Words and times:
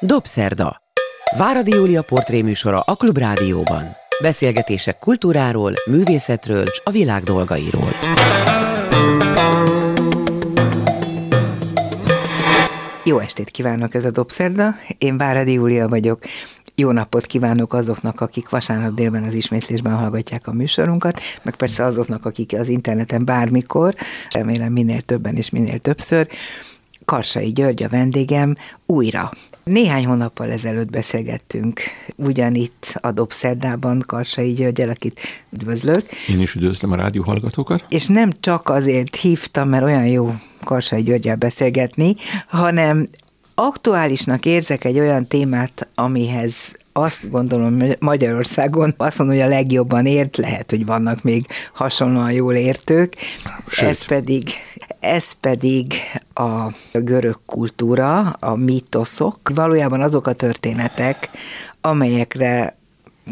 Dobszerda. 0.00 0.76
Váradi 1.36 1.70
Júlia 1.70 2.02
portréműsora 2.02 2.80
a 2.80 2.94
Klubrádióban. 2.94 3.84
Beszélgetések 4.22 4.98
kultúráról, 4.98 5.72
művészetről 5.90 6.62
és 6.62 6.80
a 6.84 6.90
világ 6.90 7.22
dolgairól. 7.22 7.88
Jó 13.04 13.18
estét 13.18 13.50
kívánok, 13.50 13.94
ez 13.94 14.04
a 14.04 14.10
Dobszerda. 14.10 14.74
Én 14.98 15.16
Váradi 15.16 15.52
Júlia 15.52 15.88
vagyok. 15.88 16.18
Jó 16.74 16.90
napot 16.90 17.26
kívánok 17.26 17.72
azoknak, 17.72 18.20
akik 18.20 18.48
vasárnap 18.48 18.94
délben 18.94 19.22
az 19.22 19.34
ismétlésben 19.34 19.96
hallgatják 19.96 20.46
a 20.46 20.52
műsorunkat, 20.52 21.20
meg 21.42 21.54
persze 21.54 21.84
azoknak, 21.84 22.24
akik 22.24 22.52
az 22.58 22.68
interneten 22.68 23.24
bármikor, 23.24 23.94
remélem 24.30 24.72
minél 24.72 25.00
többen 25.00 25.36
és 25.36 25.50
minél 25.50 25.78
többször. 25.78 26.28
Karsai 27.06 27.52
György 27.52 27.82
a 27.82 27.88
vendégem 27.88 28.56
újra. 28.86 29.30
Néhány 29.64 30.06
hónappal 30.06 30.50
ezelőtt 30.50 30.90
beszélgettünk 30.90 31.80
ugyanitt 32.16 32.98
a 33.00 33.12
Dobszerdában 33.12 34.02
Karsai 34.06 34.52
Györgyel, 34.52 34.88
akit 34.88 35.20
üdvözlök. 35.50 36.06
Én 36.28 36.40
is 36.40 36.54
üdvözlöm 36.54 36.92
a 36.92 36.96
rádió 36.96 37.22
hallgatókat. 37.22 37.84
És 37.88 38.06
nem 38.06 38.32
csak 38.40 38.68
azért 38.68 39.16
hívtam, 39.16 39.68
mert 39.68 39.84
olyan 39.84 40.06
jó 40.06 40.34
Karsai 40.64 41.02
Györgyel 41.02 41.36
beszélgetni, 41.36 42.14
hanem 42.48 43.08
aktuálisnak 43.54 44.44
érzek 44.44 44.84
egy 44.84 44.98
olyan 44.98 45.26
témát, 45.26 45.88
amihez 45.94 46.76
azt 46.92 47.30
gondolom 47.30 47.78
Magyarországon 48.00 48.94
azt 48.96 49.18
mondom, 49.18 49.36
hogy 49.36 49.44
a 49.44 49.48
legjobban 49.48 50.06
ért, 50.06 50.36
lehet, 50.36 50.70
hogy 50.70 50.84
vannak 50.86 51.22
még 51.22 51.46
hasonlóan 51.74 52.32
jól 52.32 52.54
értők. 52.54 53.14
Sőt. 53.66 53.88
Ez 53.88 54.04
pedig, 54.04 54.48
ez 55.00 55.32
pedig 55.32 55.94
a 56.34 56.70
görög 56.92 57.40
kultúra, 57.46 58.18
a 58.40 58.54
mítoszok, 58.54 59.50
valójában 59.54 60.00
azok 60.00 60.26
a 60.26 60.32
történetek, 60.32 61.30
amelyekre 61.80 62.76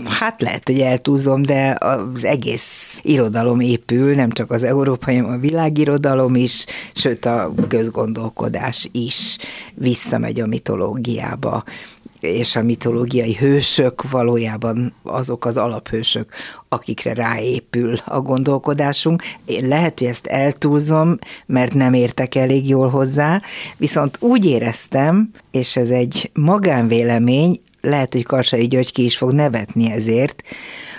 Hát 0.04 0.40
lehet, 0.40 0.68
hogy 0.68 0.80
eltúzom, 0.80 1.42
de 1.42 1.76
az 1.80 2.24
egész 2.24 2.98
irodalom 3.02 3.60
épül, 3.60 4.14
nem 4.14 4.30
csak 4.30 4.50
az 4.50 4.62
európai, 4.62 5.16
hanem 5.16 5.32
a 5.32 5.38
világirodalom 5.38 6.34
is, 6.34 6.66
sőt 6.94 7.24
a 7.24 7.54
közgondolkodás 7.68 8.88
is 8.92 9.38
visszamegy 9.74 10.40
a 10.40 10.46
mitológiába 10.46 11.64
és 12.24 12.56
a 12.56 12.62
mitológiai 12.62 13.34
hősök 13.34 14.10
valójában 14.10 14.94
azok 15.02 15.44
az 15.44 15.56
alaphősök, 15.56 16.32
akikre 16.68 17.14
ráépül 17.14 17.98
a 18.04 18.20
gondolkodásunk. 18.20 19.22
Én 19.44 19.68
lehet, 19.68 19.98
hogy 19.98 20.08
ezt 20.08 20.26
eltúlzom, 20.26 21.18
mert 21.46 21.74
nem 21.74 21.92
értek 21.92 22.34
elég 22.34 22.68
jól 22.68 22.88
hozzá, 22.88 23.42
viszont 23.76 24.16
úgy 24.20 24.44
éreztem, 24.44 25.30
és 25.50 25.76
ez 25.76 25.88
egy 25.88 26.30
magánvélemény, 26.34 27.60
lehet, 27.80 28.12
hogy 28.12 28.22
Karsai 28.22 28.66
György 28.66 28.92
ki 28.92 29.04
is 29.04 29.16
fog 29.16 29.32
nevetni 29.32 29.90
ezért, 29.90 30.42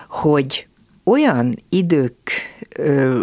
hogy 0.10 0.68
olyan 1.04 1.56
idők 1.70 2.32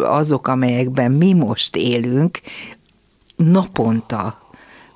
azok, 0.02 0.48
amelyekben 0.48 1.10
mi 1.10 1.32
most 1.32 1.76
élünk, 1.76 2.40
naponta 3.36 4.41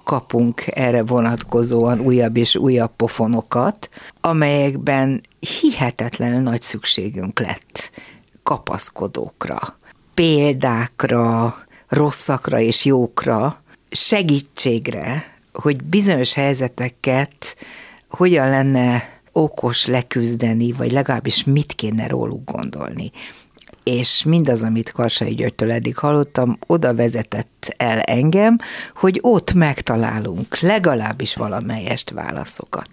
kapunk 0.07 0.63
erre 0.67 1.03
vonatkozóan 1.03 2.01
újabb 2.01 2.37
és 2.37 2.57
újabb 2.57 2.91
pofonokat, 2.97 3.89
amelyekben 4.21 5.21
hihetetlenül 5.61 6.41
nagy 6.41 6.63
szükségünk 6.63 7.41
lett 7.41 7.91
kapaszkodókra, 8.43 9.59
példákra, 10.15 11.57
rosszakra 11.89 12.61
és 12.61 12.85
jókra, 12.85 13.63
segítségre, 13.91 15.25
hogy 15.53 15.83
bizonyos 15.85 16.35
helyzeteket 16.35 17.57
hogyan 18.09 18.49
lenne 18.49 19.21
okos 19.33 19.87
leküzdeni, 19.87 20.73
vagy 20.73 20.93
legalábbis 20.93 21.45
mit 21.45 21.73
kéne 21.73 22.07
róluk 22.07 22.51
gondolni. 22.53 23.11
És 23.91 24.25
mindaz, 24.25 24.63
amit 24.63 24.91
Karsai 24.91 25.35
Györgytől 25.35 25.73
eddig 25.73 25.97
hallottam, 25.97 26.59
oda 26.67 26.95
vezetett 26.95 27.75
el 27.77 28.01
engem, 28.01 28.59
hogy 28.95 29.19
ott 29.23 29.53
megtalálunk 29.53 30.59
legalábbis 30.59 31.35
valamelyest 31.35 32.11
válaszokat 32.11 32.91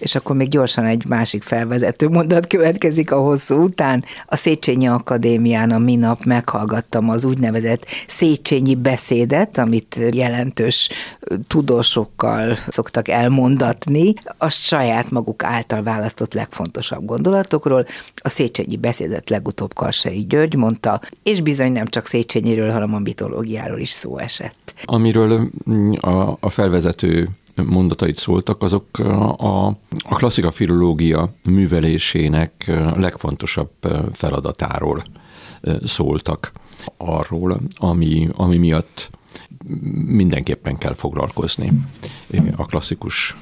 és 0.00 0.14
akkor 0.14 0.36
még 0.36 0.48
gyorsan 0.48 0.84
egy 0.84 1.06
másik 1.08 1.42
felvezető 1.42 2.08
mondat 2.08 2.46
következik 2.46 3.12
a 3.12 3.20
hosszú 3.20 3.62
után. 3.62 4.04
A 4.26 4.36
Széchenyi 4.36 4.88
Akadémián 4.88 5.70
a 5.70 5.78
minap 5.78 6.24
meghallgattam 6.24 7.08
az 7.08 7.24
úgynevezett 7.24 7.86
Széchenyi 8.06 8.74
beszédet, 8.74 9.58
amit 9.58 9.98
jelentős 10.10 10.88
tudósokkal 11.46 12.56
szoktak 12.68 13.08
elmondatni, 13.08 14.14
a 14.38 14.48
saját 14.48 15.10
maguk 15.10 15.44
által 15.44 15.82
választott 15.82 16.34
legfontosabb 16.34 17.04
gondolatokról. 17.04 17.86
A 18.14 18.28
Széchenyi 18.28 18.76
beszédet 18.76 19.30
legutóbb 19.30 19.74
Karsai 19.74 20.24
György 20.28 20.54
mondta, 20.54 21.00
és 21.22 21.40
bizony 21.40 21.72
nem 21.72 21.86
csak 21.86 22.06
Széchenyiről, 22.06 22.70
hanem 22.70 22.94
a 22.94 22.98
mitológiáról 22.98 23.78
is 23.78 23.90
szó 23.90 24.18
esett. 24.18 24.74
Amiről 24.84 25.50
a, 26.00 26.36
a 26.40 26.50
felvezető 26.50 27.28
mondatait 27.66 28.16
szóltak, 28.16 28.62
azok 28.62 28.98
a, 28.98 29.66
a 30.08 30.14
klasszika 30.14 30.50
filológia 30.50 31.34
művelésének 31.48 32.72
legfontosabb 32.96 33.70
feladatáról 34.12 35.02
szóltak. 35.84 36.52
Arról, 36.96 37.60
ami, 37.76 38.28
ami 38.32 38.56
miatt 38.56 39.10
mindenképpen 40.06 40.78
kell 40.78 40.94
foglalkozni 40.94 41.72
a 42.56 42.64
klasszikus 42.64 43.36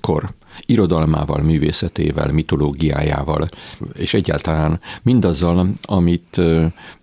kor 0.00 0.34
irodalmával, 0.66 1.42
művészetével, 1.42 2.32
mitológiájával, 2.32 3.48
és 3.94 4.14
egyáltalán 4.14 4.80
mindazzal, 5.02 5.68
amit 5.82 6.40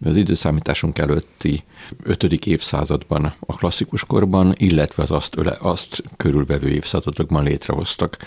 az 0.05 0.15
időszámításunk 0.15 0.97
előtti 0.99 1.63
5. 2.03 2.23
évszázadban, 2.23 3.33
a 3.39 3.55
klasszikus 3.55 4.05
korban, 4.05 4.53
illetve 4.57 5.03
az 5.03 5.11
azt, 5.11 5.37
öle, 5.37 5.57
azt 5.59 6.03
körülvevő 6.17 6.69
évszázadokban 6.69 7.43
létrehoztak 7.43 8.17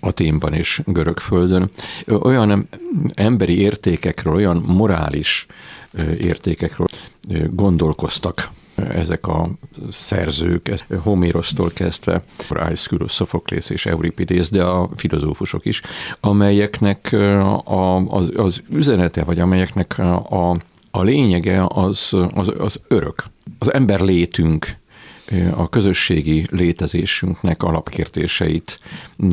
a 0.00 0.12
témban 0.12 0.52
és 0.52 0.82
Görögföldön. 0.86 1.70
Olyan 2.06 2.68
emberi 3.14 3.58
értékekről, 3.58 4.34
olyan 4.34 4.56
morális 4.66 5.46
értékekről 6.18 6.86
gondolkoztak 7.50 8.50
ezek 8.88 9.26
a 9.26 9.50
szerzők, 9.90 10.84
Homérosztól 11.02 11.70
kezdve, 11.70 12.22
Aeschylus, 12.48 13.12
Sophocles 13.12 13.70
és 13.70 13.86
Euripides, 13.86 14.50
de 14.50 14.64
a 14.64 14.88
filozófusok 14.94 15.64
is, 15.66 15.82
amelyeknek 16.20 17.12
a, 17.12 17.96
az, 17.96 18.32
az 18.36 18.62
üzenete, 18.68 19.24
vagy 19.24 19.38
amelyeknek 19.38 19.98
a, 19.98 20.56
a 20.90 21.02
lényege 21.02 21.66
az, 21.68 22.16
az, 22.34 22.52
az 22.58 22.80
örök. 22.88 23.24
Az 23.58 23.72
ember 23.72 24.00
létünk, 24.00 24.78
a 25.54 25.68
közösségi 25.68 26.46
létezésünknek 26.50 27.62
alapkértéseit, 27.62 28.80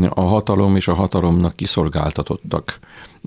a 0.09 0.21
hatalom 0.21 0.75
és 0.75 0.87
a 0.87 0.93
hatalomnak 0.93 1.55
kiszolgáltatottak 1.55 2.79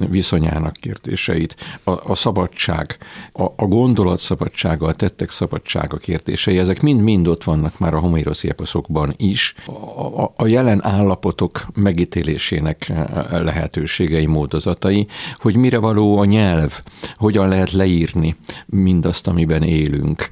viszonyának 0.08 0.72
kérdéseit, 0.72 1.56
a, 1.84 2.10
a 2.10 2.14
szabadság, 2.14 2.98
a, 3.32 3.42
a 3.42 3.64
gondolat 3.64 4.18
szabadsága, 4.18 4.86
a 4.86 4.94
tettek 4.94 5.30
szabadsága 5.30 5.96
kérdései, 5.96 6.58
ezek 6.58 6.82
mind-mind 6.82 7.26
ott 7.26 7.44
vannak 7.44 7.78
már 7.78 7.94
a 7.94 7.98
homéroszi 7.98 8.48
eposzokban 8.48 9.14
is. 9.16 9.54
A, 9.66 10.22
a, 10.22 10.32
a 10.36 10.46
jelen 10.46 10.84
állapotok 10.84 11.66
megítélésének 11.74 12.92
lehetőségei, 13.30 14.26
módozatai, 14.26 15.06
hogy 15.36 15.56
mire 15.56 15.78
való 15.78 16.18
a 16.18 16.24
nyelv, 16.24 16.80
hogyan 17.16 17.48
lehet 17.48 17.72
leírni 17.72 18.36
mindazt, 18.66 19.26
amiben 19.26 19.62
élünk, 19.62 20.30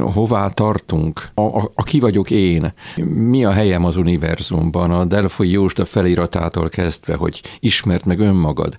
hová 0.00 0.48
tartunk, 0.48 1.28
a, 1.34 1.40
a, 1.40 1.70
a 1.74 1.82
ki 1.82 2.00
vagyok 2.00 2.30
én, 2.30 2.72
mi 3.04 3.44
a 3.44 3.50
helyem 3.50 3.84
az 3.84 3.96
univerzumban, 3.96 4.90
a 4.90 5.04
Delfoi 5.04 5.50
Jósta 5.50 5.84
feliratától 5.84 6.68
kezdve, 6.68 7.14
hogy 7.14 7.42
ismert 7.60 8.04
meg 8.04 8.18
önmagad, 8.18 8.78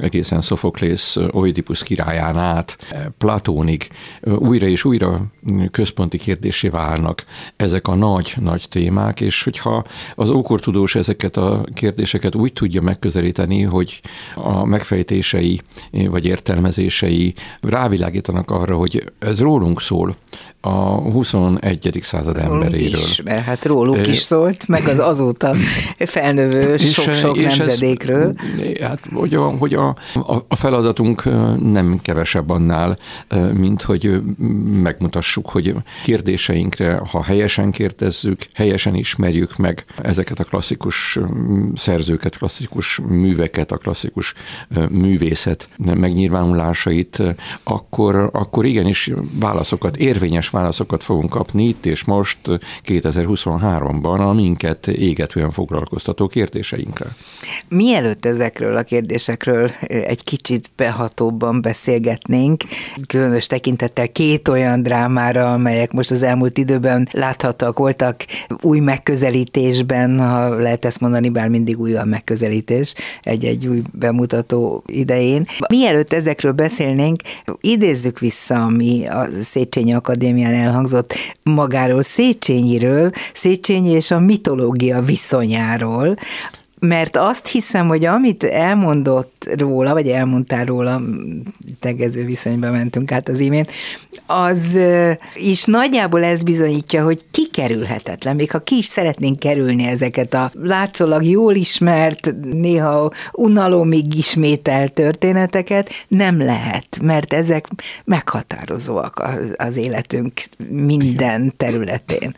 egészen 0.00 0.40
Sophocles 0.40 1.18
Oedipus 1.30 1.82
királyán 1.82 2.38
át, 2.38 2.76
Platónig 3.18 3.88
újra 4.22 4.66
és 4.66 4.84
újra 4.84 5.20
központi 5.70 6.18
kérdésé 6.18 6.68
válnak 6.68 7.24
ezek 7.56 7.88
a 7.88 7.94
nagy-nagy 7.94 8.66
témák, 8.68 9.20
és 9.20 9.42
hogyha 9.42 9.84
az 10.14 10.30
ókortudós 10.30 10.94
ezeket 10.94 11.36
a 11.36 11.64
kérdéseket 11.74 12.34
úgy 12.34 12.52
tudja 12.52 12.82
megközelíteni, 12.82 13.62
hogy 13.62 14.00
a 14.34 14.64
megfejtései 14.64 15.60
vagy 15.90 16.26
értelmezései 16.26 17.34
rávilágítanak 17.60 18.50
arra, 18.50 18.76
hogy 18.76 19.12
ez 19.18 19.40
rólunk 19.40 19.80
szól, 19.80 20.16
a 20.64 21.00
21. 21.10 21.98
század 22.02 22.38
emberéről. 22.38 22.86
Is, 22.86 23.22
mert 23.22 23.44
hát 23.44 23.64
róluk 23.64 24.06
is 24.06 24.16
szólt, 24.16 24.68
meg 24.68 24.88
az 24.88 24.98
azóta 24.98 25.54
felnövő 25.98 26.76
sok-sok 26.76 27.36
nemzedékről. 27.36 28.34
Ez, 28.58 28.80
hát, 28.80 29.00
hogy 29.14 29.31
hogy 29.32 29.40
a, 29.40 29.56
hogy 29.58 29.74
a, 29.74 30.44
a 30.48 30.56
feladatunk 30.56 31.24
nem 31.62 31.98
kevesebb 32.02 32.50
annál, 32.50 32.98
mint 33.54 33.82
hogy 33.82 34.22
megmutassuk, 34.82 35.48
hogy 35.50 35.74
kérdéseinkre, 36.02 37.00
ha 37.10 37.22
helyesen 37.22 37.70
kérdezzük, 37.70 38.46
helyesen 38.54 38.94
ismerjük 38.94 39.56
meg 39.56 39.84
ezeket 40.02 40.38
a 40.38 40.44
klasszikus 40.44 41.18
szerzőket, 41.74 42.36
klasszikus 42.36 43.00
műveket, 43.08 43.72
a 43.72 43.76
klasszikus 43.76 44.34
művészet 44.90 45.68
megnyilvánulásait, 45.76 47.22
akkor, 47.62 48.30
akkor 48.32 48.64
igenis 48.64 49.10
válaszokat, 49.40 49.96
érvényes 49.96 50.48
válaszokat 50.48 51.02
fogunk 51.02 51.30
kapni 51.30 51.68
itt 51.68 51.86
és 51.86 52.04
most 52.04 52.38
2023-ban 52.84 54.28
a 54.28 54.32
minket 54.32 54.88
égetően 54.88 55.50
foglalkoztató 55.50 56.26
kérdéseinkre. 56.26 57.16
Mielőtt 57.68 58.24
ezekről 58.24 58.76
a 58.76 58.82
kérdésekről 58.82 59.21
egy 59.88 60.24
kicsit 60.24 60.70
behatóbban 60.76 61.62
beszélgetnénk, 61.62 62.62
különös 63.06 63.46
tekintettel 63.46 64.08
két 64.08 64.48
olyan 64.48 64.82
drámára, 64.82 65.52
amelyek 65.52 65.92
most 65.92 66.10
az 66.10 66.22
elmúlt 66.22 66.58
időben 66.58 67.08
láthatóak 67.10 67.78
voltak 67.78 68.24
új 68.60 68.78
megközelítésben, 68.78 70.20
ha 70.20 70.58
lehet 70.58 70.84
ezt 70.84 71.00
mondani, 71.00 71.28
bár 71.28 71.48
mindig 71.48 71.80
új 71.80 71.94
a 71.94 72.04
megközelítés 72.04 72.94
egy-egy 73.22 73.66
új 73.66 73.82
bemutató 73.92 74.82
idején. 74.86 75.46
Mielőtt 75.68 76.12
ezekről 76.12 76.52
beszélnénk, 76.52 77.20
idézzük 77.60 78.18
vissza, 78.18 78.62
ami 78.62 79.06
a 79.06 79.26
Széchenyi 79.42 79.94
Akadémián 79.94 80.54
elhangzott 80.54 81.14
magáról 81.42 82.02
Széchenyiről, 82.02 83.10
Széchenyi 83.32 83.90
és 83.90 84.10
a 84.10 84.18
mitológia 84.18 85.00
viszonyáról, 85.00 86.16
mert 86.86 87.16
azt 87.16 87.48
hiszem, 87.48 87.88
hogy 87.88 88.04
amit 88.04 88.44
elmondott 88.44 89.48
róla, 89.58 89.92
vagy 89.92 90.08
elmondtál 90.08 90.64
róla, 90.64 91.00
tegező 91.80 92.24
viszonyba 92.24 92.70
mentünk 92.70 93.12
át 93.12 93.28
az 93.28 93.40
imént, 93.40 93.72
az 94.26 94.78
is 95.34 95.64
nagyjából 95.64 96.24
ez 96.24 96.42
bizonyítja, 96.42 97.04
hogy 97.04 97.24
kikerülhetetlen, 97.30 98.36
még 98.36 98.50
ha 98.50 98.58
ki 98.58 98.76
is 98.76 98.86
szeretnénk 98.86 99.38
kerülni 99.38 99.86
ezeket 99.86 100.34
a 100.34 100.50
látszólag 100.62 101.24
jól 101.24 101.54
ismert, 101.54 102.34
néha 102.52 103.12
unalomig 103.32 104.16
ismételt 104.16 104.92
történeteket, 104.92 105.90
nem 106.08 106.38
lehet, 106.38 106.98
mert 107.02 107.32
ezek 107.32 107.66
meghatározóak 108.04 109.22
az, 109.56 109.76
életünk 109.76 110.32
minden 110.68 111.52
területén. 111.56 112.34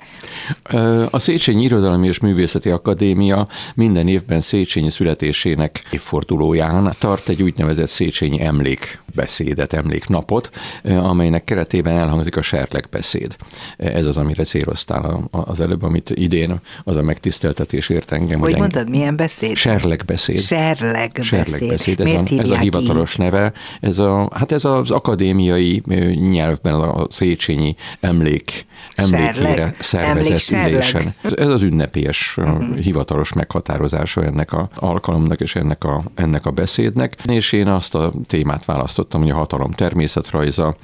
A 1.11 1.19
Széchenyi 1.19 1.63
Irodalmi 1.63 2.07
és 2.07 2.19
Művészeti 2.19 2.71
Akadémia 2.71 3.49
minden 3.75 4.09
évben 4.09 4.34
évben 4.35 4.49
Széchenyi 4.49 4.91
születésének 4.91 5.83
évfordulóján 5.91 6.95
tart 6.99 7.29
egy 7.29 7.43
úgynevezett 7.43 7.89
Széchenyi 7.89 8.43
emlékbeszédet, 8.43 9.73
emléknapot, 9.73 10.51
amelynek 10.85 11.45
keretében 11.45 11.97
elhangzik 11.97 12.37
a 12.37 12.43
serlegbeszéd. 12.43 13.37
Ez 13.77 14.07
az, 14.07 14.17
amire 14.17 14.45
céloztál 14.45 15.29
az 15.31 15.61
előbb, 15.61 15.83
amit 15.83 16.11
idén 16.15 16.61
az 16.85 16.97
a 16.97 17.03
megtiszteltetés 17.03 17.89
ért 17.89 18.13
engem. 18.13 18.41
Hogy 18.41 18.57
mondtad, 18.57 18.91
milyen 18.91 19.17
beszéd? 19.17 19.57
Serlegbeszéd. 19.57 20.41
Serlegbeszéd. 20.41 21.47
Serlegbeszéd. 21.47 22.01
Ez, 22.01 22.13
a, 22.13 22.23
ez 22.41 22.51
a 22.51 22.59
hivatalos 22.59 23.13
így? 23.13 23.19
neve. 23.19 23.53
Ez 23.81 23.99
a, 23.99 24.31
hát 24.35 24.53
ez 24.53 24.65
az 24.65 24.91
akadémiai 24.91 25.83
nyelvben 26.31 26.75
a 26.75 27.07
Széchenyi 27.11 27.77
emlék 28.01 28.67
emlékére 28.95 29.75
szervezett 29.79 30.67
ülésen. 30.67 31.15
Ez 31.23 31.49
az 31.49 31.63
ünnepélyes 31.63 32.37
uh-huh. 32.37 32.77
hivatalos 32.77 33.33
meghatározása 33.33 34.24
ennek 34.25 34.53
a 34.53 34.69
alkalomnak 34.75 35.41
és 35.41 35.57
ennek 35.57 35.85
a, 35.85 36.05
ennek 36.15 36.47
a 36.47 36.51
beszédnek, 36.51 37.17
és 37.25 37.53
én 37.53 37.67
azt 37.67 37.95
a 37.95 38.13
témát 38.27 38.65
választottam, 38.65 39.21
hogy 39.21 39.31
a 39.31 39.35
hatalom 39.35 39.71
természetrajza, 39.71 40.77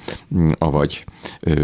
avagy 0.57 1.03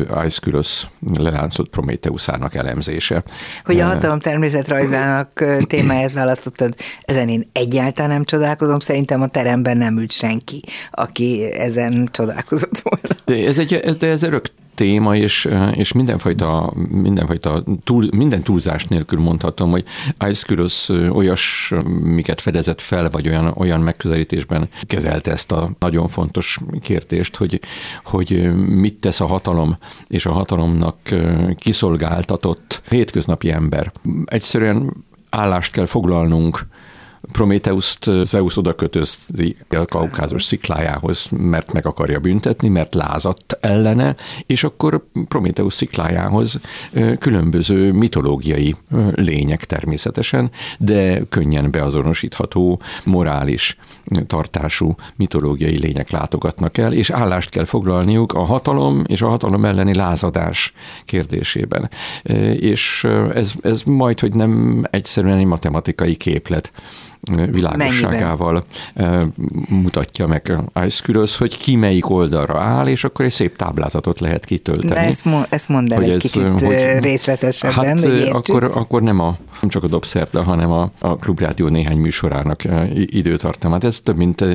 Aeschylus 0.09 0.87
leláncolt 1.17 1.69
Prométeuszának 1.69 2.55
elemzése. 2.55 3.23
Hogy 3.63 3.79
a 3.79 3.85
hatalom 3.85 4.19
természetrajzának 4.19 5.45
témáját 5.67 6.11
választottad, 6.11 6.75
ezen 7.01 7.29
én 7.29 7.49
egyáltalán 7.51 8.11
nem 8.11 8.23
csodálkozom, 8.23 8.79
szerintem 8.79 9.21
a 9.21 9.27
teremben 9.27 9.77
nem 9.77 9.97
ült 9.97 10.11
senki, 10.11 10.61
aki 10.91 11.53
ezen 11.53 12.09
csodálkozott 12.11 12.81
volna. 12.83 13.47
Ez 13.49 13.59
egy, 13.59 13.73
ez, 13.73 13.95
de 13.95 14.07
ez 14.07 14.23
örök 14.23 14.45
téma, 14.77 15.15
és, 15.15 15.49
és 15.73 15.91
mindenfajta, 15.91 16.73
mindenfajta 16.89 17.63
túl, 17.83 18.09
minden 18.15 18.41
túlzás 18.41 18.85
nélkül 18.85 19.19
mondhatom, 19.19 19.71
hogy 19.71 19.83
Aeschylus 20.17 20.89
olyas, 20.89 21.73
miket 22.01 22.41
fedezett 22.41 22.81
fel, 22.81 23.09
vagy 23.09 23.27
olyan, 23.27 23.53
olyan 23.55 23.81
megközelítésben 23.81 24.69
kezelte 24.81 25.31
ezt 25.31 25.51
a 25.51 25.71
nagyon 25.79 26.07
fontos 26.07 26.59
kérdést, 26.81 27.35
hogy, 27.35 27.59
hogy 28.03 28.53
mit 28.67 28.95
tesz 28.95 29.21
a 29.21 29.25
hatalom, 29.25 29.77
és 30.07 30.25
a 30.25 30.31
hatalomnak 30.31 30.97
kiszolgáltatott 31.55 32.81
hétköznapi 32.89 33.51
ember. 33.51 33.91
Egyszerűen 34.25 35.05
állást 35.29 35.71
kell 35.71 35.85
foglalnunk 35.85 36.67
Prométeuszt 37.31 38.09
Zeus 38.23 38.57
oda 38.57 38.73
kötözti 38.73 39.57
a 39.69 39.85
kaukázus 39.85 40.43
sziklájához, 40.43 41.29
mert 41.31 41.73
meg 41.73 41.85
akarja 41.85 42.19
büntetni, 42.19 42.67
mert 42.67 42.93
lázadt 42.93 43.57
ellene, 43.61 44.15
és 44.45 44.63
akkor 44.63 45.07
Prométeusz 45.27 45.75
sziklájához 45.75 46.59
különböző 47.19 47.91
mitológiai 47.91 48.75
lények 49.13 49.65
természetesen, 49.65 50.51
de 50.79 51.23
könnyen 51.29 51.71
beazonosítható, 51.71 52.81
morális 53.03 53.77
tartású 54.27 54.95
mitológiai 55.15 55.79
lények 55.79 56.09
látogatnak 56.09 56.77
el, 56.77 56.93
és 56.93 57.09
állást 57.09 57.49
kell 57.49 57.65
foglalniuk 57.65 58.33
a 58.33 58.43
hatalom 58.45 59.03
és 59.05 59.21
a 59.21 59.27
hatalom 59.27 59.65
elleni 59.65 59.93
lázadás 59.93 60.73
kérdésében. 61.05 61.89
És 62.59 63.07
ez, 63.33 63.53
ez 63.61 63.83
majd, 63.83 64.19
hogy 64.19 64.33
nem 64.33 64.83
egyszerűen 64.89 65.37
egy 65.37 65.45
matematikai 65.45 66.15
képlet, 66.15 66.71
világosságával 67.51 68.65
Mennyiben? 68.95 69.33
mutatja 69.69 70.27
meg 70.27 70.57
Aeschylus, 70.73 71.37
hogy 71.37 71.57
ki 71.57 71.75
melyik 71.75 72.09
oldalra 72.09 72.59
áll, 72.59 72.87
és 72.87 73.03
akkor 73.03 73.25
egy 73.25 73.31
szép 73.31 73.55
táblázatot 73.55 74.19
lehet 74.19 74.45
kitölteni. 74.45 74.93
De 74.93 74.99
ezt, 74.99 75.25
mo- 75.25 75.47
ezt 75.49 75.69
mondd 75.69 75.93
el 75.93 76.01
egy 76.01 76.09
ez, 76.09 76.21
kicsit 76.21 76.61
hogy, 76.61 76.97
részletesebben, 76.99 77.97
hát, 77.97 78.29
akkor, 78.29 78.63
akkor 78.63 79.01
nem, 79.01 79.19
a, 79.19 79.37
nem 79.61 79.69
csak 79.69 79.83
a 79.83 79.87
Dobszerda, 79.87 80.43
hanem 80.43 80.71
a, 80.71 80.91
a 80.99 81.15
Klubrádió 81.15 81.67
néhány 81.67 81.97
műsorának 81.97 82.63
időtartamát. 82.93 83.83
Ez 83.83 83.99
több 83.99 84.17
mint, 84.17 84.45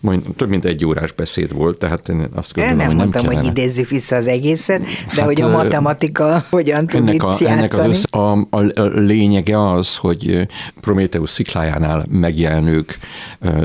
majd, 0.00 0.20
több 0.36 0.48
mint 0.48 0.64
egy 0.64 0.84
órás 0.84 1.12
beszéd 1.12 1.54
volt, 1.54 1.78
tehát 1.78 2.08
én 2.08 2.28
azt 2.34 2.54
gondolom, 2.54 2.78
nem 2.78 2.86
hogy 2.86 2.96
nem 2.96 3.04
mondtam, 3.04 3.22
kellene. 3.22 3.40
hogy 3.40 3.50
idézzük 3.50 3.88
vissza 3.88 4.16
az 4.16 4.26
egészet, 4.26 4.80
de 4.80 5.20
hát, 5.20 5.24
hogy 5.24 5.40
a 5.40 5.48
matematika 5.48 6.44
hogyan 6.50 6.86
tud 6.86 7.08
ennek 7.08 7.22
a, 7.22 7.34
ennek 7.46 7.76
az 7.76 7.84
össze, 7.84 8.08
a, 8.10 8.46
a, 8.50 8.80
a 8.80 8.82
lényege 8.82 9.70
az, 9.70 9.96
hogy 9.96 10.46
Prométeusz 10.80 11.32
sziklájánál 11.32 11.93
megjelenők 12.08 12.98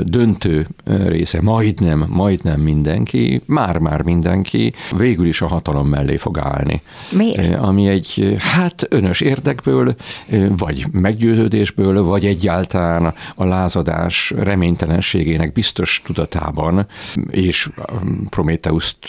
döntő 0.02 0.66
része, 0.84 1.40
majdnem, 1.40 2.04
majdnem 2.08 2.60
mindenki, 2.60 3.42
már-már 3.46 4.02
mindenki 4.02 4.72
végül 4.96 5.26
is 5.26 5.40
a 5.40 5.46
hatalom 5.46 5.88
mellé 5.88 6.16
fog 6.16 6.38
állni. 6.38 6.82
Miért? 7.12 7.54
Ami 7.54 7.88
egy, 7.88 8.36
hát 8.38 8.86
önös 8.88 9.20
érdekből, 9.20 9.94
vagy 10.48 10.86
meggyőződésből, 10.92 12.02
vagy 12.02 12.26
egyáltalán 12.26 13.14
a 13.34 13.44
lázadás 13.44 14.32
reménytelenségének 14.36 15.52
biztos 15.52 16.02
tudatában, 16.04 16.86
és 17.30 17.68
Prométeuszt 18.28 19.08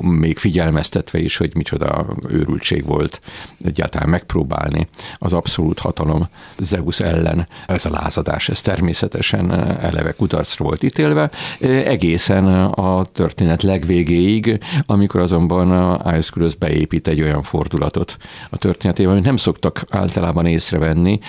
még 0.00 0.38
figyelmeztetve 0.38 1.18
is, 1.18 1.36
hogy 1.36 1.54
micsoda 1.54 2.06
őrültség 2.28 2.84
volt 2.84 3.20
egyáltalán 3.64 4.08
megpróbálni 4.08 4.86
az 5.18 5.32
abszolút 5.32 5.78
hatalom 5.78 6.28
Zeus 6.58 7.00
ellen. 7.00 7.48
Ez 7.66 7.84
a 7.84 7.90
lázadás, 7.90 8.48
ez 8.52 8.60
természetesen 8.60 9.50
eleve 9.80 10.12
kudarcra 10.12 10.64
volt 10.64 10.82
ítélve, 10.82 11.30
egészen 11.60 12.46
a 12.64 13.04
történet 13.04 13.62
legvégéig, 13.62 14.58
amikor 14.86 15.20
azonban 15.20 15.70
Aeschylus 15.96 16.54
beépít 16.54 17.08
egy 17.08 17.20
olyan 17.20 17.42
fordulatot 17.42 18.16
a 18.50 18.56
történetében, 18.56 19.12
amit 19.12 19.24
nem 19.24 19.36
szoktak 19.36 19.84
általában 19.90 20.46
észrevenni, 20.46 21.20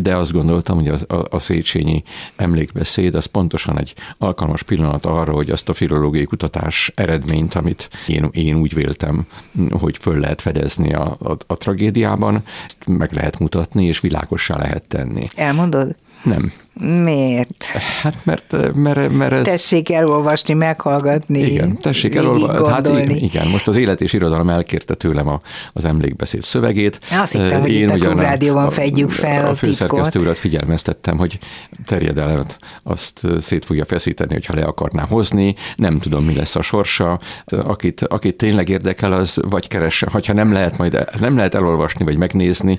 de 0.00 0.16
azt 0.16 0.32
gondoltam, 0.32 0.76
hogy 0.76 0.88
a, 0.88 1.14
a, 1.14 1.24
a 1.30 1.38
Széchenyi 1.38 2.02
emlékbeszéd 2.36 3.14
az 3.14 3.24
pontosan 3.24 3.78
egy 3.78 3.94
alkalmas 4.18 4.62
pillanat 4.62 5.06
arra, 5.06 5.32
hogy 5.32 5.50
azt 5.50 5.68
a 5.68 5.74
filológiai 5.74 6.24
kutatás 6.24 6.92
eredményt, 6.94 7.54
amit 7.54 7.88
én, 8.06 8.28
én 8.32 8.54
úgy 8.54 8.74
véltem, 8.74 9.26
hogy 9.70 9.96
föl 10.00 10.18
lehet 10.18 10.40
fedezni 10.40 10.92
a, 10.94 11.16
a, 11.20 11.36
a 11.46 11.56
tragédiában, 11.56 12.42
meg 12.86 13.12
lehet 13.12 13.38
mutatni, 13.38 13.84
és 13.84 14.00
világossá 14.00 14.56
lehet 14.56 14.88
tenni. 14.88 15.28
Elmondod? 15.34 15.94
Nem. 16.22 16.52
Miért? 16.80 17.64
Hát 18.02 18.14
mert, 18.24 18.74
mert, 18.74 19.12
mert 19.12 19.32
ez... 19.32 19.44
Tessék 19.44 19.90
elolvasni, 19.90 20.54
meghallgatni, 20.54 21.38
Igen, 21.38 21.76
tessék 21.80 22.14
elolvasni. 22.14 22.68
Hát 22.68 22.86
igen, 22.86 23.10
igen, 23.10 23.48
most 23.48 23.68
az 23.68 23.76
élet 23.76 24.00
és 24.00 24.12
irodalom 24.12 24.48
elkérte 24.48 24.94
tőlem 24.94 25.28
a, 25.28 25.40
az 25.72 25.84
emlékbeszéd 25.84 26.42
szövegét. 26.42 27.00
Azt 27.10 27.32
hittem, 27.32 27.60
hogy 27.60 27.70
Én 27.70 27.88
itt 27.88 28.04
a 28.04 28.20
rádióban 28.20 28.70
fedjük 28.70 29.10
fel 29.10 29.46
a, 29.46 29.48
a 29.48 29.54
főszerkesztő 29.54 30.20
urat 30.20 30.38
figyelmeztettem, 30.38 31.16
hogy 31.16 31.38
terjedelmet 31.84 32.58
azt 32.82 33.26
szét 33.38 33.64
fogja 33.64 33.84
feszíteni, 33.84 34.32
hogyha 34.32 34.54
le 34.54 34.64
akarná 34.64 35.06
hozni. 35.06 35.54
Nem 35.76 35.98
tudom, 35.98 36.24
mi 36.24 36.34
lesz 36.34 36.56
a 36.56 36.62
sorsa. 36.62 37.20
Akit, 37.46 38.00
akit 38.00 38.36
tényleg 38.36 38.68
érdekel, 38.68 39.12
az 39.12 39.40
vagy 39.48 39.68
keresse, 39.68 40.08
hogyha 40.10 40.32
nem 40.32 40.52
lehet 40.52 40.78
majd 40.78 41.04
nem 41.20 41.36
lehet 41.36 41.54
elolvasni, 41.54 42.04
vagy 42.04 42.16
megnézni, 42.18 42.78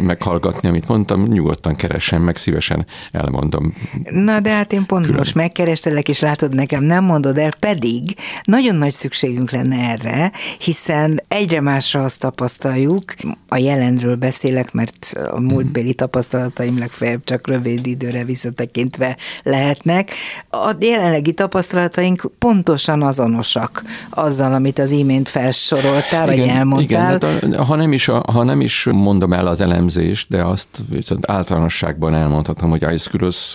meghallgatni, 0.00 0.68
amit 0.68 0.88
mondtam, 0.88 1.22
nyugodtan 1.22 1.74
keressen 1.74 2.20
meg, 2.20 2.36
szívesen 2.36 2.86
elmondom. 3.16 3.72
Na 4.10 4.40
de 4.40 4.50
hát 4.50 4.72
én 4.72 4.86
pont 4.86 5.04
Külön. 5.04 5.18
most 5.18 5.34
megkerestelek, 5.34 6.08
és 6.08 6.20
látod, 6.20 6.54
nekem 6.54 6.84
nem 6.84 7.04
mondod 7.04 7.38
el, 7.38 7.50
pedig 7.60 8.14
nagyon 8.44 8.74
nagy 8.74 8.92
szükségünk 8.92 9.50
lenne 9.50 9.76
erre, 9.76 10.32
hiszen 10.58 11.20
egyre 11.28 11.60
másra 11.60 12.02
azt 12.04 12.20
tapasztaljuk, 12.20 13.14
a 13.48 13.56
jelenről 13.56 14.16
beszélek, 14.16 14.72
mert 14.72 15.12
a 15.30 15.40
múltbéli 15.40 15.94
tapasztalataim 15.94 16.78
legfeljebb 16.78 17.24
csak 17.24 17.48
rövid 17.48 17.86
időre 17.86 18.24
visszatekintve 18.24 19.16
lehetnek. 19.42 20.10
A 20.50 20.74
jelenlegi 20.80 21.32
tapasztalataink 21.32 22.30
pontosan 22.38 23.02
azonosak 23.02 23.82
azzal, 24.10 24.54
amit 24.54 24.78
az 24.78 24.90
imént 24.90 25.28
felsoroltál, 25.28 26.32
igen, 26.32 26.46
vagy 26.46 26.56
elmondtál. 26.56 27.16
Igen, 27.16 27.52
hát 27.52 27.66
ha, 27.66 27.74
nem 27.74 27.92
is, 27.92 28.06
ha 28.06 28.42
nem 28.42 28.60
is 28.60 28.86
mondom 28.92 29.32
el 29.32 29.46
az 29.46 29.60
elemzést, 29.60 30.28
de 30.28 30.42
azt 30.44 30.68
viszont 30.88 31.30
általánosságban 31.30 32.14
elmondhatom, 32.14 32.70
hogy 32.70 32.84
Aizkuros 33.06 33.54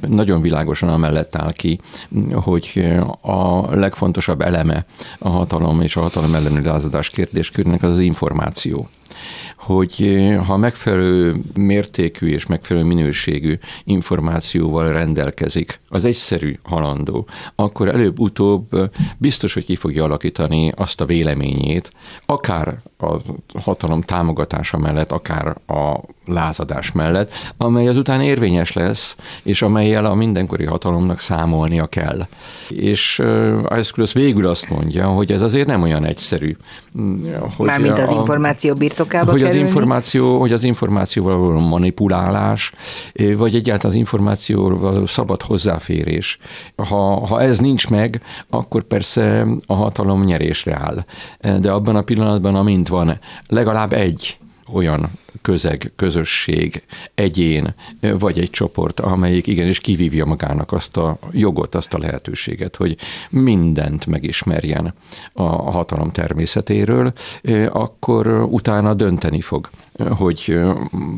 nagyon 0.00 0.40
világosan 0.40 0.88
amellett 0.88 1.36
áll 1.36 1.52
ki, 1.52 1.80
hogy 2.32 2.88
a 3.20 3.74
legfontosabb 3.74 4.40
eleme 4.40 4.84
a 5.18 5.28
hatalom 5.28 5.80
és 5.80 5.96
a 5.96 6.00
hatalom 6.00 6.34
elleni 6.34 6.64
lázadás 6.64 7.10
kérdéskörnek 7.10 7.82
az 7.82 7.90
az 7.90 7.98
információ 7.98 8.88
hogy 9.74 10.20
ha 10.46 10.56
megfelelő 10.56 11.34
mértékű 11.54 12.28
és 12.28 12.46
megfelelő 12.46 12.86
minőségű 12.86 13.58
információval 13.84 14.92
rendelkezik 14.92 15.80
az 15.88 16.04
egyszerű 16.04 16.58
halandó, 16.62 17.26
akkor 17.54 17.88
előbb-utóbb 17.88 18.90
biztos, 19.18 19.54
hogy 19.54 19.64
ki 19.64 19.76
fogja 19.76 20.04
alakítani 20.04 20.72
azt 20.76 21.00
a 21.00 21.04
véleményét, 21.04 21.90
akár 22.26 22.78
a 22.98 23.16
hatalom 23.60 24.00
támogatása 24.00 24.78
mellett, 24.78 25.12
akár 25.12 25.46
a 25.66 26.00
lázadás 26.26 26.92
mellett, 26.92 27.32
amely 27.56 27.88
azután 27.88 28.20
érvényes 28.20 28.72
lesz, 28.72 29.16
és 29.42 29.62
amelyel 29.62 30.04
a 30.04 30.14
mindenkori 30.14 30.64
hatalomnak 30.64 31.18
számolnia 31.18 31.86
kell. 31.86 32.26
És 32.68 33.18
uh, 33.18 33.58
Aeschylus 33.64 34.12
végül 34.12 34.46
azt 34.46 34.68
mondja, 34.68 35.06
hogy 35.06 35.32
ez 35.32 35.40
azért 35.40 35.66
nem 35.66 35.82
olyan 35.82 36.04
egyszerű. 36.04 36.56
Hogy 37.56 37.66
Mármint 37.66 37.98
az 37.98 38.10
a, 38.10 38.14
információ 38.14 38.74
birtokába 38.74 39.30
hogy 39.30 39.40
kerülni? 39.40 39.59
Információ, 39.60 40.38
Hogy 40.40 40.52
az 40.52 40.62
információval 40.62 41.38
való 41.38 41.58
manipulálás, 41.58 42.72
vagy 43.36 43.54
egyáltalán 43.54 43.92
az 43.92 43.98
információval 43.98 44.78
való 44.78 45.06
szabad 45.06 45.42
hozzáférés. 45.42 46.38
Ha, 46.76 47.26
ha 47.26 47.40
ez 47.40 47.58
nincs 47.58 47.88
meg, 47.88 48.22
akkor 48.50 48.82
persze 48.82 49.46
a 49.66 49.74
hatalom 49.74 50.24
nyerésre 50.24 50.74
áll. 50.74 51.04
De 51.60 51.70
abban 51.70 51.96
a 51.96 52.02
pillanatban, 52.02 52.54
amint 52.54 52.88
van 52.88 53.18
legalább 53.46 53.92
egy 53.92 54.38
olyan 54.72 55.10
közeg, 55.42 55.92
közösség, 55.96 56.82
egyén, 57.14 57.74
vagy 58.18 58.38
egy 58.38 58.50
csoport, 58.50 59.00
amelyik 59.00 59.46
igenis 59.46 59.80
kivívja 59.80 60.24
magának 60.24 60.72
azt 60.72 60.96
a 60.96 61.18
jogot, 61.30 61.74
azt 61.74 61.94
a 61.94 61.98
lehetőséget, 61.98 62.76
hogy 62.76 62.96
mindent 63.30 64.06
megismerjen 64.06 64.94
a 65.32 65.70
hatalom 65.70 66.10
természetéről, 66.10 67.12
akkor 67.72 68.26
utána 68.50 68.94
dönteni 68.94 69.40
fog, 69.40 69.68
hogy 70.08 70.58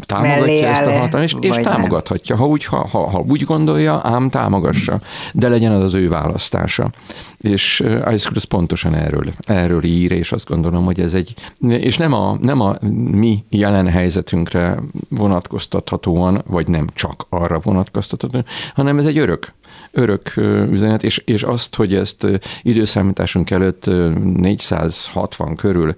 támogatja 0.01 0.69
ezt 0.69 0.87
a 0.87 0.99
hatalmat, 0.99 1.23
és, 1.23 1.37
és 1.41 1.57
támogathatja. 1.57 2.37
Ha 2.37 2.47
úgy, 2.47 2.65
ha, 2.65 2.89
ha, 2.89 3.11
ha 3.11 3.25
úgy 3.29 3.45
gondolja, 3.45 4.01
ám 4.03 4.29
támogassa, 4.29 5.01
de 5.33 5.49
legyen 5.49 5.73
az 5.73 5.83
az 5.83 5.95
ő 5.95 6.09
választása. 6.09 6.91
És 7.39 7.85
Ice 8.13 8.31
pontosan 8.49 8.95
erről, 8.95 9.33
erről 9.41 9.85
ír, 9.85 10.13
és 10.13 10.33
azt 10.33 10.49
gondolom, 10.49 10.85
hogy 10.85 11.01
ez 11.01 11.15
egy, 11.15 11.35
és 11.61 11.97
nem 11.97 12.13
a, 12.13 12.39
nem 12.41 12.61
a 12.61 12.77
mi 13.11 13.45
jelen 13.49 13.89
helyzetünkre 14.03 14.79
vonatkoztathatóan, 15.09 16.43
vagy 16.47 16.69
nem 16.69 16.87
csak 16.95 17.27
arra 17.29 17.59
vonatkoztathatóan, 17.59 18.45
hanem 18.75 18.99
ez 18.99 19.07
egy 19.07 19.19
örök 19.19 19.53
örök 19.91 20.33
üzenet, 20.71 21.03
és, 21.03 21.19
és 21.19 21.43
azt, 21.43 21.75
hogy 21.75 21.95
ezt 21.95 22.27
időszámításunk 22.63 23.51
előtt 23.51 23.87
460 24.37 25.57
körül 25.57 25.95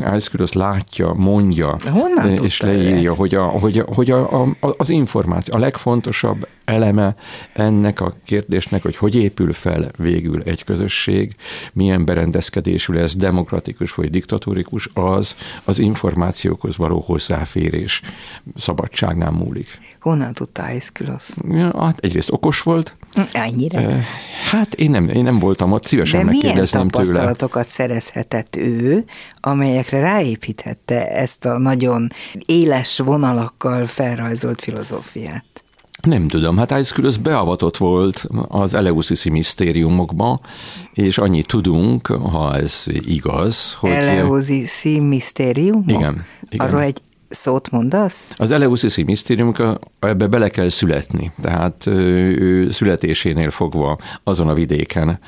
Aeschylus 0.00 0.52
látja, 0.52 1.12
mondja, 1.12 1.76
Honnan 1.90 2.32
és 2.42 2.60
leírja, 2.60 3.10
ezt? 3.10 3.18
hogy, 3.18 3.34
a, 3.34 3.42
hogy, 3.44 3.78
a, 3.78 3.84
hogy 3.94 4.10
a, 4.10 4.42
a, 4.42 4.48
az 4.60 4.90
információ, 4.90 5.56
a 5.56 5.58
legfontosabb 5.58 6.46
eleme 6.64 7.16
ennek 7.52 8.00
a 8.00 8.12
kérdésnek, 8.24 8.82
hogy 8.82 8.96
hogy 8.96 9.14
épül 9.14 9.52
fel 9.52 9.90
végül 9.96 10.42
egy 10.42 10.64
közösség, 10.64 11.34
milyen 11.72 12.04
berendezkedésű 12.04 12.92
lesz, 12.92 13.16
demokratikus 13.16 13.94
vagy 13.94 14.10
diktatórikus, 14.10 14.88
az 14.94 15.36
az 15.64 15.78
információkhoz 15.78 16.76
való 16.76 17.00
hozzáférés 17.00 18.02
szabadságnál 18.56 19.30
múlik. 19.30 19.78
Honnan 20.00 20.32
tudta 20.32 20.62
Aeschylus? 20.62 21.28
Ja, 21.48 21.82
hát 21.82 21.98
egyrészt 21.98 22.32
okos 22.32 22.62
volt. 22.62 22.96
Ennyire? 23.32 24.04
Hát 24.50 24.74
én 24.74 24.90
nem, 24.90 25.08
én 25.08 25.22
nem 25.22 25.38
voltam 25.38 25.72
ott, 25.72 25.84
szívesen 25.84 26.18
De 26.18 26.24
megkérdezném 26.24 26.80
milyen 26.80 26.88
tapasztalatokat 26.88 27.50
tőle. 27.50 27.68
szerezhetett 27.68 28.56
ő, 28.56 29.04
amelyekre 29.40 30.00
ráépíthette 30.00 31.08
ezt 31.08 31.44
a 31.44 31.58
nagyon 31.58 32.08
éles 32.46 32.98
vonalakkal 32.98 33.86
felrajzolt 33.86 34.60
filozófiát? 34.60 35.63
Nem 36.04 36.28
tudom, 36.28 36.56
hát 36.56 36.72
Aeschylus 36.72 37.16
beavatott 37.16 37.76
volt 37.76 38.26
az 38.48 38.74
Eleusis 38.74 39.24
misztériumokba, 39.24 40.40
és 40.92 41.18
annyit 41.18 41.46
tudunk, 41.46 42.06
ha 42.06 42.56
ez 42.56 42.84
igaz, 42.88 43.74
hogy... 43.74 43.90
Eleusis 43.90 44.82
misztériumok? 45.00 45.90
Igen, 45.90 46.24
igen. 46.48 46.66
Arról 46.66 46.82
egy 46.82 47.00
szót 47.28 47.70
mondasz? 47.70 48.32
Az 48.36 48.50
Eleusis 48.50 48.96
misztérium, 48.96 49.52
ebbe 49.98 50.26
bele 50.26 50.48
kell 50.48 50.68
születni. 50.68 51.32
Tehát 51.42 51.86
ő 51.86 52.70
születésénél 52.70 53.50
fogva 53.50 53.98
azon 54.24 54.48
a 54.48 54.54
vidéken 54.54 55.18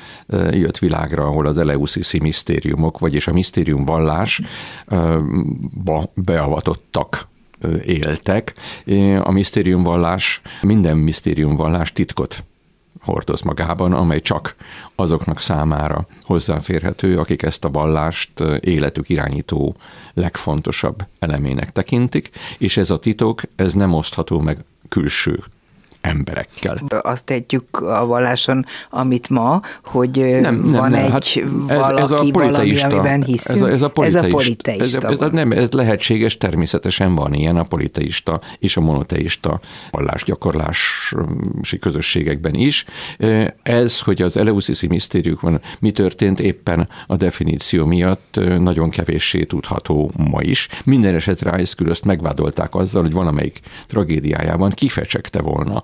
jött 0.51 0.77
világra, 0.77 1.23
ahol 1.23 1.45
az 1.45 1.57
Eleusis 1.57 2.11
misztériumok, 2.19 2.99
vagyis 2.99 3.27
a 3.27 3.33
misztérium 3.33 3.85
vallásba 3.85 4.41
beavatottak 6.13 7.26
éltek. 7.85 8.53
A 9.19 9.31
misztériumvallás, 9.31 10.41
minden 10.61 10.97
misztériumvallás 10.97 11.91
titkot 11.91 12.43
hordoz 13.01 13.41
magában, 13.41 13.93
amely 13.93 14.21
csak 14.21 14.55
azoknak 14.95 15.39
számára 15.39 16.07
hozzáférhető, 16.21 17.17
akik 17.17 17.41
ezt 17.41 17.65
a 17.65 17.69
vallást 17.69 18.31
életük 18.59 19.09
irányító 19.09 19.75
legfontosabb 20.13 21.05
elemének 21.19 21.71
tekintik, 21.71 22.29
és 22.57 22.77
ez 22.77 22.89
a 22.89 22.99
titok, 22.99 23.41
ez 23.55 23.73
nem 23.73 23.93
osztható 23.93 24.39
meg 24.39 24.57
külső 24.89 25.43
emberekkel. 26.01 26.83
Azt 27.01 27.25
tehetjük 27.25 27.79
a 27.79 28.05
valláson, 28.05 28.65
amit 28.89 29.29
ma, 29.29 29.61
hogy 29.83 30.37
nem, 30.41 30.71
van 30.71 30.91
nem, 30.91 31.03
egy 31.03 31.11
hát 31.11 31.33
valaki, 31.67 32.01
ez, 32.01 32.11
ez 32.11 32.11
a 32.11 32.31
valami, 32.31 32.81
amiben 32.81 33.23
hiszünk. 33.23 33.55
Ez 33.55 33.61
a, 33.61 33.69
ez 33.69 33.81
a 33.81 33.89
politeista. 33.89 34.27
Ez 34.27 34.33
a 34.33 34.37
politeista. 34.37 35.07
Ez, 35.07 35.19
ez, 35.19 35.31
nem, 35.31 35.51
ez 35.51 35.71
lehetséges, 35.71 36.37
természetesen 36.37 37.15
van 37.15 37.33
ilyen 37.33 37.57
a 37.57 37.63
politeista 37.63 38.39
és 38.59 38.77
a 38.77 38.81
monoteista 38.81 39.59
vallásgyakorlási 39.91 41.77
közösségekben 41.79 42.53
is. 42.53 42.85
Ez, 43.63 43.99
hogy 43.99 44.21
az 44.21 44.37
Eleusisi 44.37 44.87
misztériumban 44.87 45.61
mi 45.79 45.91
történt 45.91 46.39
éppen 46.39 46.89
a 47.07 47.15
definíció 47.15 47.85
miatt 47.85 48.39
nagyon 48.59 48.89
kevéssé 48.89 49.43
tudható 49.43 50.11
ma 50.17 50.41
is. 50.41 50.67
Minden 50.83 51.15
esetre 51.15 51.49
Aeschylust 51.49 52.05
megvádolták 52.05 52.75
azzal, 52.75 53.01
hogy 53.01 53.13
valamelyik 53.13 53.59
tragédiájában 53.87 54.69
kifecsegte 54.69 55.41
volna 55.41 55.83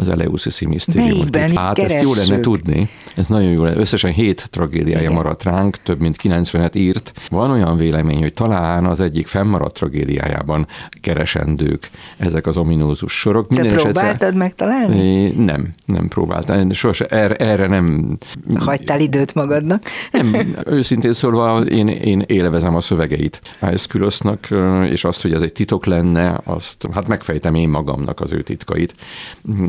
az 0.00 0.08
Eleusis 0.08 0.60
Misztériumot. 0.60 1.36
Hát 1.36 1.78
ezt 1.78 2.02
jó 2.02 2.14
lenne 2.14 2.40
tudni. 2.40 2.88
Ez 3.16 3.26
nagyon 3.26 3.50
jó 3.50 3.64
lenne. 3.64 3.80
Összesen 3.80 4.12
hét 4.12 4.50
tragédiája 4.50 5.00
Igen. 5.00 5.12
maradt 5.12 5.42
ránk, 5.42 5.76
több 5.82 6.00
mint 6.00 6.16
90-et 6.22 6.76
írt. 6.76 7.12
Van 7.28 7.50
olyan 7.50 7.76
vélemény, 7.76 8.20
hogy 8.20 8.34
talán 8.34 8.84
az 8.84 9.00
egyik 9.00 9.26
fennmaradt 9.26 9.74
tragédiájában 9.74 10.66
keresendők 11.00 11.90
ezek 12.18 12.46
az 12.46 12.56
ominózus 12.56 13.12
sorok. 13.12 13.48
Te 13.48 13.60
Minden 13.60 13.78
próbáltad 13.78 14.22
esetre, 14.22 14.38
megtalálni? 14.38 15.28
Nem, 15.28 15.74
nem 15.84 16.08
próbáltam. 16.08 16.70
Sose, 16.72 17.06
erre, 17.06 17.34
erre 17.34 17.66
nem... 17.66 18.16
Hagytál 18.58 19.00
időt 19.00 19.34
magadnak? 19.34 19.82
Nem, 20.10 20.36
őszintén 20.66 21.12
szólva 21.12 21.60
én, 21.60 21.88
én 21.88 22.22
élvezem 22.26 22.74
a 22.74 22.80
szövegeit 22.80 23.40
Aeschylosnak, 23.58 24.48
és 24.90 25.04
azt, 25.04 25.22
hogy 25.22 25.32
ez 25.32 25.42
egy 25.42 25.52
titok 25.52 25.86
lenne, 25.86 26.40
azt 26.44 26.88
hát 26.92 27.08
megfejtem 27.08 27.54
én 27.54 27.68
magamnak 27.68 28.20
az 28.20 28.32
ő 28.32 28.42
titkait. 28.42 28.94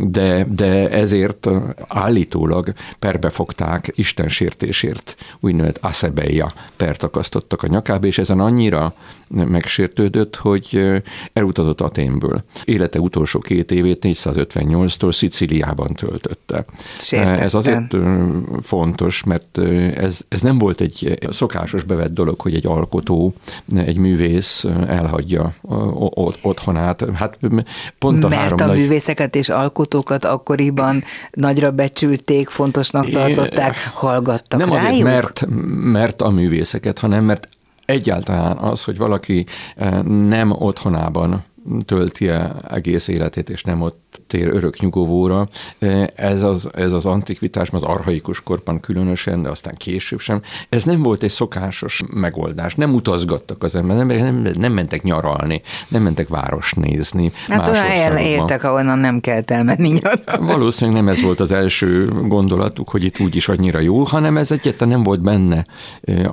De, 0.01 0.20
de 0.47 0.89
ezért 0.89 1.49
állítólag 1.87 2.73
perbefogták 2.99 3.91
Isten 3.95 4.27
sértésért, 4.27 5.15
úgynevezett 5.39 5.83
Asebeia 5.83 6.53
pert 6.75 7.03
akasztottak 7.03 7.63
a 7.63 7.67
nyakába, 7.67 8.07
és 8.07 8.17
ezen 8.17 8.39
annyira 8.39 8.93
megsértődött, 9.33 10.35
hogy 10.35 11.01
elutazott 11.33 11.81
Aténből. 11.81 12.43
Élete 12.65 12.99
utolsó 12.99 13.39
két 13.39 13.71
évét 13.71 13.99
458-tól 14.01 15.11
Sziciliában 15.11 15.93
töltötte. 15.93 16.65
Sértetlen. 16.97 17.39
Ez 17.39 17.53
azért 17.53 17.95
fontos, 18.61 19.23
mert 19.23 19.57
ez, 19.95 20.21
ez 20.29 20.41
nem 20.41 20.57
volt 20.57 20.81
egy 20.81 21.19
szokásos 21.29 21.83
bevett 21.83 22.13
dolog, 22.13 22.39
hogy 22.39 22.55
egy 22.55 22.65
alkotó, 22.65 23.33
egy 23.75 23.97
művész 23.97 24.65
elhagyja 24.87 25.53
otthonát. 26.41 27.05
Hát 27.13 27.37
pont 27.99 28.23
a 28.23 28.27
Mert 28.27 28.41
három 28.41 28.59
a 28.61 28.65
nagy... 28.65 28.77
művészeket 28.77 29.35
és 29.35 29.49
alkotókat 30.11 30.25
akkoriban 30.25 31.03
nagyra 31.31 31.71
becsülték, 31.71 32.49
fontosnak 32.49 33.09
tartották, 33.09 33.77
hallgattak 33.93 34.59
Nem 34.59 34.69
rájuk? 34.69 34.89
azért, 34.91 35.03
mert, 35.03 35.45
mert 35.91 36.21
a 36.21 36.29
művészeket, 36.29 36.99
hanem 36.99 37.23
mert 37.23 37.47
egyáltalán 37.85 38.57
az, 38.57 38.83
hogy 38.83 38.97
valaki 38.97 39.45
nem 40.05 40.51
otthonában 40.51 41.43
tölti 41.85 42.29
egész 42.69 43.07
életét, 43.07 43.49
és 43.49 43.63
nem 43.63 43.81
ott 43.81 44.10
tér 44.27 44.47
örök 44.47 44.79
nyugovóra. 44.79 45.47
Ez 46.15 46.41
az, 46.41 46.69
ez 46.73 46.93
az 46.93 47.05
antikvitás, 47.05 47.69
az 47.71 47.83
arhaikus 47.83 48.43
korban 48.43 48.79
különösen, 48.79 49.41
de 49.41 49.49
aztán 49.49 49.75
később 49.77 50.19
sem. 50.19 50.41
Ez 50.69 50.83
nem 50.83 51.01
volt 51.01 51.23
egy 51.23 51.29
szokásos 51.29 52.01
megoldás. 52.13 52.75
Nem 52.75 52.93
utazgattak 52.93 53.63
az 53.63 53.75
emberek, 53.75 54.21
nem, 54.21 54.47
nem 54.59 54.73
mentek 54.73 55.03
nyaralni, 55.03 55.61
nem 55.87 56.01
mentek 56.01 56.27
város 56.27 56.73
nézni. 56.73 57.31
Hát 57.47 57.67
olyan 57.67 58.17
értek, 58.17 58.63
ahonnan 58.63 58.99
nem 58.99 59.19
kell 59.19 59.41
elmenni 59.45 59.87
nyaralni. 59.87 60.47
Valószínűleg 60.47 61.03
nem 61.03 61.13
ez 61.13 61.21
volt 61.21 61.39
az 61.39 61.51
első 61.51 62.05
gondolatuk, 62.25 62.89
hogy 62.89 63.03
itt 63.03 63.19
úgyis 63.19 63.49
annyira 63.49 63.79
jó, 63.79 64.03
hanem 64.03 64.37
ez 64.37 64.51
egyáltalán 64.51 64.93
nem 64.93 65.03
volt 65.03 65.21
benne 65.21 65.65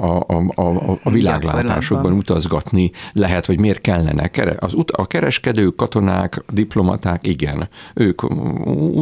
a, 0.01 0.25
a, 0.27 0.53
a, 0.55 0.99
a 1.03 1.11
világlátásokban 1.11 2.13
utazgatni 2.13 2.91
lehet, 3.13 3.47
vagy 3.47 3.61
miért 3.61 3.81
kellene. 3.81 4.31
Az, 4.59 4.75
a 4.87 5.07
kereskedők, 5.07 5.77
katonák, 5.77 6.43
diplomaták, 6.53 7.27
igen, 7.27 7.68
ők 7.95 8.23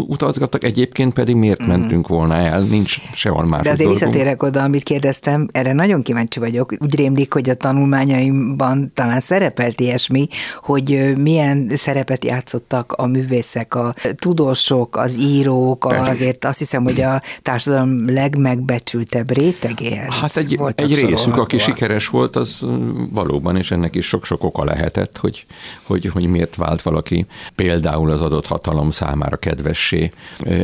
utazgattak, 0.08 0.64
egyébként 0.64 1.12
pedig 1.12 1.34
miért 1.34 1.64
mm. 1.64 1.66
mentünk 1.66 2.08
volna 2.08 2.34
el, 2.34 2.60
nincs 2.60 2.96
sehol 3.14 3.44
más. 3.44 3.62
De 3.62 3.70
azért 3.70 3.90
visszatérek 3.90 4.42
oda, 4.42 4.62
amit 4.62 4.82
kérdeztem, 4.82 5.48
erre 5.52 5.72
nagyon 5.72 6.02
kíváncsi 6.02 6.38
vagyok. 6.38 6.72
Úgy 6.80 6.94
rémlik, 6.94 7.32
hogy 7.32 7.50
a 7.50 7.54
tanulmányaimban 7.54 8.90
talán 8.94 9.20
szerepelt 9.20 9.80
ilyesmi, 9.80 10.26
hogy 10.60 11.14
milyen 11.16 11.68
szerepet 11.74 12.24
játszottak 12.24 12.92
a 12.92 13.06
művészek, 13.06 13.74
a 13.74 13.94
tudósok, 14.16 14.96
az 14.96 15.18
írók, 15.18 15.84
a, 15.84 16.08
azért 16.08 16.44
azt 16.44 16.58
hiszem, 16.58 16.82
hogy 16.82 17.00
a 17.00 17.20
társadalom 17.42 18.10
legmegbecsültebb 18.10 19.30
rétegéhez 19.30 20.14
Hát 20.20 20.36
egy, 20.36 20.60
egy 20.74 20.94
részük, 20.94 21.36
aki 21.36 21.58
sikeres 21.58 22.08
volt, 22.08 22.36
az 22.36 22.66
valóban, 23.10 23.56
és 23.56 23.70
ennek 23.70 23.94
is 23.94 24.06
sok-sok 24.06 24.44
oka 24.44 24.64
lehetett, 24.64 25.18
hogy, 25.18 25.46
hogy, 25.82 26.06
hogy 26.06 26.26
miért 26.26 26.56
vált 26.56 26.82
valaki 26.82 27.26
például 27.54 28.10
az 28.10 28.20
adott 28.20 28.46
hatalom 28.56 28.90
számára 28.90 29.36
kedvessé. 29.36 30.10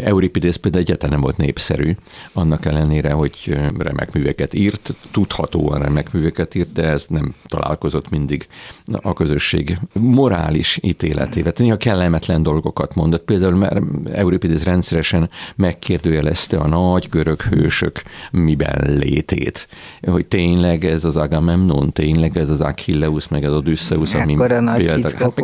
Euripides 0.05 0.57
például 0.57 0.83
egyáltalán 0.85 1.13
nem 1.13 1.21
volt 1.21 1.37
népszerű, 1.37 1.95
annak 2.33 2.65
ellenére, 2.65 3.13
hogy 3.13 3.59
remek 3.79 4.13
műveket 4.13 4.55
írt, 4.55 4.95
tudhatóan 5.11 5.83
remek 5.83 6.13
műveket 6.13 6.55
írt, 6.55 6.73
de 6.73 6.83
ez 6.83 7.07
nem 7.09 7.35
találkozott 7.47 8.11
mindig 8.11 8.47
a 9.03 9.13
közösség 9.13 9.79
morális 9.93 10.79
ítéletével. 10.83 11.53
Néha 11.57 11.77
kellemetlen 11.77 12.43
dolgokat 12.43 12.95
mondott. 12.95 13.25
Például 13.25 13.57
mert 13.57 13.81
Euripides 14.13 14.65
rendszeresen 14.65 15.31
megkérdőjelezte 15.57 16.59
a 16.59 16.69
nagy 16.69 17.09
görög 17.11 17.43
hősök 17.43 18.03
miben 18.31 18.97
létét. 18.99 19.69
Hogy 20.03 20.27
tényleg 20.27 20.85
ez 20.85 21.05
az 21.05 21.17
Agamemnon, 21.17 21.93
tényleg 21.93 22.37
ez 22.37 22.51
az 22.51 22.61
Achilleus, 22.61 23.29
meg 23.29 23.45
az 23.45 23.53
Odysseus, 23.53 24.15
ami 24.15 24.35
például 24.35 24.67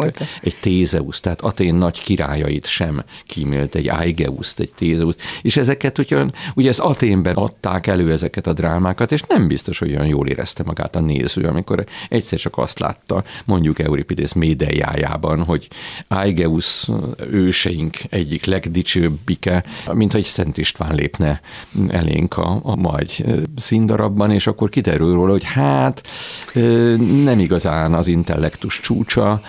hát 0.02 0.22
egy 0.42 0.56
Tézeus, 0.60 1.20
tehát 1.20 1.40
Atén 1.40 1.74
nagy 1.74 1.98
királyait 2.38 2.66
sem 2.66 3.04
kímélt, 3.26 3.74
egy 3.74 3.88
Aigeuszt, 3.88 4.60
egy 4.60 4.70
Tézeuszt, 4.74 5.22
és 5.42 5.56
ezeket 5.56 5.96
hogyha, 5.96 6.30
ugye 6.54 6.68
ezt 6.68 6.80
Aténben 6.80 7.34
adták 7.34 7.86
elő 7.86 8.12
ezeket 8.12 8.46
a 8.46 8.52
drámákat, 8.52 9.12
és 9.12 9.22
nem 9.28 9.48
biztos, 9.48 9.78
hogy 9.78 9.90
olyan 9.90 10.06
jól 10.06 10.28
érezte 10.28 10.62
magát 10.62 10.96
a 10.96 11.00
néző, 11.00 11.42
amikor 11.42 11.84
egyszer 12.08 12.38
csak 12.38 12.58
azt 12.58 12.78
látta, 12.78 13.24
mondjuk 13.44 13.78
Euripides 13.78 14.32
médejájában, 14.32 15.44
hogy 15.44 15.68
Aigeus 16.08 16.88
őseink 17.30 17.96
egyik 18.08 18.44
legdicsőbbike, 18.44 19.64
mint 19.92 20.14
egy 20.14 20.24
Szent 20.24 20.58
István 20.58 20.94
lépne 20.94 21.40
elénk 21.88 22.36
a, 22.36 22.60
a 22.62 22.76
majd 22.76 23.10
színdarabban, 23.56 24.30
és 24.30 24.46
akkor 24.46 24.68
kiderül 24.68 25.12
róla, 25.12 25.30
hogy 25.30 25.44
hát 25.44 26.06
nem 27.24 27.38
igazán 27.38 27.94
az 27.94 28.06
intellektus 28.06 28.80
csúcsa, 28.80 29.40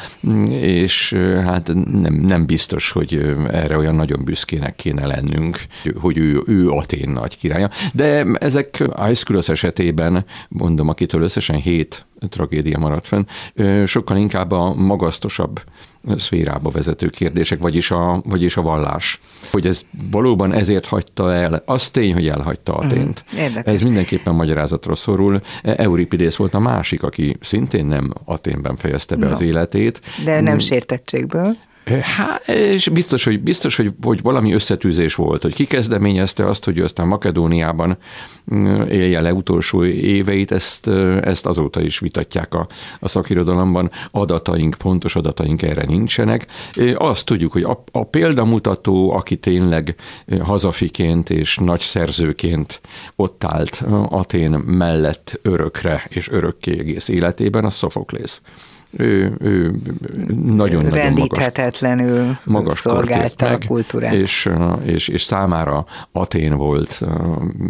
és 0.50 1.14
hát 1.46 1.74
nem, 1.74 2.14
nem 2.14 2.46
biztos, 2.46 2.79
hogy 2.88 3.36
erre 3.52 3.78
olyan 3.78 3.96
nagyon 3.96 4.24
büszkének 4.24 4.76
kéne 4.76 5.06
lennünk, 5.06 5.58
hogy 5.96 6.18
ő, 6.18 6.42
ő 6.46 6.70
Atén 6.70 7.10
nagy 7.10 7.38
királya. 7.38 7.70
De 7.94 8.26
ezek 8.40 8.84
Aeschylus 8.90 9.50
esetében, 9.50 10.26
mondom, 10.50 10.90
akitől 10.90 11.22
összesen 11.22 11.56
hét 11.56 12.06
tragédia 12.30 12.78
maradt 12.78 13.08
fenn, 13.08 13.26
sokkal 13.86 14.18
inkább 14.18 14.52
a 14.52 14.74
magasztosabb 14.74 15.62
szférába 16.16 16.70
vezető 16.70 17.08
kérdések, 17.08 17.60
vagyis 17.60 17.92
a, 17.92 18.22
vagyis 18.26 18.58
a 18.58 18.62
vallás. 18.62 19.22
Hogy 19.52 19.68
ez 19.68 19.82
valóban 20.12 20.54
ezért 20.54 20.86
hagyta 20.86 21.34
el, 21.34 21.64
az 21.66 21.90
tény, 21.90 22.14
hogy 22.14 22.28
elhagyta 22.28 22.74
Atént. 22.74 23.24
Mm, 23.36 23.56
ez 23.64 23.82
mindenképpen 23.82 24.34
magyarázatra 24.34 24.96
szorul. 24.96 25.42
Euripides 25.64 26.36
volt 26.36 26.54
a 26.54 26.60
másik, 26.60 27.04
aki 27.04 27.38
szintén 27.40 27.86
nem 27.86 28.14
Aténben 28.26 28.76
fejezte 28.76 29.16
be 29.16 29.26
no. 29.26 29.32
az 29.32 29.42
életét. 29.42 30.02
De 30.24 30.42
nem 30.42 30.60
sértettségből. 30.60 31.58
Hát, 32.02 32.48
és 32.48 32.90
biztos, 32.90 33.24
hogy, 33.24 33.40
biztos 33.42 33.76
hogy, 33.76 33.92
hogy 34.02 34.22
valami 34.22 34.54
összetűzés 34.54 35.16
volt, 35.16 35.42
hogy 35.42 35.54
kikezdeményezte 35.54 36.46
azt, 36.46 36.66
hogy 36.66 36.78
ő 36.78 36.84
aztán 36.84 37.08
Makedóniában 37.08 37.98
mm, 38.54 38.82
élje 38.82 39.22
le 39.22 39.34
utolsó 39.34 39.84
éveit, 39.86 40.52
ezt, 40.52 40.88
ezt 41.22 41.46
azóta 41.46 41.82
is 41.82 42.00
vitatják 42.00 42.54
a, 42.54 42.68
a 43.00 43.08
szakirodalomban. 43.08 43.92
Adataink, 44.12 44.76
pontos 44.78 45.16
adataink 45.16 45.62
erre 45.62 45.84
nincsenek. 45.86 46.46
Azt 46.96 47.26
tudjuk, 47.26 47.52
hogy 47.52 47.64
a, 47.64 47.84
a 47.92 48.04
példamutató, 48.04 49.12
aki 49.12 49.36
tényleg 49.36 49.96
hazafiként 50.42 51.30
és 51.30 51.58
nagy 51.58 51.82
szerzőként 51.82 52.82
ott 53.16 53.44
állt 53.44 53.84
Atén 54.10 54.52
mellett 54.52 55.40
örökre 55.42 56.06
és 56.10 56.30
örökké 56.30 56.80
egész 56.80 57.08
életében, 57.08 57.66
a 57.66 57.70
Sophocles 57.70 58.42
ő, 58.92 59.36
ő 59.40 59.76
nagyon-nagyon 60.46 60.90
Rendíthetetlenül 60.90 62.38
magas 62.44 62.78
szolgálta 62.78 63.50
meg, 63.50 63.62
a 63.64 63.68
kultúrát. 63.68 64.14
És, 64.14 64.50
és, 64.84 65.08
és 65.08 65.24
számára 65.24 65.86
Atén 66.12 66.58
volt 66.58 67.02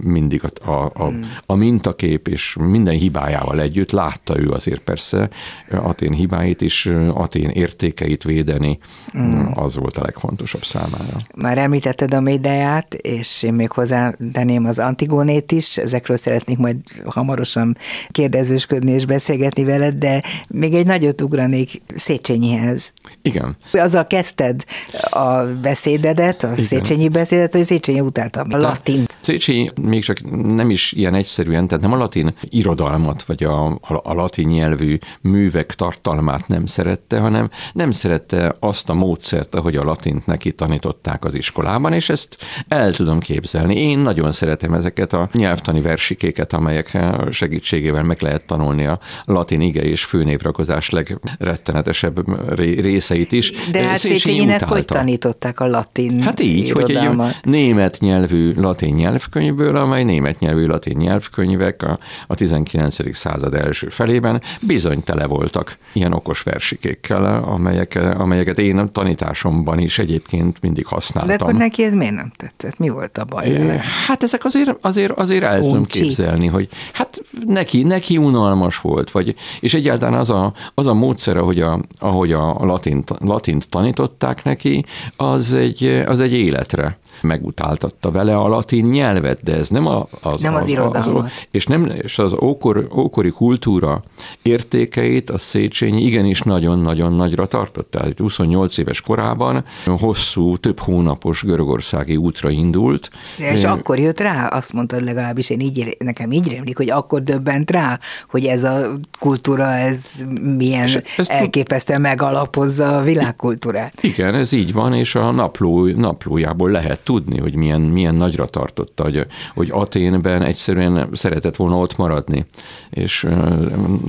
mindig 0.03 0.41
a, 0.43 0.71
a, 0.71 0.91
a, 0.93 1.07
hmm. 1.07 1.31
a 1.45 1.55
mintakép, 1.55 2.27
és 2.27 2.55
minden 2.59 2.95
hibájával 2.95 3.61
együtt 3.61 3.91
látta 3.91 4.39
ő 4.39 4.49
azért 4.49 4.81
persze 4.81 5.29
Atén 5.71 6.13
hibáit, 6.13 6.61
és 6.61 6.93
Atén 7.13 7.49
értékeit 7.49 8.23
védeni, 8.23 8.79
hmm. 9.11 9.51
az 9.53 9.75
volt 9.75 9.97
a 9.97 10.03
legfontosabb 10.03 10.63
számára. 10.63 11.17
Már 11.35 11.57
említetted 11.57 12.13
a 12.13 12.19
médiát, 12.19 12.93
és 12.93 13.43
én 13.43 13.53
még 13.53 13.71
hozzátenném 13.71 14.65
az 14.65 14.79
Antigónét 14.79 15.51
is, 15.51 15.77
ezekről 15.77 16.17
szeretnék 16.17 16.57
majd 16.57 16.75
hamarosan 17.05 17.75
kérdezősködni 18.11 18.91
és 18.91 19.05
beszélgetni 19.05 19.63
veled, 19.63 19.93
de 19.93 20.23
még 20.47 20.73
egy 20.73 20.85
nagyon 20.85 21.07
nagyot 21.09 21.21
ugranék 21.21 21.81
Széchenyihez. 21.95 22.93
Igen. 23.21 23.57
Azzal 23.71 24.07
kezdted 24.07 24.63
a 25.09 25.43
beszédedet, 25.61 26.43
a 26.43 26.53
Széchenyi 26.53 27.07
beszédet, 27.07 27.53
hogy 27.53 27.63
Széchenyi 27.63 27.99
utálta 27.99 28.41
a 28.41 28.57
latint. 28.57 29.17
Széchenyi 29.21 29.69
még 29.81 30.03
csak 30.03 30.17
nem 30.55 30.69
is 30.69 30.91
ilyen 30.91 31.13
egyszerűen, 31.13 31.67
tehát 31.67 31.83
nem 31.83 31.93
a 31.93 31.97
latin 31.97 32.33
irodalmat, 32.41 33.23
vagy 33.23 33.43
a, 33.43 33.65
a, 33.65 34.01
a 34.03 34.13
latin 34.13 34.47
nyelvű 34.47 34.97
művek 35.21 35.75
tartalmát 35.75 36.47
nem 36.47 36.65
szerette, 36.65 37.19
hanem 37.19 37.49
nem 37.73 37.91
szerette 37.91 38.55
azt 38.59 38.89
a 38.89 38.93
módszert, 38.93 39.55
ahogy 39.55 39.75
a 39.75 39.83
latint 39.83 40.25
neki 40.25 40.51
tanították 40.51 41.25
az 41.25 41.33
iskolában, 41.33 41.93
és 41.93 42.09
ezt 42.09 42.37
el 42.67 42.93
tudom 42.93 43.19
képzelni. 43.19 43.75
Én 43.79 43.97
nagyon 43.97 44.31
szeretem 44.31 44.73
ezeket 44.73 45.13
a 45.13 45.29
nyelvtani 45.33 45.81
versikéket, 45.81 46.53
amelyek 46.53 46.97
segítségével 47.29 48.03
meg 48.03 48.21
lehet 48.21 48.45
tanulni 48.45 48.85
a 48.85 48.99
latin 49.23 49.61
ige 49.61 49.81
és 49.81 50.05
főnévrakozás 50.05 50.89
legrettenetesebb 50.99 52.45
részeit 52.81 53.31
is. 53.31 53.53
De 53.71 53.83
hát 53.83 53.97
Széchenyinek 53.97 54.63
hogy 54.63 54.85
tanították 54.85 55.59
a 55.59 55.67
latin 55.67 56.21
Hát 56.21 56.39
így, 56.39 56.71
hogy 56.71 56.91
egy 56.91 57.09
német 57.41 57.97
nyelvű 57.99 58.53
latin 58.55 58.95
nyelvkönyvből, 58.95 59.75
amely 59.75 60.03
német 60.03 60.39
nyelvű 60.39 60.65
latin 60.65 60.97
nyelvkönyvek 60.97 61.83
a, 61.83 61.99
a 62.27 62.35
19. 62.35 63.15
század 63.15 63.53
első 63.53 63.89
felében 63.89 64.41
bizony 64.61 65.03
tele 65.03 65.25
voltak 65.25 65.77
ilyen 65.93 66.13
okos 66.13 66.41
versikékkel, 66.41 67.43
amelyek, 67.43 67.99
amelyeket 68.17 68.59
én 68.59 68.91
tanításomban 68.91 69.79
is 69.79 69.99
egyébként 69.99 70.61
mindig 70.61 70.85
használtam. 70.85 71.37
De 71.37 71.43
akkor 71.43 71.53
neki 71.55 71.83
ez 71.83 71.93
miért 71.93 72.15
nem 72.15 72.31
tetszett? 72.37 72.77
Mi 72.77 72.89
volt 72.89 73.17
a 73.17 73.25
baj 73.25 73.51
vele? 73.51 73.81
Hát 74.07 74.23
ezek 74.23 74.45
azért, 74.45 74.77
azért, 74.81 75.11
azért 75.11 75.43
el 75.43 75.59
tudom 75.59 75.85
képzelni, 75.85 76.47
hogy 76.47 76.69
hát 76.93 77.21
neki, 77.45 77.83
neki 77.83 78.17
unalmas 78.17 78.77
volt, 78.77 79.11
vagy, 79.11 79.35
és 79.59 79.73
egyáltalán 79.73 80.19
az 80.19 80.29
a, 80.29 80.53
az 80.73 80.87
a 80.87 80.88
módszer, 80.93 81.37
ahogy 81.37 81.59
a, 81.59 81.79
ahogy 81.99 82.31
a 82.31 82.65
latint, 82.65 83.13
latint 83.19 83.69
tanították 83.69 84.43
neki, 84.43 84.85
az 85.15 85.53
egy, 85.53 86.03
az 86.05 86.19
egy 86.19 86.33
életre 86.33 86.97
megutáltatta 87.21 88.11
vele 88.11 88.35
a 88.35 88.47
latin 88.47 88.85
nyelvet, 88.85 89.43
de 89.43 89.55
ez 89.55 89.69
nem 89.69 89.85
a, 89.85 90.07
az, 90.21 90.41
nem 90.41 90.55
az, 90.55 90.63
az 90.63 90.69
irodalmat. 90.69 91.23
Az, 91.25 91.31
és, 91.51 91.65
nem, 91.65 91.85
és 92.01 92.19
az 92.19 92.33
ókor, 92.41 92.87
ókori 92.95 93.29
kultúra 93.29 94.03
értékeit 94.41 95.29
a 95.29 95.37
Széchenyi 95.37 96.03
igenis 96.03 96.41
nagyon-nagyon 96.41 97.13
nagyra 97.13 97.45
tartott. 97.45 97.91
Tehát 97.91 98.17
28 98.17 98.77
éves 98.77 99.01
korában 99.01 99.63
hosszú, 99.85 100.57
több 100.57 100.79
hónapos 100.79 101.43
görögországi 101.43 102.15
útra 102.15 102.49
indult. 102.49 103.09
De 103.37 103.53
és 103.53 103.63
akkor 103.63 103.99
jött 103.99 104.19
rá, 104.19 104.47
azt 104.47 104.73
mondtad 104.73 105.03
legalábbis, 105.03 105.49
én 105.49 105.59
így, 105.59 105.97
nekem 105.99 106.31
így 106.31 106.47
rémlik, 106.49 106.77
hogy 106.77 106.89
akkor 106.89 107.21
döbbent 107.21 107.71
rá, 107.71 107.99
hogy 108.27 108.45
ez 108.45 108.63
a 108.63 108.97
kultúra, 109.19 109.65
ez 109.65 110.25
milyen 110.57 110.89
elképesztően 111.17 112.01
megalapozza 112.01 112.97
a 112.97 113.01
világkultúrát. 113.01 114.03
Igen, 114.03 114.35
ez 114.35 114.51
így 114.51 114.73
van, 114.73 114.93
és 114.93 115.15
a 115.15 115.31
napló, 115.31 115.85
naplójából 115.85 116.69
lehet 116.69 117.03
tudni, 117.09 117.39
hogy 117.39 117.55
milyen, 117.55 117.81
milyen 117.81 118.15
nagyra 118.15 118.45
tartotta, 118.45 119.03
hogy, 119.03 119.25
hogy 119.53 119.69
Aténben 119.71 120.41
egyszerűen 120.41 121.09
szeretett 121.13 121.55
volna 121.55 121.77
ott 121.77 121.97
maradni, 121.97 122.45
és 122.89 123.27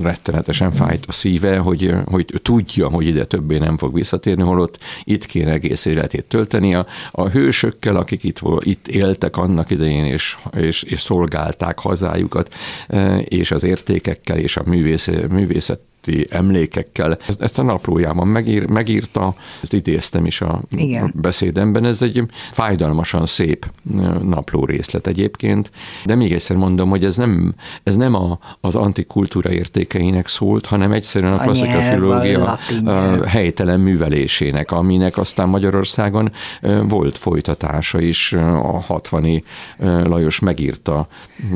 rettenetesen 0.01 0.71
fájt 0.71 1.05
a 1.07 1.11
szíve, 1.11 1.57
hogy, 1.57 1.93
hogy 2.05 2.25
tudja, 2.41 2.89
hogy 2.89 3.05
ide 3.05 3.25
többé 3.25 3.57
nem 3.57 3.77
fog 3.77 3.93
visszatérni, 3.93 4.43
holott 4.43 4.77
itt 5.03 5.25
kéne 5.25 5.51
egész 5.51 5.85
életét 5.85 6.25
tölteni. 6.25 6.75
A, 6.75 6.85
a 7.11 7.29
hősökkel, 7.29 7.95
akik 7.95 8.23
itt, 8.23 8.39
itt 8.59 8.87
éltek 8.87 9.37
annak 9.37 9.69
idején, 9.69 10.05
és, 10.05 10.37
és, 10.57 10.83
és 10.83 11.01
szolgálták 11.01 11.79
hazájukat, 11.79 12.53
és 13.23 13.51
az 13.51 13.63
értékekkel, 13.63 14.37
és 14.37 14.57
a 14.57 14.63
művész, 14.65 15.09
művészet 15.29 15.81
előtti 16.07 16.27
emlékekkel. 16.35 17.17
Ezt 17.39 17.59
a 17.59 17.61
naplójában 17.61 18.27
megír, 18.27 18.69
megírta, 18.69 19.35
ezt 19.61 19.73
idéztem 19.73 20.25
is 20.25 20.41
a 20.41 20.61
Igen. 20.71 21.13
beszédemben, 21.15 21.85
ez 21.85 22.01
egy 22.01 22.23
fájdalmasan 22.51 23.25
szép 23.25 23.65
napló 24.21 24.65
részlet 24.65 25.07
egyébként, 25.07 25.71
de 26.05 26.15
még 26.15 26.31
egyszer 26.31 26.55
mondom, 26.55 26.89
hogy 26.89 27.05
ez 27.05 27.15
nem, 27.17 27.53
ez 27.83 27.95
nem 27.95 28.15
a, 28.15 28.39
az 28.61 28.75
antikultúra 28.75 29.51
értékeinek 29.51 30.27
szólt, 30.27 30.65
hanem 30.65 30.91
egyszerűen 30.91 31.33
a, 31.33 31.35
a 31.35 31.39
klasszika 31.39 31.79
filológia 31.79 32.57
helytelen 33.25 33.79
művelésének, 33.79 34.71
aminek 34.71 35.17
aztán 35.17 35.49
Magyarországon 35.49 36.31
volt 36.87 37.17
folytatása 37.17 37.99
is, 38.01 38.33
a 38.33 38.79
60 38.79 39.43
Lajos 40.03 40.39
megírta 40.39 41.07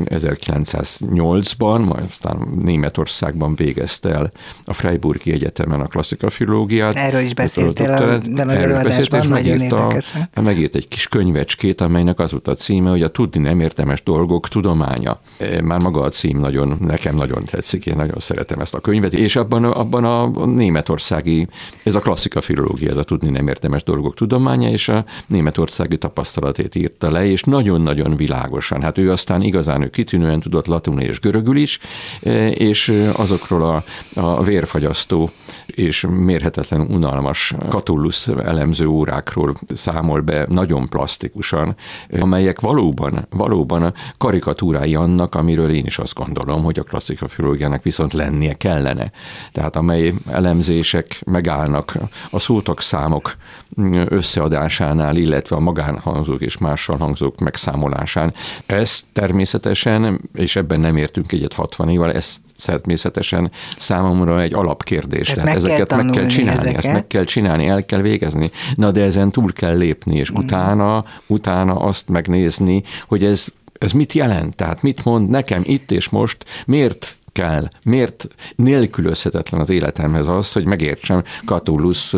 1908-ban, 0.04 1.84
majd 1.84 2.04
aztán 2.08 2.48
Németországban 2.62 3.54
végezte 3.54 4.10
el 4.10 4.32
a 4.64 4.72
Freiburgi 4.72 5.32
Egyetemen 5.32 5.80
a 5.80 5.86
klasszika 5.86 6.30
filológiát. 6.30 6.94
Erről 6.94 7.20
is 7.20 7.34
beszéltél 7.34 7.90
a, 7.90 8.18
de 8.18 8.42
az 8.42 8.48
előadásban, 8.48 9.28
nagyon 9.28 9.60
érdekes. 9.60 10.14
Megírt 10.42 10.74
egy 10.74 10.88
kis 10.88 11.08
könyvecskét, 11.08 11.80
amelynek 11.80 12.18
az 12.18 12.30
volt 12.30 12.48
a 12.48 12.54
címe, 12.54 12.90
hogy 12.90 13.02
a 13.02 13.08
tudni 13.08 13.40
nem 13.40 13.60
értemes 13.60 14.02
dolgok 14.02 14.48
tudománya. 14.48 15.20
E, 15.38 15.62
már 15.62 15.82
maga 15.82 16.00
a 16.00 16.08
cím 16.08 16.38
nagyon, 16.38 16.78
nekem 16.80 17.14
nagyon 17.16 17.44
tetszik, 17.44 17.86
én 17.86 17.96
nagyon 17.96 18.18
szeretem 18.18 18.60
ezt 18.60 18.74
a 18.74 18.80
könyvet, 18.80 19.12
és 19.12 19.36
abban, 19.36 19.64
abban 19.64 20.04
a 20.04 20.46
németországi, 20.46 21.48
ez 21.82 21.94
a 21.94 22.00
klasszika 22.00 22.40
filológia, 22.40 22.90
ez 22.90 22.96
a 22.96 23.04
tudni 23.04 23.30
nem 23.30 23.48
értemes 23.48 23.82
dolgok 23.82 24.14
tudománya, 24.14 24.68
és 24.68 24.88
a 24.88 25.04
németországi 25.26 25.98
tapasztalatét 25.98 26.74
írta 26.74 27.10
le, 27.10 27.26
és 27.26 27.42
nagyon-nagyon 27.42 28.16
világosan. 28.16 28.82
Hát 28.82 28.98
ő 28.98 29.10
aztán 29.10 29.42
igazán 29.42 29.82
ő 29.82 29.88
kitűnően 29.88 30.40
tudott 30.40 30.66
latinul 30.66 31.00
és 31.00 31.20
görögül 31.20 31.56
is, 31.56 31.78
e, 32.22 32.50
és 32.50 32.92
azokról 33.16 33.62
a, 33.62 33.84
a 34.20 34.25
a 34.26 34.42
vérfagyasztó 34.42 35.30
és 35.66 36.06
mérhetetlen 36.10 36.80
unalmas 36.80 37.54
katullusz 37.68 38.28
elemző 38.28 38.86
órákról 38.86 39.54
számol 39.74 40.20
be 40.20 40.46
nagyon 40.48 40.88
plastikusan, 40.88 41.74
amelyek 42.20 42.60
valóban, 42.60 43.26
valóban 43.30 43.94
karikatúrái 44.18 44.94
annak, 44.94 45.34
amiről 45.34 45.70
én 45.70 45.84
is 45.84 45.98
azt 45.98 46.14
gondolom, 46.14 46.62
hogy 46.62 46.78
a 46.78 46.82
klasszika 46.82 47.28
filológiának 47.28 47.82
viszont 47.82 48.12
lennie 48.12 48.54
kellene. 48.54 49.10
Tehát 49.52 49.76
amely 49.76 50.14
elemzések 50.30 51.20
megállnak 51.24 51.96
a 52.30 52.38
szótok 52.38 52.80
számok 52.80 53.36
összeadásánál, 54.08 55.16
illetve 55.16 55.56
a 55.56 55.60
magánhangzók 55.60 56.40
és 56.40 56.58
mással 56.58 56.96
hangzók 56.96 57.38
megszámolásán. 57.38 58.34
Ez 58.66 59.00
természetesen, 59.12 60.20
és 60.34 60.56
ebben 60.56 60.80
nem 60.80 60.96
értünk 60.96 61.32
egyet 61.32 61.52
60 61.52 61.88
évvel, 61.88 62.12
ez 62.12 62.36
természetesen 62.64 63.50
számomra 63.76 64.15
egy 64.40 64.54
alapkérdés. 64.54 65.26
Tehát, 65.26 65.44
Tehát 65.44 65.62
meg 65.62 65.70
ezeket 65.70 65.88
kell 65.88 66.02
meg 66.02 66.12
kell 66.12 66.26
csinálni, 66.26 66.58
ezeket. 66.58 66.76
ezt 66.76 66.92
meg 66.92 67.06
kell 67.06 67.24
csinálni, 67.24 67.66
el 67.66 67.84
kell 67.84 68.00
végezni. 68.00 68.50
Na 68.74 68.90
de 68.90 69.02
ezen 69.02 69.30
túl 69.30 69.52
kell 69.52 69.76
lépni, 69.76 70.16
és 70.16 70.32
mm. 70.32 70.34
utána, 70.34 71.04
utána 71.26 71.74
azt 71.74 72.08
megnézni, 72.08 72.82
hogy 73.06 73.24
ez 73.24 73.46
ez 73.78 73.92
mit 73.92 74.12
jelent? 74.12 74.56
Tehát 74.56 74.82
mit 74.82 75.04
mond 75.04 75.28
nekem 75.28 75.62
itt 75.64 75.90
és 75.90 76.08
most, 76.08 76.44
miért 76.66 77.15
kell, 77.36 77.68
miért 77.84 78.28
nélkülözhetetlen 78.54 79.60
az 79.60 79.70
életemhez 79.70 80.26
az, 80.26 80.52
hogy 80.52 80.66
megértsem 80.66 81.22
Catullus 81.44 82.14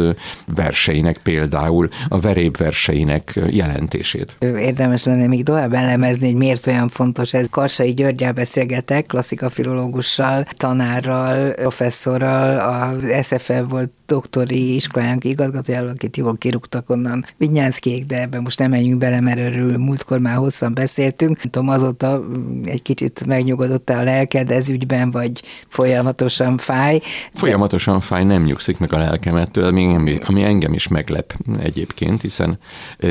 verseinek 0.55 1.19
például 1.19 1.89
a 2.09 2.21
veréb 2.21 2.57
verseinek 2.57 3.41
jelentését. 3.51 4.37
Érdemes 4.41 5.05
lenne 5.05 5.27
még 5.27 5.45
tovább 5.45 5.73
elemezni, 5.73 6.27
hogy 6.27 6.37
miért 6.37 6.67
olyan 6.67 6.89
fontos 6.89 7.35
ez. 7.35 7.47
Karsai 7.51 7.95
Györgyel 7.95 8.33
beszélgetek, 8.33 9.07
klasszika 9.07 9.49
filológussal, 9.49 10.47
tanárral, 10.57 11.51
professzorral, 11.53 12.59
a 12.59 13.23
SFF 13.23 13.51
volt 13.69 13.91
doktori 14.07 14.75
iskolájánk 14.75 15.25
igazgatójával, 15.25 15.91
akit 15.91 16.17
jól 16.17 16.37
kirúgtak 16.37 16.91
onnan 16.91 17.25
Vinyánszkék, 17.37 18.07
de 18.07 18.21
ebben 18.21 18.43
most 18.43 18.59
nem 18.59 18.71
menjünk 18.71 18.99
bele, 18.99 19.21
mert 19.21 19.39
erről 19.39 19.77
múltkor 19.77 20.19
már 20.19 20.37
hosszan 20.37 20.75
beszéltünk. 20.75 21.37
Nem 21.37 21.51
tudom, 21.51 21.69
azóta 21.69 22.25
egy 22.65 22.83
kicsit 22.83 23.27
megnyugodott 23.27 23.91
a 23.91 24.03
lelked 24.03 24.51
ez 24.51 24.69
ügyben, 24.69 25.08
vagy 25.11 25.43
folyamatosan 25.69 26.59
fáj. 26.59 27.01
Folyamatosan 27.33 28.01
fáj, 28.01 28.25
nem 28.25 28.43
nyugszik 28.43 28.79
meg 28.79 28.93
a 28.93 28.99
lelkemettől, 28.99 29.65
ami, 29.65 30.19
ami 30.27 30.43
engem 30.43 30.73
is 30.73 30.89
meglep 30.89 31.35
egyébként, 31.61 32.23
hiszen 32.23 32.59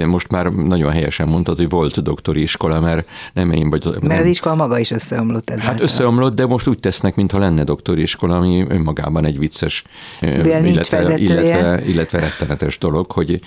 most 0.05 0.31
már 0.31 0.45
nagyon 0.45 0.91
helyesen 0.91 1.27
mondtad, 1.27 1.57
hogy 1.57 1.69
volt 1.69 2.03
doktori 2.03 2.41
iskola, 2.41 2.79
mert 2.79 3.07
nem 3.33 3.51
én 3.51 3.69
vagy... 3.69 3.85
Mert 3.85 4.01
nem, 4.01 4.19
az 4.19 4.25
iskola 4.25 4.55
maga 4.55 4.79
is 4.79 4.91
összeomlott 4.91 5.49
ez. 5.49 5.59
Hát 5.59 5.81
összeomlott, 5.81 6.35
de 6.35 6.45
most 6.45 6.67
úgy 6.67 6.79
tesznek, 6.79 7.15
mintha 7.15 7.39
lenne 7.39 7.63
doktori 7.63 8.01
iskola, 8.01 8.37
ami 8.37 8.65
önmagában 8.69 9.25
egy 9.25 9.39
vicces, 9.39 9.83
illetve, 10.21 11.17
illetve, 11.17 11.81
illetve 11.85 12.19
rettenetes 12.19 12.77
dolog, 12.77 13.11
hogy 13.11 13.41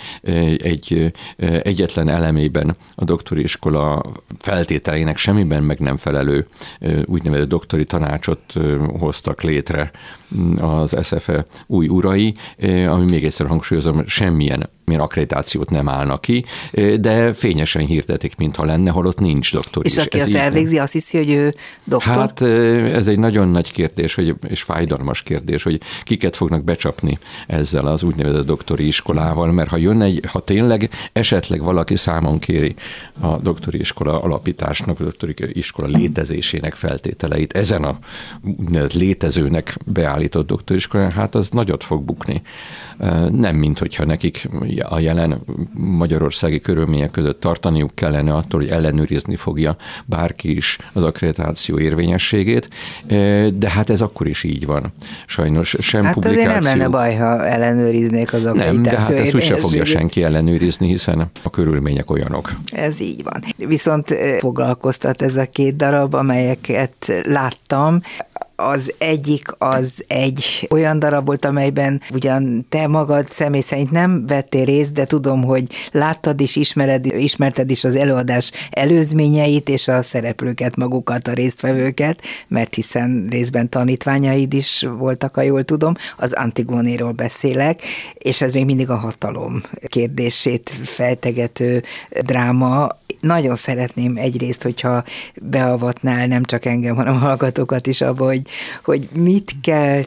egy 0.63 1.13
egyetlen 1.63 2.09
elemében 2.09 2.77
a 2.95 3.05
doktori 3.05 3.43
iskola 3.43 4.03
feltételeinek 4.39 5.17
semmiben 5.17 5.63
meg 5.63 5.79
nem 5.79 5.97
felelő 5.97 6.47
úgynevezett 7.05 7.49
doktori 7.49 7.85
tanácsot 7.85 8.40
hoztak 8.99 9.43
létre 9.43 9.91
az 10.59 10.97
SFE 11.03 11.45
új 11.67 11.89
urai, 11.89 12.35
ami 12.89 13.05
még 13.11 13.25
egyszer 13.25 13.47
hangsúlyozom, 13.47 14.07
semmilyen 14.07 14.69
milyen 14.91 15.05
akkreditációt 15.05 15.71
nem 15.71 15.89
állnak 15.89 16.21
ki, 16.21 16.45
de 17.01 17.33
fényesen 17.33 17.87
hirdetik, 17.87 18.37
mintha 18.37 18.65
lenne, 18.65 18.91
holott 18.91 19.19
nincs 19.19 19.53
doktor 19.53 19.87
És 19.87 19.97
is. 19.97 20.05
aki 20.05 20.19
ez 20.19 20.25
azt 20.25 20.35
elvégzi, 20.35 20.75
nem. 20.75 20.83
azt 20.83 20.93
hiszi, 20.93 21.17
hogy 21.17 21.31
ő 21.31 21.55
doktor? 21.85 22.15
Hát 22.15 22.43
ez 22.93 23.07
egy 23.07 23.19
nagyon 23.19 23.49
nagy 23.49 23.73
kérdés, 23.73 24.15
hogy, 24.15 24.35
és 24.49 24.63
fájdalmas 24.63 25.23
kérdés, 25.23 25.63
hogy 25.63 25.81
kiket 26.03 26.37
fognak 26.37 26.65
becsapni 26.65 27.19
ezzel 27.47 27.87
az 27.87 28.03
úgynevezett 28.03 28.47
doktori 28.47 28.87
iskolával, 28.87 29.53
mert 29.53 29.71
ha 29.71 29.77
jön 29.77 30.03
egy, 30.03 30.25
ha 30.29 30.41
tényleg 30.41 30.91
esetleg 31.13 31.63
valaki 31.63 31.97
számon 31.97 32.39
kéri 32.39 32.75
a 33.21 33.37
doktori 33.37 33.79
iskola 33.79 34.23
alapításnak, 34.23 35.01
a 35.01 35.05
doktori 35.05 35.35
iskola 35.53 35.89
létezésének 35.89 36.75
feltételeit 36.75 37.53
ezen 37.53 37.85
a 37.85 37.99
létezőnek 38.93 39.77
beállított 39.85 40.47
doktori 40.47 40.79
iskolán, 40.79 41.11
hát 41.11 41.35
az 41.35 41.49
nagyot 41.49 41.85
fog 41.85 42.03
bukni. 42.03 42.43
Nem, 43.31 43.57
mint 43.57 43.79
hogyha 43.79 44.05
nekik 44.05 44.49
a 44.89 44.99
jelen 44.99 45.43
magyarországi 45.75 46.61
körülmények 46.61 47.11
között 47.11 47.41
tartaniuk 47.41 47.95
kellene 47.95 48.35
attól, 48.35 48.61
hogy 48.61 48.69
ellenőrizni 48.69 49.37
fogja 49.37 49.77
bárki 50.07 50.57
is 50.57 50.79
az 50.93 51.03
akkreditáció 51.03 51.79
érvényességét, 51.79 52.69
de 53.55 53.71
hát 53.71 53.91
ez 53.91 54.01
akkor 54.01 54.27
is 54.27 54.43
így 54.43 54.67
van. 54.67 54.93
Sajnos 55.27 55.77
sem 55.79 56.05
hát 56.05 56.15
publikáció... 56.15 56.51
Hát 56.51 56.63
nem 56.63 56.79
lenne 56.79 56.89
baj, 56.89 57.15
ha 57.15 57.47
ellenőriznék 57.47 58.33
az 58.33 58.45
akkreditáció 58.45 58.83
Nem, 58.83 58.83
de 58.83 58.97
hát 58.97 59.11
ezt 59.11 59.35
úgyse 59.35 59.57
fogja 59.57 59.85
senki 59.85 60.23
ellenőrizni, 60.23 60.87
hiszen 60.87 61.31
a 61.43 61.51
körülmények 61.51 62.11
olyanok. 62.11 62.55
Ez 62.73 63.01
így 63.01 63.23
van. 63.23 63.69
Viszont 63.69 64.15
foglalkoztat 64.39 65.23
ez 65.23 65.37
a 65.37 65.45
két 65.45 65.77
darab, 65.77 66.15
amelyeket 66.15 67.23
láttam 67.25 68.01
az 68.69 68.95
egyik 68.99 69.49
az 69.59 70.05
egy 70.07 70.69
olyan 70.71 70.99
darab 70.99 71.27
volt, 71.27 71.45
amelyben 71.45 72.01
ugyan 72.13 72.67
te 72.69 72.87
magad 72.87 73.31
személy 73.31 73.61
szerint 73.61 73.91
nem 73.91 74.27
vettél 74.27 74.65
részt, 74.65 74.93
de 74.93 75.05
tudom, 75.05 75.43
hogy 75.43 75.65
láttad 75.93 76.41
és 76.41 76.57
ismered, 76.57 77.07
ismerted 77.07 77.71
is 77.71 77.85
az 77.85 77.97
előadás 77.97 78.53
előzményeit 78.71 79.69
és 79.69 79.89
a 79.89 80.03
szereplőket, 80.03 80.77
magukat, 80.77 81.29
a 81.29 81.33
résztvevőket, 81.33 82.23
mert 82.49 82.75
hiszen 82.75 83.27
részben 83.31 83.69
tanítványaid 83.69 84.55
is 84.55 84.87
voltak, 84.99 85.35
ha 85.35 85.43
jól 85.43 85.63
tudom, 85.63 85.95
az 86.17 86.33
Antigónéról 86.33 87.13
beszélek, 87.13 87.83
és 88.15 88.41
ez 88.41 88.53
még 88.53 88.65
mindig 88.65 88.91
a 88.91 88.97
hatalom 88.97 89.63
kérdését 89.89 90.75
fejtegető 90.85 91.83
dráma, 92.23 92.99
nagyon 93.21 93.57
szeretném 93.57 94.17
egyrészt, 94.17 94.63
hogyha 94.63 95.05
beavatnál 95.43 96.27
nem 96.27 96.45
csak 96.45 96.65
engem, 96.65 96.97
hanem 96.97 97.15
a 97.15 97.19
hallgatókat 97.19 97.87
is 97.87 98.01
abba, 98.01 98.25
hogy, 98.25 98.43
hogy 98.83 99.09
mit 99.13 99.57
kell 99.63 100.03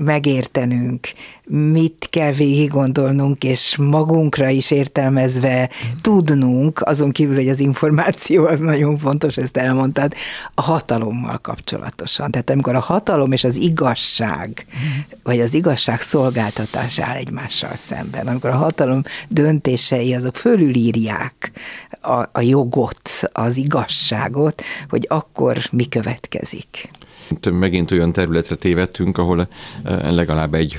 megértenünk, 0.00 1.08
mit 1.44 2.06
kell 2.10 2.32
végig 2.32 2.70
gondolnunk, 2.70 3.44
és 3.44 3.76
magunkra 3.76 4.48
is 4.48 4.70
értelmezve 4.70 5.70
tudnunk, 6.00 6.80
azon 6.80 7.10
kívül, 7.10 7.34
hogy 7.34 7.48
az 7.48 7.60
információ 7.60 8.44
az 8.44 8.60
nagyon 8.60 8.98
fontos, 8.98 9.36
ezt 9.36 9.56
elmondtad, 9.56 10.14
a 10.54 10.62
hatalommal 10.62 11.38
kapcsolatosan. 11.38 12.30
Tehát 12.30 12.50
amikor 12.50 12.74
a 12.74 12.80
hatalom 12.80 13.32
és 13.32 13.44
az 13.44 13.56
igazság, 13.56 14.66
vagy 15.22 15.40
az 15.40 15.54
igazság 15.54 16.00
szolgáltatás 16.00 16.98
áll 16.98 17.16
egymással 17.16 17.76
szemben, 17.76 18.26
amikor 18.26 18.50
a 18.50 18.56
hatalom 18.56 19.02
döntései 19.28 20.14
azok 20.14 20.36
fölülírják 20.36 21.52
a, 22.00 22.22
a 22.32 22.40
jogot, 22.40 23.10
az 23.32 23.56
igazságot, 23.56 24.62
hogy 24.88 25.06
akkor 25.08 25.58
mi 25.70 25.88
következik. 25.88 26.90
Megint 27.50 27.90
olyan 27.90 28.12
területre 28.12 28.54
tévedtünk, 28.54 29.18
ahol 29.18 29.48
eh, 29.82 30.10
legalább 30.10 30.54
egy 30.54 30.78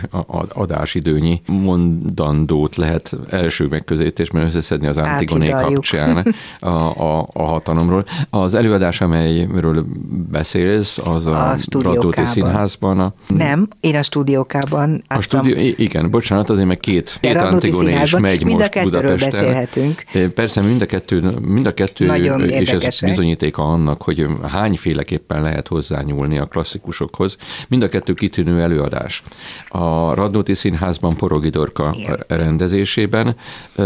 adásidőnyi 0.53 1.41
mondandót 1.47 2.75
lehet 2.75 3.15
első 3.29 3.67
megközelítésben 3.67 4.43
összeszedni 4.43 4.87
az 4.87 4.97
Antigoné 4.97 5.49
kapcsán 5.49 6.35
a, 6.59 6.67
a, 7.03 7.29
a 7.33 7.43
hatalomról. 7.43 8.05
Az 8.29 8.53
előadás, 8.53 9.01
amelyről 9.01 9.85
beszélsz, 10.31 10.97
az 10.97 11.27
a, 11.27 11.49
a 11.49 11.57
Radóti 11.71 12.25
Színházban. 12.25 12.99
A, 12.99 13.13
Nem, 13.27 13.67
én 13.79 13.95
a 13.95 14.03
stúdiókában 14.03 15.01
A 15.07 15.21
stúdió, 15.21 15.73
igen, 15.77 16.09
bocsánat, 16.09 16.49
azért 16.49 16.67
meg 16.67 16.77
két, 16.77 17.17
két 17.21 17.35
Antigoné 17.35 18.01
is 18.03 18.17
megy 18.17 18.43
mind 18.43 18.59
most 18.59 18.75
a 18.75 18.81
Budapesten. 18.81 19.29
beszélhetünk. 19.29 20.03
Eh, 20.13 20.27
persze 20.27 20.61
mind 20.61 20.81
a 20.81 20.85
kettő, 20.85 21.31
mind 21.41 21.67
a 21.67 21.73
kettő 21.73 22.05
Nagyon 22.05 22.49
és 22.49 22.69
ez 22.69 22.99
bizonyítéka 22.99 23.63
annak, 23.63 24.01
hogy 24.01 24.27
hányféleképpen 24.47 25.41
lehet 25.41 25.67
hozzányúlni 25.67 26.37
a 26.41 26.45
klasszikusokhoz. 26.45 27.37
Mind 27.67 27.83
a 27.83 27.87
kettő 27.87 28.13
kitűnő 28.13 28.61
előadás. 28.61 29.23
A 29.67 30.13
Radnóti 30.13 30.53
Színházban 30.53 31.15
Porogi 31.15 31.49
Dorka 31.49 31.95
rendezésében, 32.27 33.35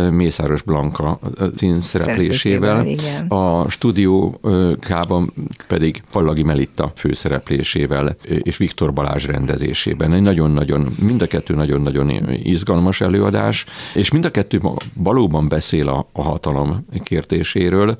Mészáros 0.10 0.62
Blanka 0.62 1.20
színszereplésével, 1.56 2.88
a 3.28 3.70
stúdiókában 3.70 5.34
pedig 5.68 6.04
Fallagi 6.10 6.44
Melitta 6.44 6.92
főszereplésével 6.96 8.16
és 8.24 8.58
Viktor 8.58 8.94
Balázs 8.94 9.26
rendezésében. 9.26 10.14
Egy 10.14 10.22
nagyon-nagyon, 10.22 10.96
mind 11.08 11.22
a 11.22 11.28
kettő 11.28 11.54
nagyon-nagyon 11.54 12.30
izgalmas 12.44 13.02
előadás, 13.02 13.66
és 13.94 14.12
mind 14.12 14.26
a 14.26 14.32
kettő 14.32 14.60
valóban 14.94 15.48
beszél 15.48 15.90
a, 15.90 16.10
a 16.12 16.22
hatalom 16.22 16.86
kérdéséről, 17.04 17.96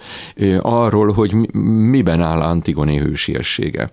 arról, 0.60 1.12
hogy 1.12 1.34
miben 1.90 2.22
áll 2.22 2.42
Antigoné 2.42 2.98
hősiessége 2.98 3.90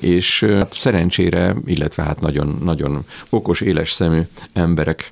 és 0.00 0.44
hát 0.44 0.72
szerencsére, 0.72 1.54
illetve 1.64 2.02
hát 2.02 2.20
nagyon, 2.20 2.58
nagyon 2.62 3.04
okos, 3.30 3.60
éles 3.60 3.92
szemű 3.92 4.20
emberek 4.52 5.10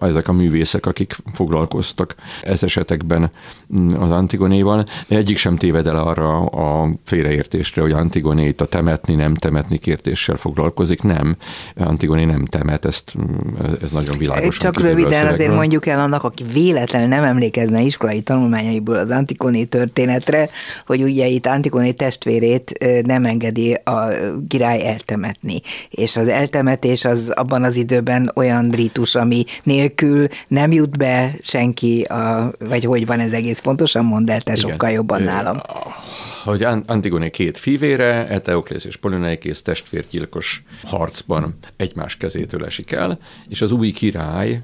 ezek 0.00 0.28
a 0.28 0.32
művészek, 0.32 0.86
akik 0.86 1.16
foglalkoztak 1.32 2.14
ez 2.42 2.62
esetekben 2.62 3.30
az 3.98 4.10
Antigonéval. 4.10 4.86
Egyik 5.08 5.36
sem 5.36 5.56
téved 5.56 5.86
el 5.86 5.96
arra 5.96 6.44
a 6.44 6.90
félreértésre, 7.04 7.82
hogy 7.82 7.92
Antigoné 7.92 8.46
itt 8.46 8.60
a 8.60 8.66
temetni, 8.66 9.14
nem 9.14 9.34
temetni 9.34 9.78
kérdéssel 9.78 10.36
foglalkozik. 10.36 11.02
Nem, 11.02 11.36
Antigoné 11.76 12.24
nem 12.24 12.44
temet, 12.44 12.84
ezt, 12.84 13.14
ez 13.82 13.90
nagyon 13.90 14.18
világos. 14.18 14.56
Csak 14.56 14.80
röviden 14.80 15.26
azért 15.26 15.54
mondjuk 15.54 15.86
el 15.86 16.00
annak, 16.00 16.22
aki 16.22 16.44
véletlen 16.52 17.08
nem 17.08 17.24
emlékezne 17.24 17.80
iskolai 17.80 18.20
tanulmányaiból 18.20 18.96
az 18.96 19.10
Antigoné 19.10 19.64
történetre, 19.64 20.48
hogy 20.86 21.02
ugye 21.02 21.26
itt 21.26 21.46
Antigoné 21.46 21.92
testvérét 21.92 22.86
nem 23.06 23.24
engedi 23.24 23.72
a 23.72 24.08
király 24.48 24.86
eltemetni. 24.86 25.60
És 25.90 26.16
az 26.16 26.28
eltemetés 26.28 27.04
az 27.04 27.32
abban 27.36 27.62
az 27.62 27.76
időben 27.76 28.30
olyan 28.34 28.61
olyan 28.62 28.74
ritus, 28.74 29.14
ami 29.14 29.44
nélkül 29.62 30.26
nem 30.48 30.72
jut 30.72 30.98
be 30.98 31.36
senki, 31.42 32.02
a, 32.02 32.52
vagy 32.58 32.84
hogy 32.84 33.06
van 33.06 33.20
ez 33.20 33.32
egész 33.32 33.58
pontosan, 33.58 34.04
mondd 34.04 34.30
el 34.30 34.40
te 34.40 34.52
Igen. 34.52 34.70
sokkal 34.70 34.90
jobban 34.90 35.22
nálam. 35.22 35.60
Hogy 36.44 36.66
Antigone 36.86 37.28
két 37.28 37.58
fivére, 37.58 38.28
Eteoklész 38.28 38.84
és 38.84 38.96
Poloneikész 38.96 39.62
testvérgyilkos 39.62 40.62
harcban 40.84 41.54
egymás 41.76 42.16
kezétől 42.16 42.64
esik 42.64 42.92
el, 42.92 43.18
és 43.48 43.62
az 43.62 43.72
új 43.72 43.90
király 43.90 44.62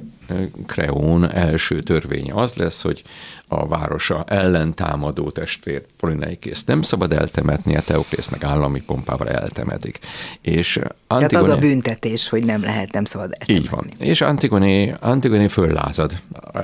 Kreón 0.66 1.30
első 1.30 1.82
törvénye 1.82 2.34
az 2.34 2.54
lesz, 2.54 2.82
hogy 2.82 3.02
a 3.48 3.66
városa 3.66 4.24
ellen 4.26 4.74
támadó 4.74 5.30
testvér 5.30 5.82
Polineikész 5.96 6.64
nem 6.64 6.82
szabad 6.82 7.12
eltemetni, 7.12 7.76
a 7.76 7.80
Teoklész 7.80 8.28
meg 8.28 8.44
állami 8.44 8.82
pompával 8.82 9.28
eltemetik. 9.28 9.98
És 10.40 10.76
Antigone, 11.06 11.26
Tehát 11.26 11.46
az 11.46 11.48
a 11.48 11.56
büntetés, 11.56 12.28
hogy 12.28 12.44
nem 12.44 12.60
lehet, 12.60 12.92
nem 12.92 13.04
szabad 13.04 13.32
eltemetni. 13.38 13.64
Így 13.64 13.70
van. 13.70 13.86
És 14.08 14.20
Antigone, 14.20 14.94
Antigone 15.00 15.48
föllázad 15.48 16.12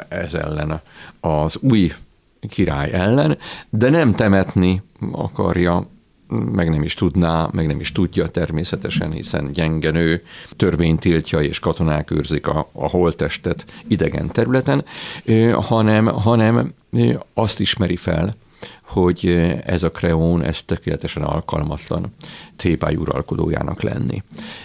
ez 0.08 0.34
ellen, 0.34 0.80
az 1.20 1.58
új 1.60 1.92
király 2.48 2.92
ellen, 2.92 3.38
de 3.70 3.90
nem 3.90 4.12
temetni 4.12 4.82
akarja 5.12 5.88
meg 6.34 6.70
nem 6.70 6.82
is 6.82 6.94
tudná, 6.94 7.48
meg 7.52 7.66
nem 7.66 7.80
is 7.80 7.92
tudja 7.92 8.28
természetesen, 8.28 9.12
hiszen 9.12 9.52
gyengenő 9.52 10.22
törvény 10.56 10.96
tiltja 10.96 11.40
és 11.40 11.58
katonák 11.58 12.10
őrzik 12.10 12.46
a, 12.46 12.68
a 12.72 12.88
holtestet 12.88 13.64
idegen 13.88 14.28
területen, 14.28 14.84
hanem, 15.52 16.06
hanem 16.06 16.72
azt 17.34 17.60
ismeri 17.60 17.96
fel, 17.96 18.36
hogy 18.82 19.26
ez 19.64 19.82
a 19.82 19.90
kreón, 19.90 20.42
ez 20.42 20.62
tökéletesen 20.62 21.22
alkalmatlan 21.22 22.14
Tébály 22.56 22.94
uralkodójának 22.94 23.82
lenni. 23.82 24.22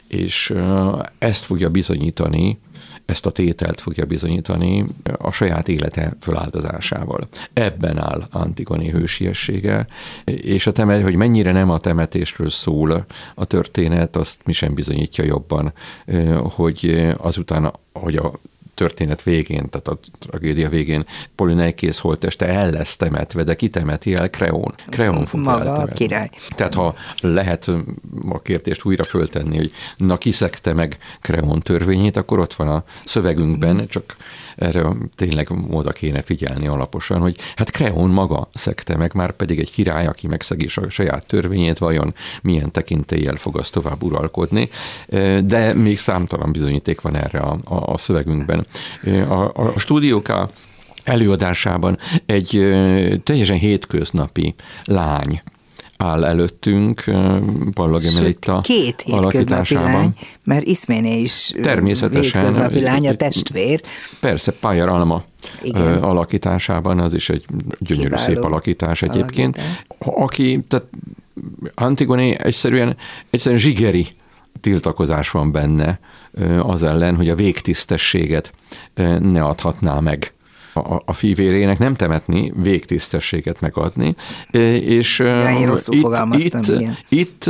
És 0.08 0.54
ezt 1.18 1.44
fogja 1.44 1.70
bizonyítani 1.70 2.60
ezt 3.10 3.26
a 3.26 3.32
tételt 3.32 3.82
fogja 3.82 4.06
bizonyítani 4.06 4.86
a 5.18 5.32
saját 5.32 5.68
élete 5.68 6.16
föláldozásával. 6.20 7.28
Ebben 7.54 7.98
áll 7.98 8.28
Antigoni 8.32 8.90
hősiessége, 8.90 9.88
és 10.24 10.68
a 10.68 10.72
temet, 10.72 11.04
hogy 11.04 11.16
mennyire 11.16 11.52
nem 11.52 11.70
a 11.70 11.80
temetésről 11.80 12.50
szól 12.50 13.06
a 13.36 13.46
történet, 13.46 14.16
azt 14.16 14.42
mi 14.46 14.52
sem 14.52 14.74
bizonyítja 14.74 15.24
jobban, 15.24 15.74
hogy 16.44 17.12
azután, 17.18 17.74
hogy 17.94 18.16
a 18.16 18.32
történet 18.80 19.24
végén, 19.24 19.70
tehát 19.70 19.88
a 19.88 20.00
tragédia 20.20 20.70
végén 20.70 21.06
Polineikész 21.36 22.00
holteste 22.00 22.48
el 22.48 22.70
lesz 22.70 22.96
temetve, 22.96 23.44
de 23.44 23.56
kitemeti 23.56 24.14
el 24.14 24.30
Kreón. 24.30 24.74
Kreón 24.90 25.26
fog 25.26 25.40
Maga 25.40 25.74
a 25.74 25.86
király. 25.86 26.30
Tehát 26.56 26.74
ha 26.74 26.96
lehet 27.22 27.72
a 28.28 28.42
kérdést 28.42 28.86
újra 28.86 29.04
föltenni, 29.04 29.58
hogy 29.58 29.72
na 29.98 30.18
kiszekte 30.18 30.74
meg 30.74 30.98
Kreón 31.22 31.60
törvényét, 31.60 32.18
akkor 32.18 32.40
ott 32.40 32.54
van 32.54 32.68
a 32.68 32.84
szövegünkben, 33.06 33.88
csak 33.88 34.16
erre 34.56 34.88
tényleg 35.16 35.50
oda 35.70 35.92
kéne 35.92 36.22
figyelni 36.22 36.68
alaposan, 36.68 37.20
hogy 37.20 37.38
hát 37.56 37.72
Kreón 37.72 38.10
maga 38.10 38.50
szekte 38.54 38.98
meg, 38.98 39.14
már 39.14 39.32
pedig 39.32 39.60
egy 39.60 39.72
király, 39.72 40.08
aki 40.08 40.28
megszegi 40.28 40.68
a 40.76 40.90
saját 40.90 41.26
törvényét, 41.26 41.78
vajon 41.78 42.14
milyen 42.42 42.72
tekintéllyel 42.72 43.36
fog 43.36 43.58
az 43.58 43.70
tovább 43.70 44.04
uralkodni, 44.04 44.70
de 45.44 45.74
még 45.74 46.00
számtalan 46.00 46.52
bizonyíték 46.52 47.02
van 47.02 47.16
erre 47.16 47.40
a, 47.40 47.58
a, 47.64 47.92
a 47.94 47.98
szövegünkben. 47.98 48.66
A, 49.28 49.34
a, 49.34 49.72
a 49.76 49.80
stúdióká 49.80 50.48
előadásában 51.04 51.98
egy 52.26 52.50
teljesen 53.24 53.58
hétköznapi 53.58 54.56
lány, 54.84 55.42
áll 55.98 56.26
előttünk 56.26 57.04
Ballag 57.74 58.04
Emelitta 58.04 58.62
Két 58.62 59.02
hétköznapi 59.02 59.74
lány, 59.74 60.14
mert 60.44 60.66
Iszméné 60.66 61.22
is 61.22 61.52
Természetesen, 61.62 62.42
hétköznapi 62.42 62.82
lány, 62.82 63.08
a 63.08 63.14
testvér. 63.14 63.82
Persze, 64.20 64.52
Pályar 64.52 64.90
Alma 64.90 65.24
Igen. 65.62 66.04
alakításában, 66.04 67.00
az 67.00 67.14
is 67.14 67.30
egy 67.30 67.46
gyönyörű 67.80 68.08
Kiváló 68.08 68.24
szép 68.24 68.44
alakítás 68.44 69.02
egyébként. 69.02 69.58
Alakítás. 69.58 70.24
Aki, 70.24 70.60
tehát 70.68 70.86
Antigone 71.74 72.36
egyszerűen, 72.36 72.98
egyszerűen 73.30 73.62
zsigeri 73.62 74.08
tiltakozás 74.62 75.32
van 75.32 75.52
benne 75.52 76.00
az 76.62 76.84
ellen, 76.84 77.16
hogy 77.16 77.30
a 77.30 77.36
végtisztességet 77.36 78.54
ne 79.20 79.44
adhatná 79.44 80.00
meg 80.00 80.34
a, 80.74 81.02
a 81.06 81.14
fivérének 81.14 81.80
nem 81.80 81.96
temetni, 81.96 82.54
végtisztességet 82.56 83.62
megadni. 83.62 84.14
És 84.52 85.20
ja, 85.20 86.28
itt, 86.32 86.56
itt, 87.10 87.50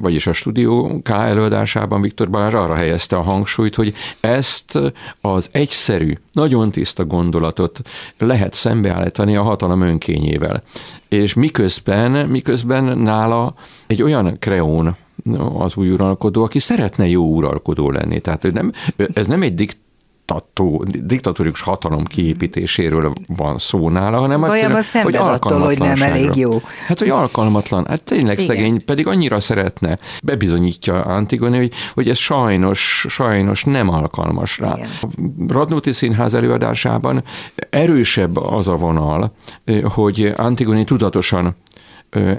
vagyis 0.00 0.26
a 0.26 0.32
stúdió 0.32 1.00
K 1.02 1.08
előadásában 1.08 2.00
Viktor 2.00 2.30
Balázs 2.30 2.54
arra 2.54 2.74
helyezte 2.74 3.16
a 3.16 3.22
hangsúlyt, 3.22 3.74
hogy 3.74 3.94
ezt 4.20 4.78
az 5.20 5.48
egyszerű, 5.52 6.12
nagyon 6.32 6.70
tiszta 6.70 7.04
gondolatot 7.04 7.80
lehet 8.18 8.54
szembeállítani 8.54 9.36
a 9.36 9.42
hatalom 9.42 9.80
önkényével. 9.80 10.62
És 11.08 11.34
miközben, 11.34 12.28
miközben 12.28 12.98
nála 12.98 13.54
egy 13.86 14.02
olyan 14.02 14.36
kreón, 14.38 14.96
az 15.58 15.76
új 15.76 15.90
uralkodó, 15.90 16.42
aki 16.42 16.58
szeretne 16.58 17.08
jó 17.08 17.24
uralkodó 17.24 17.90
lenni. 17.90 18.20
Tehát 18.20 18.52
nem, 18.52 18.72
ez 19.12 19.26
nem 19.26 19.42
egy 19.42 19.54
dikt 19.54 19.76
diktató, 20.26 20.84
diktatórikus 21.04 21.60
hatalom 21.60 22.04
kiépítéséről 22.04 23.12
van 23.26 23.58
szó 23.58 23.88
nála, 23.88 24.18
hanem 24.18 24.44
egyszerűen, 24.44 24.82
hogy 25.02 25.16
attól, 25.16 25.60
hogy 25.60 25.78
nem 25.78 26.02
elég 26.02 26.34
jó. 26.34 26.62
Hát, 26.86 26.98
hogy 26.98 27.08
alkalmatlan, 27.08 27.86
hát 27.88 28.02
tényleg 28.02 28.32
Igen. 28.32 28.46
szegény, 28.46 28.84
pedig 28.84 29.06
annyira 29.06 29.40
szeretne, 29.40 29.98
bebizonyítja 30.22 31.02
Antigone, 31.02 31.56
hogy, 31.56 31.72
hogy 31.92 32.08
ez 32.08 32.18
sajnos, 32.18 33.06
sajnos 33.08 33.64
nem 33.64 33.88
alkalmas 33.88 34.58
rá. 34.58 34.74
Igen. 34.76 34.88
A 35.02 35.06
Radnóti 35.52 35.92
Színház 35.92 36.34
előadásában 36.34 37.24
erősebb 37.70 38.36
az 38.36 38.68
a 38.68 38.76
vonal, 38.76 39.32
hogy 39.82 40.32
Antigone 40.36 40.84
tudatosan 40.84 41.56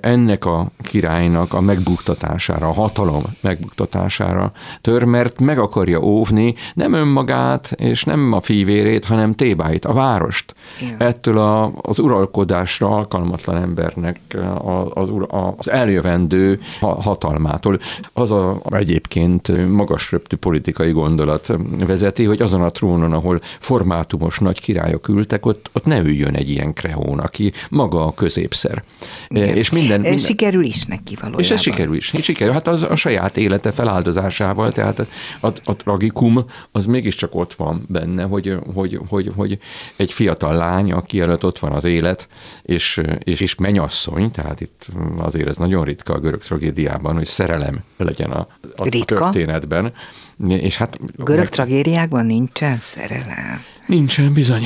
ennek 0.01 0.45
a 0.45 0.71
királynak 0.84 1.53
a 1.53 1.62
megbuktatására, 1.62 2.67
a 2.67 2.73
hatalom 2.73 3.23
megbuktatására 3.41 4.51
tör, 4.82 5.03
mert 5.03 5.41
meg 5.41 5.60
akarja 5.60 6.01
óvni 6.01 6.56
nem 6.73 6.93
önmagát 6.93 7.71
és 7.77 8.03
nem 8.03 8.34
a 8.34 8.41
fivérét, 8.41 9.06
hanem 9.06 9.34
Tébáit, 9.34 9.86
a 9.86 9.93
várost. 9.93 10.56
Igen. 10.82 11.01
Ettől 11.01 11.38
a, 11.38 11.71
az 11.82 11.99
uralkodásra 11.99 12.88
alkalmatlan 12.88 13.62
embernek 13.62 14.19
az, 14.93 15.12
az 15.58 15.69
eljövendő 15.69 16.60
hatalmától. 16.80 17.80
Az 18.13 18.32
a 18.32 18.62
egyébként 18.69 19.67
magas 19.69 20.12
röptű 20.12 20.36
politikai 20.36 20.91
gondolat 20.91 21.58
vezeti, 21.88 22.23
hogy 22.23 22.41
azon 22.41 22.62
a 22.62 22.71
trónon, 22.71 23.13
ahol 23.13 23.39
formátumos 23.41 24.39
nagy 24.39 24.62
királyok 24.62 25.08
ültek, 25.08 25.45
ott, 25.45 25.69
ott 25.73 25.86
ne 25.86 25.99
üljön 25.99 26.36
egy 26.36 26.49
ilyen 26.49 26.73
kreón, 26.73 27.19
aki 27.19 27.51
maga 27.69 28.06
a 28.06 28.13
középszer. 28.13 28.84
Igen. 29.27 29.57
És 29.58 29.70
minden, 29.70 30.00
minden... 30.00 30.17
Sikerül 30.17 30.63
is 30.63 30.86
neki 30.86 31.15
valójában. 31.15 31.41
És 31.41 31.52
ez 31.52 31.62
sikerül 31.62 31.96
is. 31.96 32.13
Sikerül. 32.22 32.54
Hát 32.54 32.67
az 32.67 32.84
a 32.84 32.96
saját 32.96 33.38
élete 33.38 33.72
feláldozásával, 33.72 34.72
tehát 34.72 35.00
a, 35.39 35.48
a 35.63 35.76
tragikum 35.76 36.46
az 36.72 36.86
mégiscsak 36.86 37.36
ott 37.36 37.54
van 37.54 37.86
benne, 37.89 38.24
hogy, 38.24 38.58
hogy, 38.74 39.00
hogy, 39.08 39.32
hogy 39.36 39.60
egy 39.96 40.12
fiatal 40.12 40.56
lány, 40.56 40.91
aki 40.91 41.20
előtt 41.20 41.46
ott 41.46 41.60
van 41.60 41.72
az 41.72 41.84
élet, 41.84 42.28
és, 42.62 43.02
és, 43.24 43.39
és 43.39 43.56
menyasszony, 43.56 44.32
tehát 44.32 44.62
itt 44.62 44.88
azért 45.17 45.48
ez 45.48 45.58
nagyon 45.58 45.84
ritka 45.84 46.13
a 46.13 46.20
görög 46.20 46.41
tragédiában, 46.41 47.15
hogy 47.15 47.26
szerelem 47.26 47.80
legyen 47.98 48.32
a, 48.32 48.48
a 48.76 48.84
ritka? 48.84 49.15
történetben. 49.15 49.93
És 50.48 50.78
hát, 50.78 51.00
görög 51.15 51.39
meg... 51.39 51.50
tragédiákban 51.50 52.26
nincsen 52.26 52.78
szerelem. 52.80 53.62
Nincsen 53.88 54.34
bizony. 54.34 54.63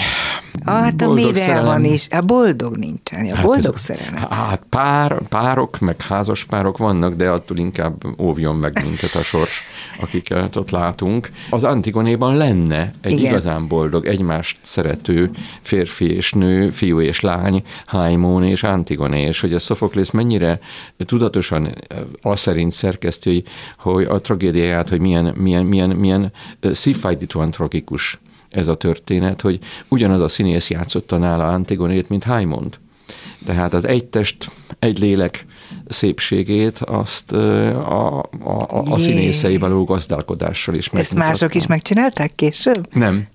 Hát 0.65 1.01
a 1.01 1.13
Médeában 1.13 1.83
is, 1.85 2.07
a 2.09 2.21
boldog 2.21 2.77
nincsen, 2.77 3.25
a 3.25 3.35
hát 3.35 3.45
boldog 3.45 3.73
ez, 3.73 3.79
szerelem. 3.79 4.29
Hát 4.29 4.61
pár, 4.69 5.21
párok, 5.29 5.79
meg 5.79 6.01
házas 6.01 6.45
párok 6.45 6.77
vannak, 6.77 7.13
de 7.13 7.29
attól 7.29 7.57
inkább 7.57 8.21
óvjon 8.21 8.55
meg 8.55 8.81
minket 8.83 9.15
a 9.15 9.21
sors, 9.23 9.63
akiket 9.99 10.55
ott 10.55 10.69
látunk. 10.69 11.29
Az 11.49 11.63
Antigonéban 11.63 12.37
lenne 12.37 12.93
egy 13.01 13.11
Igen. 13.11 13.31
igazán 13.31 13.67
boldog, 13.67 14.05
egymást 14.05 14.57
szerető 14.61 15.31
férfi 15.61 16.15
és 16.15 16.31
nő, 16.31 16.69
fiú 16.69 16.99
és 16.99 17.19
lány, 17.19 17.63
Haimon 17.85 18.43
és 18.43 18.63
Antigoné, 18.63 19.21
és 19.21 19.39
hogy 19.39 19.53
a 19.53 19.59
Sophocles 19.59 20.11
mennyire 20.11 20.59
tudatosan 21.05 21.75
azt 22.21 22.41
szerint 22.41 22.71
szerkeszti, 22.71 23.43
hogy 23.77 24.03
a 24.03 24.21
tragédiáját, 24.21 24.89
hogy 24.89 24.99
milyen, 24.99 25.33
milyen, 25.37 25.65
milyen, 25.65 25.89
milyen 25.89 26.31
szívfájdítóan 26.61 27.51
tragikus 27.51 28.19
ez 28.51 28.67
a 28.67 28.75
történet, 28.75 29.41
hogy 29.41 29.59
ugyanaz 29.87 30.21
a 30.21 30.27
színész 30.27 30.69
játszotta 30.69 31.17
nála 31.17 31.47
Antigonét, 31.47 32.09
mint 32.09 32.23
Haimond. 32.23 32.79
Tehát 33.45 33.73
az 33.73 33.85
egy 33.85 34.05
test, 34.05 34.51
egy 34.79 34.99
lélek 34.99 35.45
szépségét 35.87 36.77
azt 36.77 37.31
a, 37.33 38.19
a, 38.19 38.29
a, 38.43 38.81
a 38.91 38.97
színészei 38.97 39.57
való 39.57 39.83
gazdálkodással 39.83 40.75
is 40.75 40.87
Ezt 40.87 41.15
mások 41.15 41.55
is 41.55 41.67
megcsinálták 41.67 42.35
később? 42.35 42.87
Nem. 42.93 43.27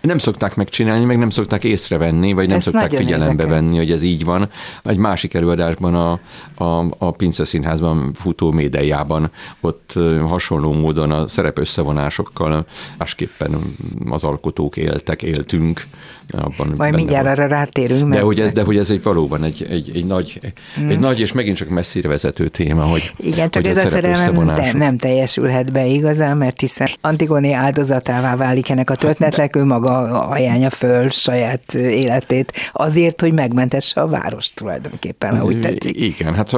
Nem 0.00 0.18
szokták 0.18 0.56
megcsinálni, 0.56 1.04
meg 1.04 1.18
nem 1.18 1.30
szokták 1.30 1.64
észrevenni, 1.64 2.32
vagy 2.32 2.48
nem 2.48 2.56
Ez 2.56 2.62
szokták 2.62 2.90
figyelembe 2.90 3.42
érdekel. 3.42 3.60
venni, 3.60 3.76
hogy 3.76 3.90
ez 3.90 4.02
így 4.02 4.24
van. 4.24 4.50
Egy 4.82 4.96
másik 4.96 5.34
előadásban 5.34 5.94
a, 5.94 6.20
a, 6.64 6.84
a 6.98 7.10
Pince 7.10 7.44
Színházban 7.44 8.12
futó 8.14 8.50
médiában 8.50 9.30
ott 9.60 9.92
hasonló 10.28 10.72
módon 10.72 11.10
a 11.10 11.26
szerep 11.26 11.58
összevonásokkal 11.58 12.66
másképpen 12.98 13.76
az 14.10 14.24
alkotók 14.24 14.76
éltek, 14.76 15.22
éltünk. 15.22 15.82
Abban 16.30 16.74
Majd 16.76 16.94
mindjárt 16.94 17.24
van. 17.24 17.32
arra 17.32 17.46
rátérünk. 17.46 18.12
De 18.12 18.20
hogy, 18.20 18.40
ez, 18.40 18.52
de 18.52 18.62
hogy 18.62 18.76
ez 18.76 18.90
egy 18.90 19.02
valóban 19.02 19.44
egy, 19.44 19.66
egy, 19.70 19.90
egy, 19.94 20.04
nagy, 20.04 20.40
hmm. 20.74 20.88
egy 20.88 20.98
nagy 20.98 21.20
és 21.20 21.32
megint 21.32 21.56
csak 21.56 21.68
messzire 21.68 22.08
vezető 22.08 22.48
téma, 22.48 22.82
hogy 22.82 23.12
Igen, 23.16 23.50
csak 23.50 23.66
hogy 23.66 23.76
ez 23.76 23.84
a, 23.84 23.86
szerelem 23.86 24.44
nem, 24.44 24.76
nem 24.76 24.98
teljesülhet 24.98 25.72
be 25.72 25.86
igazán, 25.86 26.36
mert 26.36 26.60
hiszen 26.60 26.88
Antigoni 27.00 27.52
áldozatává 27.52 28.36
válik 28.36 28.68
ennek 28.68 28.90
a 28.90 28.94
történetnek, 28.94 29.56
ő 29.56 29.64
maga 29.64 30.20
ajánlja 30.28 30.70
föl 30.70 31.10
saját 31.10 31.74
életét 31.74 32.52
azért, 32.72 33.20
hogy 33.20 33.32
megmentesse 33.32 34.00
a 34.00 34.06
várost 34.06 34.54
tulajdonképpen, 34.54 35.34
ahogy 35.38 35.60
tetszik. 35.60 36.00
Igen, 36.00 36.34
hát 36.34 36.56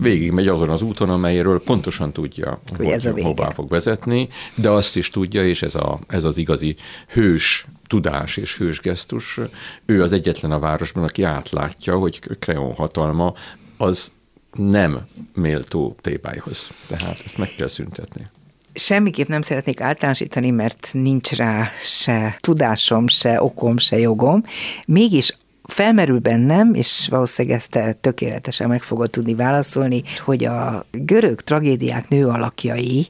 végig 0.00 0.30
megy 0.30 0.46
azon 0.46 0.68
az 0.68 0.82
úton, 0.82 1.10
amelyről 1.10 1.62
pontosan 1.62 2.12
tudja, 2.12 2.60
hogy, 2.68 2.86
hogy 2.86 2.94
ez 2.94 3.04
a 3.04 3.12
vége. 3.12 3.26
hová 3.26 3.50
fog 3.50 3.68
vezetni, 3.68 4.28
de 4.54 4.68
azt 4.68 4.96
is 4.96 5.10
tudja, 5.10 5.46
és 5.46 5.62
ez, 5.62 5.74
a, 5.74 5.98
ez 6.08 6.24
az 6.24 6.36
igazi 6.36 6.76
hős 7.12 7.66
tudás 7.86 8.36
és 8.36 8.56
hősgesztus. 8.78 9.40
Ő 9.86 10.02
az 10.02 10.12
egyetlen 10.12 10.50
a 10.50 10.58
városban, 10.58 11.04
aki 11.04 11.22
átlátja, 11.22 11.96
hogy 11.96 12.20
Kreon 12.38 12.74
hatalma 12.74 13.34
az 13.76 14.12
nem 14.52 15.06
méltó 15.34 15.96
Tébályhoz. 16.00 16.70
Tehát 16.86 17.22
ezt 17.24 17.38
meg 17.38 17.54
kell 17.56 17.68
szüntetni. 17.68 18.26
Semmiképp 18.74 19.28
nem 19.28 19.42
szeretnék 19.42 19.80
általánosítani, 19.80 20.50
mert 20.50 20.88
nincs 20.92 21.32
rá 21.32 21.70
se 21.84 22.36
tudásom, 22.40 23.06
se 23.06 23.42
okom, 23.42 23.78
se 23.78 23.98
jogom. 23.98 24.42
Mégis 24.86 25.36
felmerül 25.64 26.18
bennem, 26.18 26.74
és 26.74 27.06
valószínűleg 27.10 27.58
ezt 27.58 27.70
te 27.70 27.92
tökéletesen 27.92 28.68
meg 28.68 28.82
fogod 28.82 29.10
tudni 29.10 29.34
válaszolni, 29.34 30.02
hogy 30.24 30.44
a 30.44 30.86
görög 30.90 31.40
tragédiák 31.40 32.08
nő 32.08 32.26
alakjai 32.26 33.08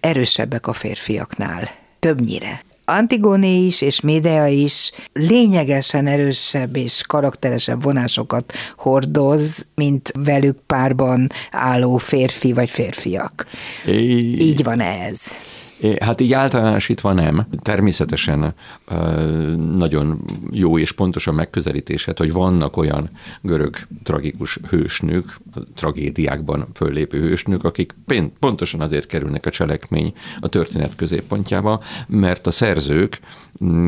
erősebbek 0.00 0.66
a 0.66 0.72
férfiaknál. 0.72 1.68
Többnyire. 1.98 2.62
Antigoné 2.84 3.64
is 3.64 3.80
és 3.80 4.00
Médea 4.00 4.46
is 4.46 4.92
lényegesen 5.12 6.06
erősebb 6.06 6.76
és 6.76 7.02
karakteresebb 7.06 7.82
vonásokat 7.82 8.52
hordoz, 8.76 9.66
mint 9.74 10.12
velük 10.18 10.58
párban 10.66 11.26
álló 11.50 11.96
férfi 11.96 12.52
vagy 12.52 12.70
férfiak. 12.70 13.46
É... 13.86 13.92
Így 14.38 14.62
van 14.62 14.80
ez. 14.80 15.20
Hát 16.00 16.20
így 16.20 16.32
általánosítva 16.32 17.12
nem. 17.12 17.46
Természetesen 17.62 18.54
nagyon 19.76 20.24
jó 20.50 20.78
és 20.78 20.92
pontos 20.92 21.26
a 21.26 21.32
megközelítésed, 21.32 22.18
hogy 22.18 22.32
vannak 22.32 22.76
olyan 22.76 23.10
görög 23.40 23.76
tragikus 24.02 24.58
hősnők, 24.68 25.38
tragédiákban 25.74 26.66
föllépő 26.74 27.20
hősnők, 27.20 27.64
akik 27.64 27.94
pontosan 28.38 28.80
azért 28.80 29.06
kerülnek 29.06 29.46
a 29.46 29.50
cselekmény 29.50 30.12
a 30.40 30.48
történet 30.48 30.96
középpontjába, 30.96 31.82
mert 32.08 32.46
a 32.46 32.50
szerzők, 32.50 33.20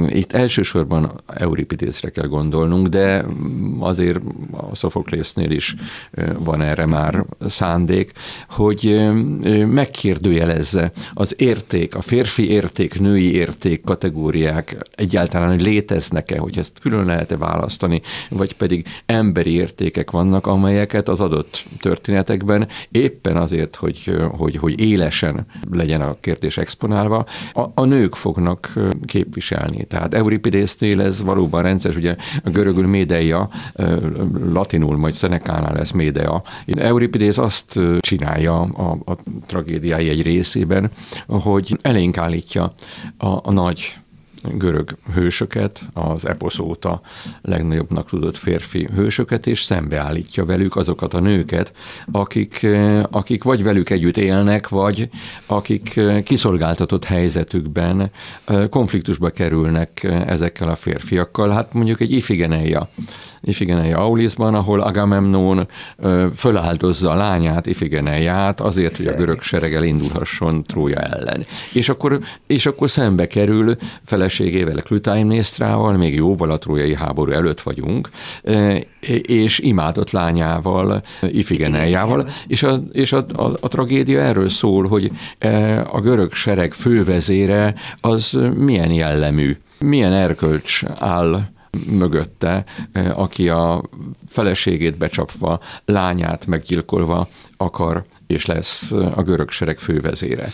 itt 0.08 0.32
elsősorban 0.32 1.20
Euripidészre 1.26 2.10
kell 2.10 2.26
gondolnunk, 2.26 2.86
de 2.86 3.24
azért 3.78 4.20
a 4.52 4.74
Szofoklésznél 4.74 5.50
is 5.50 5.74
van 6.38 6.62
erre 6.62 6.86
már 6.86 7.24
szándék, 7.40 8.12
hogy 8.50 9.10
megkérdőjelezze 9.66 10.92
az 11.14 11.34
érték, 11.38 11.94
a 11.94 12.00
férfi 12.00 12.50
érték, 12.50 13.00
női 13.00 13.34
érték 13.34 13.84
kategóriák 13.84 14.76
egyáltalán, 14.94 15.48
hogy 15.48 15.62
léteznek-e, 15.62 16.38
hogy 16.38 16.58
ezt 16.58 16.78
külön 16.78 17.04
lehet-e 17.04 17.36
választani, 17.36 18.02
vagy 18.30 18.56
pedig 18.56 18.86
emberi 19.06 19.50
értékek 19.50 20.10
vannak, 20.10 20.46
amelyeket 20.46 21.08
az 21.08 21.20
adott 21.20 21.64
történetekben 21.80 22.68
éppen 22.90 23.36
azért, 23.36 23.76
hogy, 23.76 24.16
hogy, 24.30 24.56
hogy 24.56 24.80
élesen 24.80 25.46
legyen 25.70 26.00
a 26.00 26.16
kérdés 26.20 26.58
exponálva, 26.58 27.26
a, 27.52 27.62
a 27.74 27.84
nők 27.84 28.14
fognak 28.14 28.72
képviselni. 29.04 29.55
Tehát 29.88 30.14
Euripidésznél 30.14 31.00
ez 31.00 31.22
valóban 31.22 31.62
rendszer, 31.62 31.96
ugye 31.96 32.16
a 32.44 32.50
görögül 32.50 32.86
médeia, 32.86 33.50
latinul 34.52 34.96
majd 34.96 35.14
Szenekánál 35.14 35.74
lesz 35.74 35.90
médea. 35.90 36.42
Euripidész 36.66 37.38
azt 37.38 37.80
csinálja 38.00 38.60
a, 38.60 38.98
a 39.04 39.16
tragédiái 39.46 40.08
egy 40.08 40.22
részében, 40.22 40.90
hogy 41.26 41.78
elénk 41.82 42.18
állítja 42.18 42.72
a, 43.18 43.26
a 43.26 43.52
nagy 43.52 43.96
görög 44.42 44.96
hősöket, 45.14 45.82
az 45.92 46.26
eposz 46.26 46.58
óta 46.58 47.00
legnagyobbnak 47.42 48.08
tudott 48.08 48.36
férfi 48.36 48.88
hősöket, 48.94 49.46
és 49.46 49.62
szembeállítja 49.62 50.44
velük 50.44 50.76
azokat 50.76 51.14
a 51.14 51.20
nőket, 51.20 51.72
akik, 52.12 52.66
akik 53.10 53.42
vagy 53.42 53.62
velük 53.62 53.90
együtt 53.90 54.16
élnek, 54.16 54.68
vagy 54.68 55.08
akik 55.46 56.00
kiszolgáltatott 56.24 57.04
helyzetükben 57.04 58.10
konfliktusba 58.70 59.30
kerülnek 59.30 60.04
ezekkel 60.26 60.68
a 60.68 60.76
férfiakkal. 60.76 61.50
Hát 61.50 61.72
mondjuk 61.72 62.00
egy 62.00 62.12
Ifigeneia 62.12 62.88
Ifigeneia 63.40 63.98
Aulisban, 63.98 64.54
ahol 64.54 64.80
Agamemnon 64.80 65.68
föláldozza 66.34 67.10
a 67.10 67.14
lányát, 67.14 67.66
Ifigeneiát 67.66 68.60
azért, 68.60 68.96
hogy 68.96 69.06
a 69.06 69.14
görög 69.16 69.42
sereg 69.42 69.74
elindulhasson 69.74 70.64
Trója 70.64 70.98
ellen. 70.98 71.46
És 71.72 71.88
akkor, 71.88 72.20
és 72.46 72.66
akkor 72.66 72.90
szembe 72.90 73.26
kerül 73.26 73.76
feleségével, 74.26 74.82
Klütáimnésztrával, 74.82 75.96
még 75.96 76.14
jóval 76.14 76.50
a 76.50 76.58
trójai 76.58 76.94
háború 76.94 77.32
előtt 77.32 77.60
vagyunk, 77.60 78.08
és 79.22 79.58
imádott 79.58 80.10
lányával, 80.10 81.02
Ifigeneiával, 81.22 82.28
és, 82.46 82.62
a, 82.62 82.82
és 82.92 83.12
a, 83.12 83.26
a, 83.34 83.42
a 83.60 83.68
tragédia 83.68 84.20
erről 84.20 84.48
szól, 84.48 84.88
hogy 84.88 85.10
a 85.90 86.00
görög 86.00 86.32
sereg 86.32 86.72
fővezére 86.72 87.74
az 88.00 88.38
milyen 88.56 88.90
jellemű, 88.90 89.56
milyen 89.78 90.12
erkölcs 90.12 90.82
áll 90.98 91.48
mögötte, 91.90 92.64
eh, 92.92 93.18
aki 93.18 93.48
a 93.48 93.82
feleségét 94.26 94.98
becsapva, 94.98 95.60
lányát 95.84 96.46
meggyilkolva 96.46 97.28
akar 97.56 98.04
és 98.26 98.46
lesz 98.46 98.92
a 98.92 99.22
görög 99.22 99.50
sereg 99.50 99.78
fővezére. 99.78 100.48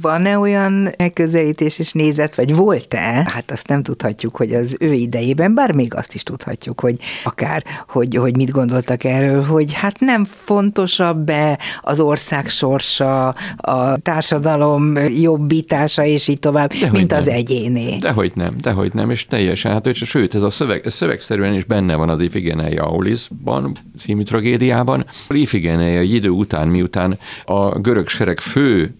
Van-e 0.00 0.38
olyan 0.38 0.90
megközelítés 0.98 1.78
és 1.78 1.92
nézet, 1.92 2.34
vagy 2.34 2.54
volt-e? 2.54 3.30
Hát 3.32 3.50
azt 3.50 3.68
nem 3.68 3.82
tudhatjuk, 3.82 4.36
hogy 4.36 4.52
az 4.52 4.76
ő 4.78 4.92
idejében, 4.92 5.54
bár 5.54 5.74
még 5.74 5.94
azt 5.94 6.14
is 6.14 6.22
tudhatjuk, 6.22 6.80
hogy 6.80 6.96
akár, 7.24 7.64
hogy, 7.88 8.14
hogy 8.14 8.36
mit 8.36 8.50
gondoltak 8.50 9.04
erről, 9.04 9.42
hogy 9.42 9.72
hát 9.72 10.00
nem 10.00 10.24
fontosabb-e 10.24 11.58
az 11.80 12.00
ország 12.00 12.48
sorsa, 12.48 13.34
a 13.56 13.96
társadalom 13.96 14.96
jobbítása, 15.08 16.04
és 16.04 16.28
így 16.28 16.38
tovább, 16.38 16.72
dehogy 16.72 16.98
mint 16.98 17.10
nem. 17.10 17.18
az 17.18 17.28
egyéné. 17.28 17.98
Dehogy 17.98 18.32
nem, 18.34 18.54
dehogy 18.60 18.94
nem, 18.94 19.10
és 19.10 19.26
teljesen, 19.26 19.72
hát 19.72 19.94
sőt, 19.94 20.34
ez 20.34 20.42
a 20.42 20.50
szöveg, 20.50 20.86
ez 20.86 20.94
szövegszerűen 20.94 21.54
is 21.54 21.64
benne 21.64 21.94
van 21.94 22.08
az 22.08 22.20
Ifigeneia 22.20 22.84
Aulisban, 22.84 23.76
című 23.98 24.22
tragédiában. 24.22 25.06
Ifigeneia 25.28 25.98
egy 25.98 26.14
idő 26.14 26.28
után, 26.28 26.68
miután 26.68 26.93
után 26.94 27.18
a 27.44 27.78
görög 27.78 28.08
sereg 28.08 28.40
fő 28.40 28.94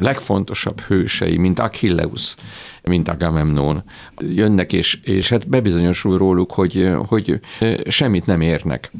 legfontosabb 0.00 0.80
hősei, 0.80 1.36
mint 1.36 1.58
Achilleus, 1.58 2.34
mint 2.88 3.08
Agamemnon, 3.08 3.82
jönnek, 4.34 4.72
és, 4.72 4.98
és 5.02 5.28
hát 5.28 5.48
bebizonyosul 5.48 6.18
róluk, 6.18 6.52
hogy, 6.52 6.90
hogy 7.06 7.40
semmit 7.88 8.26
nem 8.26 8.40
érnek. 8.40 8.90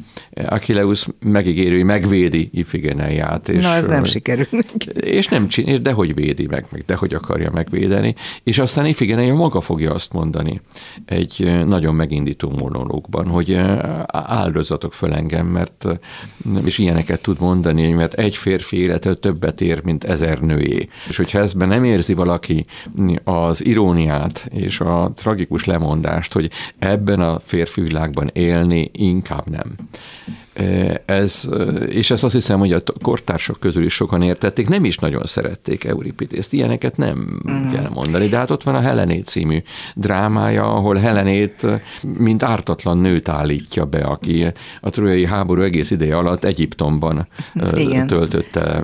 Achilleus 0.45 1.07
megígérő, 1.19 1.75
hogy 1.75 1.85
megvédi 1.85 2.49
Ifigeneiát. 2.53 3.49
És, 3.49 3.63
Na, 3.63 3.73
ez 3.73 3.85
nem 3.85 4.03
sikerül. 4.03 4.47
És 4.99 5.27
nem 5.27 5.47
csinál, 5.47 5.77
de 5.77 5.91
hogy 5.91 6.13
védi 6.13 6.45
meg, 6.45 6.65
meg 6.71 6.83
de 6.85 6.95
hogy 6.95 7.13
akarja 7.13 7.51
megvédeni. 7.51 8.15
És 8.43 8.59
aztán 8.59 8.85
Ifigeneia 8.85 9.35
maga 9.35 9.61
fogja 9.61 9.93
azt 9.93 10.13
mondani 10.13 10.61
egy 11.05 11.63
nagyon 11.65 11.95
megindító 11.95 12.49
monológban, 12.49 13.27
hogy 13.27 13.59
áldozatok 14.11 14.93
föl 14.93 15.13
engem, 15.13 15.47
mert 15.47 15.87
és 16.65 16.77
ilyeneket 16.77 17.21
tud 17.21 17.39
mondani, 17.39 17.91
mert 17.91 18.13
egy 18.13 18.35
férfi 18.35 18.77
élete 18.77 19.15
többet 19.15 19.61
ér, 19.61 19.83
mint 19.83 20.03
ezer 20.03 20.39
nőjé. 20.39 20.87
És 21.09 21.17
hogyha 21.17 21.39
ezben 21.39 21.67
nem 21.67 21.83
érzi 21.83 22.13
valaki 22.13 22.65
az 23.23 23.65
iróniát 23.79 24.47
és 24.49 24.79
a 24.79 25.11
tragikus 25.15 25.65
lemondást, 25.65 26.33
hogy 26.33 26.51
ebben 26.79 27.19
a 27.19 27.39
férfi 27.39 27.81
világban 27.81 28.29
élni 28.33 28.89
inkább 28.93 29.49
nem. 29.49 29.75
Ez, 31.05 31.49
és 31.89 32.11
ezt 32.11 32.23
azt 32.23 32.33
hiszem, 32.33 32.59
hogy 32.59 32.73
a 32.73 32.81
kortársak 33.01 33.59
közül 33.59 33.83
is 33.83 33.93
sokan 33.93 34.21
értették, 34.21 34.69
nem 34.69 34.85
is 34.85 34.97
nagyon 34.97 35.25
szerették 35.25 35.83
Euripidészt, 35.83 36.53
ilyeneket 36.53 36.97
nem 36.97 37.41
mm. 37.51 37.65
kell 37.71 37.89
mondani, 37.93 38.27
de 38.27 38.37
hát 38.37 38.51
ott 38.51 38.63
van 38.63 38.75
a 38.75 38.79
Helenét 38.79 39.25
című 39.25 39.61
drámája, 39.95 40.73
ahol 40.73 40.95
Helenét 40.95 41.67
mint 42.17 42.43
ártatlan 42.43 42.97
nőt 42.97 43.29
állítja 43.29 43.85
be, 43.85 43.99
aki 43.99 44.45
a 44.81 44.89
trójai 44.89 45.25
háború 45.25 45.61
egész 45.61 45.91
ideje 45.91 46.17
alatt 46.17 46.43
Egyiptomban 46.43 47.27
Igen. 47.75 48.07
töltötte. 48.07 48.83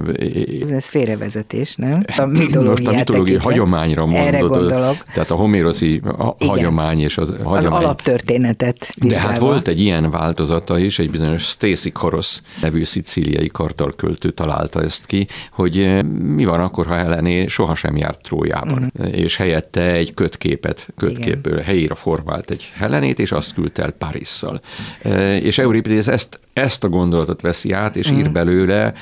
Ez, 0.61 0.71
ez 0.71 0.88
félrevezetés, 0.88 1.76
nem? 1.76 2.03
A 2.17 2.26
mitológiai, 2.26 2.67
Most 2.67 2.88
a 2.88 2.91
mitológiai 2.91 3.38
hagyományra 3.38 4.05
mondod. 4.05 4.26
Erre 4.26 4.39
gondolok. 4.39 5.03
Tehát 5.13 5.30
a 5.30 5.36
homéroszi 5.36 6.01
hagyomány 6.39 6.99
és 6.99 7.17
az, 7.17 7.30
hagyomány. 7.30 7.57
az 7.57 7.65
alaptörténetet. 7.65 8.93
Vizsgálva. 8.95 9.26
De 9.26 9.30
hát 9.32 9.39
volt 9.39 9.67
egy 9.67 9.82
ilyen 9.82 10.11
változata 10.11 10.80
is, 10.80 10.99
egy 10.99 11.09
bizonyos 11.09 11.43
Stacy 11.66 11.91
Koros 11.91 12.41
nevű 12.61 12.84
szicíliai 12.84 13.47
kartalköltő 13.47 14.30
találta 14.30 14.82
ezt 14.82 15.05
ki, 15.05 15.28
hogy 15.51 15.80
eh, 15.80 16.03
mi 16.03 16.45
van 16.45 16.59
akkor, 16.59 16.86
ha 16.86 16.93
Helené 16.93 17.47
sohasem 17.47 17.97
járt 17.97 18.22
Trójában, 18.22 18.91
uh-huh. 18.95 19.18
és 19.18 19.36
helyette 19.36 19.91
egy 19.91 20.13
kötképet, 20.13 20.88
kötképből 20.97 21.59
helyére 21.59 21.95
formált 21.95 22.51
egy 22.51 22.72
Helenét, 22.76 23.20
és 23.20 23.32
azt 23.32 23.53
küldte 23.53 23.84
el 23.84 23.91
Parisszal. 23.91 24.61
Eh, 25.01 25.43
és 25.43 25.57
Euripides 25.57 26.07
ezt, 26.07 26.39
ezt 26.53 26.84
a 26.84 26.89
gondolatot 26.89 27.41
veszi 27.41 27.72
át, 27.72 27.95
és 27.95 28.05
uh-huh. 28.05 28.20
ír 28.20 28.32
belőle, 28.32 28.93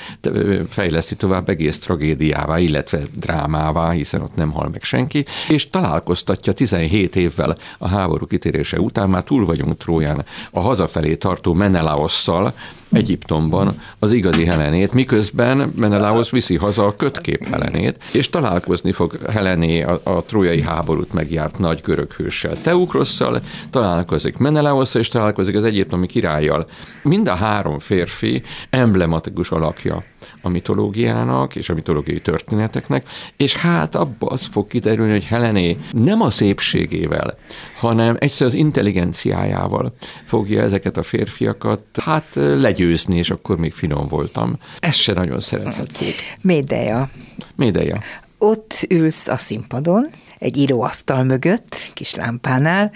fejleszti 0.70 1.16
tovább 1.16 1.50
egész 1.50 1.80
tragédiává, 1.80 2.60
illetve 2.60 3.00
drámává, 3.20 3.92
hiszen 3.92 4.22
ott 4.22 4.36
nem 4.36 4.52
hal 4.52 4.70
meg 4.70 4.84
senki, 4.84 5.26
és 5.50 5.70
találkoztatja 5.70 6.54
17 6.54 7.16
évvel 7.16 7.58
a 7.78 7.88
háború 7.88 8.26
kitérése 8.26 8.80
után, 8.80 9.10
már 9.10 9.24
túl 9.24 9.46
vagyunk 9.46 9.78
Tróján, 9.78 10.26
a 10.52 10.60
hazafelé 10.60 11.16
tartó 11.16 11.54
Menelaosszal, 11.54 12.53
uh, 12.58 12.83
Egyiptomban 12.94 13.82
az 14.00 14.12
igazi 14.12 14.46
Helenét, 14.46 14.94
miközben 14.94 15.74
Menelaos 15.78 16.32
viszi 16.32 16.58
haza 16.58 16.86
a 16.86 16.96
kötkép 16.96 17.48
Helenét, 17.48 18.04
és 18.14 18.30
találkozni 18.30 18.92
fog 18.92 19.20
Helené 19.30 19.82
a, 19.82 20.00
a 20.04 20.24
trójai 20.24 20.62
háborút 20.62 21.14
megjárt 21.14 21.60
nagy 21.60 21.82
görög 21.84 22.12
hőssel, 22.12 22.62
Teukrosszal, 22.62 23.42
találkozik 23.70 24.38
Menelaosszal, 24.38 25.02
és 25.02 25.08
találkozik 25.08 25.56
az 25.56 25.64
egyiptomi 25.64 26.08
királlyal. 26.08 26.68
Mind 27.02 27.28
a 27.28 27.36
három 27.36 27.80
férfi 27.80 28.42
emblematikus 28.70 29.52
alakja 29.52 30.04
a 30.42 30.50
mitológiának 30.50 31.56
és 31.56 31.70
a 31.70 31.74
mitológiai 31.74 32.20
történeteknek, 32.22 33.06
és 33.38 33.56
hát 33.56 33.96
abba 33.96 34.28
az 34.28 34.46
fog 34.46 34.68
kiderülni, 34.68 35.12
hogy 35.12 35.26
Helené 35.26 35.78
nem 35.92 36.22
a 36.22 36.30
szépségével, 36.30 37.38
hanem 37.80 38.16
egyszer 38.20 38.48
az 38.48 38.54
intelligenciájával 38.54 39.94
fogja 40.26 40.62
ezeket 40.62 40.98
a 40.98 41.04
férfiakat 41.04 41.82
hát 42.04 42.26
legyőzni, 42.34 42.82
és 43.18 43.30
akkor 43.30 43.58
még 43.58 43.74
finom 43.74 44.08
voltam. 44.08 44.58
Ezt 44.80 44.98
se 44.98 45.14
nagyon 45.14 45.40
szerethették. 45.40 46.16
Médeja. 46.42 47.10
Médeja. 47.56 48.02
Ott 48.38 48.86
ülsz 48.90 49.28
a 49.28 49.38
színpadon, 49.38 50.10
egy 50.40 50.58
íróasztal 50.58 51.24
mögött, 51.24 51.78
kis 51.94 52.16
lámpánál, 52.16 52.92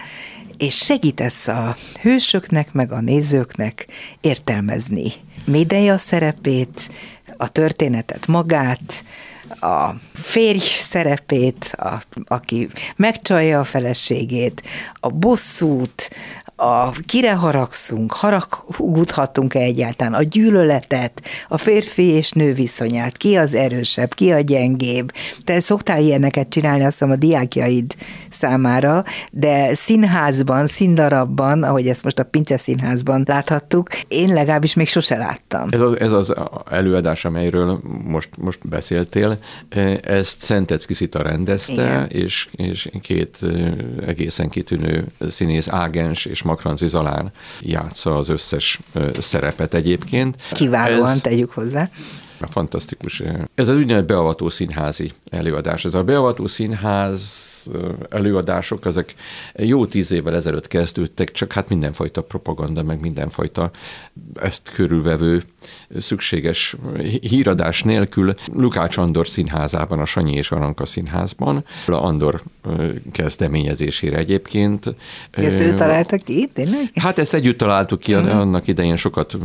és 0.58 0.76
segítesz 0.76 1.48
a 1.48 1.76
hősöknek, 2.02 2.74
meg 2.74 2.92
a 2.92 3.02
nézőknek 3.02 3.88
értelmezni 4.22 5.12
Médeja 5.48 5.98
szerepét, 5.98 6.90
a 7.38 7.50
történetet 7.50 8.28
magát, 8.28 9.04
a 9.60 9.90
férj 10.14 10.60
szerepét, 10.82 11.76
a, 11.78 12.02
aki 12.26 12.70
megcsalja 12.96 13.60
a 13.60 13.64
feleségét, 13.64 14.62
a 14.94 15.10
bosszút, 15.10 16.10
a 16.60 16.92
kire 17.06 17.34
haragszunk, 17.34 18.12
haragudhatunk-e 18.12 19.60
egyáltalán, 19.60 20.14
a 20.14 20.22
gyűlöletet, 20.22 21.22
a 21.48 21.58
férfi 21.58 22.04
és 22.04 22.32
nő 22.32 22.54
viszonyát, 22.54 23.18
ki 23.18 23.36
az 23.36 23.54
erősebb, 23.54 24.14
ki 24.14 24.32
a 24.32 24.40
gyengébb. 24.40 25.12
Te 25.44 25.60
szoktál 25.60 26.02
ilyeneket 26.02 26.50
csinálni, 26.50 26.84
azt 26.84 26.92
hiszem 26.92 27.12
a 27.12 27.16
diákjaid 27.16 27.96
számára, 28.30 29.04
de 29.32 29.74
színházban, 29.74 30.68
színdarabban, 30.68 31.64
ahogy 31.64 31.88
ezt 31.88 32.04
most 32.04 32.20
a 32.20 32.24
Pince 32.24 32.58
Színházban 32.58 33.24
láthattuk, 33.28 33.90
én 34.08 34.34
legalábbis 34.34 34.74
még 34.74 34.88
sose 34.88 35.18
láttam. 35.18 35.68
Ez 35.72 35.82
az, 35.82 36.00
ez 36.00 36.12
az 36.12 36.34
előadás, 36.70 37.26
amelyről 37.26 37.80
most, 38.04 38.30
most 38.38 38.68
beszéltél, 38.68 39.38
ezt 40.02 40.42
Szentecki 40.42 40.94
Szita 40.94 41.22
rendezte, 41.22 41.74
Igen. 41.74 42.08
és, 42.08 42.48
és 42.52 42.90
két 43.02 43.38
egészen 44.06 44.50
kitűnő 44.50 45.06
színész, 45.28 45.68
Ágens 45.70 46.26
és 46.26 46.46
Makranci 46.48 46.88
Zalán 46.88 47.32
játsza 47.62 48.16
az 48.16 48.30
összes 48.30 48.80
szerepet 49.20 49.74
egyébként. 49.74 50.36
Kiválóan 50.52 51.10
Ez, 51.10 51.22
tegyük 51.22 51.52
hozzá. 51.52 51.90
Fantasztikus. 52.40 53.24
Ez 53.56 53.68
az 53.68 53.76
úgynevezett 53.76 54.08
beavató 54.08 54.50
színházi 54.50 55.12
előadás. 55.30 55.86
Ez 55.86 55.94
a 55.94 56.04
beavató 56.04 56.48
színház 56.48 57.46
előadások, 58.10 58.86
ezek 58.86 59.16
jó 59.56 59.86
tíz 59.86 60.12
évvel 60.12 60.36
ezelőtt 60.36 60.68
kezdődtek, 60.68 61.32
csak 61.32 61.54
hát 61.54 61.70
mindenfajta 61.70 62.24
propaganda, 62.24 62.84
meg 62.84 63.00
mindenfajta 63.00 63.72
ezt 64.36 64.72
körülvevő 64.74 65.44
szükséges 65.98 66.76
híradás 67.22 67.84
nélkül 67.84 68.34
Lukács 68.54 68.98
Andor 68.98 69.28
színházában, 69.28 70.00
a 70.00 70.06
Sanyi 70.06 70.36
és 70.36 70.52
Aranka 70.52 70.86
színházban, 70.86 71.66
a 71.88 71.92
Andor 71.92 72.42
kezdeményezésére 73.12 74.18
egyébként. 74.18 74.96
Ezt 75.32 75.62
ő 75.62 75.74
találta 75.74 76.18
ki, 76.18 76.50
tényleg? 76.54 76.92
Hát 76.96 77.20
ezt 77.20 77.34
együtt 77.34 77.58
találtuk 77.58 78.00
ki, 78.00 78.14
uh-huh. 78.14 78.40
annak 78.40 78.68
idején 78.68 78.96
sokat 78.96 79.38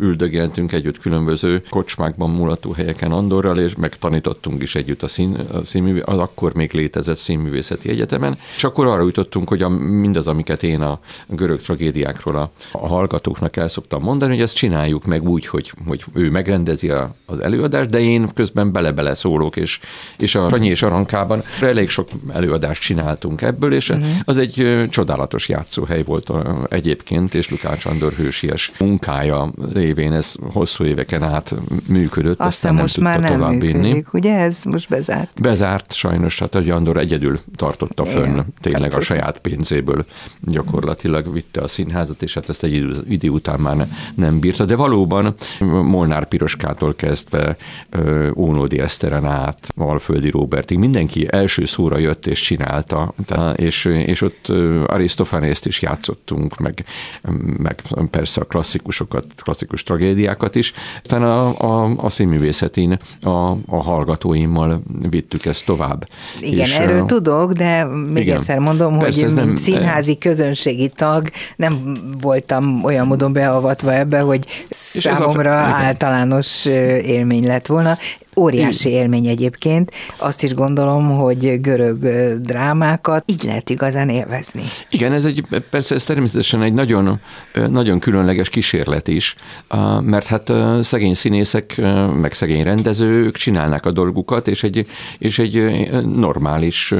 üldögéltünk 0.00 0.72
együtt 0.72 0.98
különböző 0.98 1.62
kocsmákban, 1.68 2.30
mulató 2.36 2.72
helyeken 2.72 3.12
Andorral, 3.12 3.58
és 3.58 3.74
megtanítottunk 3.74 4.62
is 4.62 4.74
együtt 4.74 5.02
a, 5.02 5.08
szín, 5.08 5.38
a 5.52 5.64
színművé, 5.64 6.00
az 6.04 6.18
akkor 6.18 6.54
még 6.54 6.72
létezett 6.72 7.16
színművészeti 7.16 7.88
egyetemen. 7.88 8.38
És 8.56 8.64
akkor 8.64 8.86
arra 8.86 9.02
jutottunk, 9.02 9.48
hogy 9.48 9.62
a, 9.62 9.68
mindaz, 9.68 10.26
amiket 10.26 10.62
én 10.62 10.80
a 10.80 10.98
görög 11.28 11.60
tragédiákról 11.60 12.36
a, 12.36 12.50
a 12.72 12.86
hallgatóknak 12.86 13.56
el 13.56 13.68
szoktam 13.68 14.02
mondani, 14.02 14.32
hogy 14.32 14.42
ezt 14.42 14.54
csináljuk 14.54 15.04
meg 15.04 15.28
úgy, 15.28 15.46
hogy, 15.46 15.72
hogy 15.86 16.04
ő 16.12 16.30
megrendezi 16.30 16.90
a, 16.90 17.14
az 17.26 17.40
előadást, 17.40 17.90
de 17.90 18.00
én 18.00 18.28
közben 18.34 18.72
bele-bele 18.72 19.14
szólok, 19.14 19.56
és, 19.56 19.80
és 20.18 20.34
a 20.34 20.48
Sanyi 20.48 20.68
és 20.68 20.82
Arankában 20.82 21.42
elég 21.60 21.88
sok 21.88 22.08
előadást 22.32 22.82
csináltunk 22.82 23.42
ebből, 23.42 23.72
és 23.72 23.88
uh-huh. 23.88 24.06
az 24.24 24.38
egy 24.38 24.86
csodálatos 24.90 25.48
játszóhely 25.48 26.02
volt 26.02 26.32
egyébként, 26.68 27.34
és 27.34 27.50
Lukács 27.50 27.84
Andor 27.84 28.12
hősies 28.12 28.72
munkája 28.78 29.52
révén 29.72 30.12
ez 30.12 30.34
hosszú 30.52 30.84
éveken 30.84 31.22
át 31.22 31.54
működött 31.88 32.25
működött, 32.26 32.46
aztán, 32.46 32.46
aztán 32.46 32.72
nem 32.72 32.82
most 32.82 32.94
tudta 32.94 33.08
már 33.08 33.20
nem 33.20 33.38
tovább 33.38 33.60
vinni. 33.60 34.04
ugye 34.12 34.34
ez 34.38 34.62
most 34.64 34.88
bezárt? 34.88 35.42
Bezárt, 35.42 35.92
sajnos, 35.92 36.38
hát 36.38 36.54
a 36.54 36.74
Andor 36.74 36.96
egyedül 36.96 37.40
tartotta 37.56 38.04
fönn, 38.04 38.26
Igen, 38.26 38.54
tényleg 38.60 38.94
a 38.94 39.00
saját 39.00 39.38
pénzéből 39.38 40.04
gyakorlatilag 40.40 41.32
vitte 41.32 41.60
a 41.60 41.68
színházat, 41.68 42.22
és 42.22 42.34
hát 42.34 42.48
ezt 42.48 42.64
egy 42.64 42.72
idő, 42.72 43.04
idő 43.08 43.28
után 43.28 43.60
már 43.60 43.76
ne, 43.76 43.86
nem 44.14 44.40
bírta, 44.40 44.64
de 44.64 44.76
valóban 44.76 45.34
Molnár 45.60 46.28
Piroskától 46.28 46.94
kezdve 46.94 47.56
Ónódi 48.36 48.78
Eszteren 48.78 49.24
át, 49.24 49.68
Valföldi 49.74 50.30
Robertig, 50.30 50.78
mindenki 50.78 51.26
első 51.30 51.64
szóra 51.64 51.98
jött 51.98 52.26
és 52.26 52.40
csinálta, 52.40 53.14
és, 53.54 53.84
és 53.84 54.20
ott 54.20 54.52
Arisztofánészt 54.86 55.66
is 55.66 55.82
játszottunk, 55.82 56.58
meg, 56.58 56.84
meg 57.58 57.82
persze 58.10 58.40
a 58.40 58.44
klasszikusokat, 58.44 59.24
klasszikus 59.42 59.82
tragédiákat 59.82 60.54
is. 60.54 60.72
Aztán 61.02 61.22
a, 61.22 61.60
a, 61.60 61.94
a 61.96 62.08
színművészetén 62.16 62.98
a, 63.20 63.50
a 63.66 63.82
hallgatóimmal 63.82 64.82
vittük 65.10 65.44
ezt 65.44 65.64
tovább. 65.64 66.08
Igen, 66.40 66.66
és, 66.66 66.78
erről 66.78 67.00
uh, 67.00 67.06
tudok, 67.06 67.52
de 67.52 67.84
még 67.84 68.22
igen, 68.22 68.36
egyszer 68.36 68.58
mondom, 68.58 68.98
hogy 68.98 69.16
mint 69.16 69.34
nem, 69.34 69.56
színházi 69.56 70.18
közönségi 70.18 70.88
tag 70.88 71.28
nem 71.56 71.96
voltam 72.20 72.84
olyan 72.84 73.06
módon 73.06 73.32
beavatva 73.32 73.94
ebbe, 73.94 74.20
hogy 74.20 74.46
számomra 74.68 75.62
a, 75.62 75.66
általános 75.66 76.64
élmény 77.04 77.46
lett 77.46 77.66
volna. 77.66 77.98
Óriási 78.36 78.90
élmény 78.90 79.26
egyébként. 79.26 79.90
Azt 80.16 80.42
is 80.42 80.54
gondolom, 80.54 81.16
hogy 81.16 81.60
görög 81.60 81.98
drámákat 82.40 83.22
így 83.26 83.42
lehet 83.42 83.70
igazán 83.70 84.08
élvezni. 84.08 84.62
Igen, 84.90 85.12
ez 85.12 85.24
egy, 85.24 85.44
persze 85.70 85.94
ez 85.94 86.04
természetesen 86.04 86.62
egy 86.62 86.72
nagyon, 86.72 87.20
nagyon 87.70 87.98
különleges 87.98 88.48
kísérlet 88.48 89.08
is, 89.08 89.34
mert 90.00 90.26
hát 90.26 90.52
szegény 90.80 91.14
színészek, 91.14 91.80
meg 92.20 92.32
szegény 92.32 92.62
rendezők 92.62 93.36
csinálnak 93.36 93.86
a 93.86 93.90
dolgukat, 93.90 94.48
és 94.48 94.62
egy, 94.62 94.86
és 95.18 95.38
egy 95.38 95.88
normális 96.14 96.94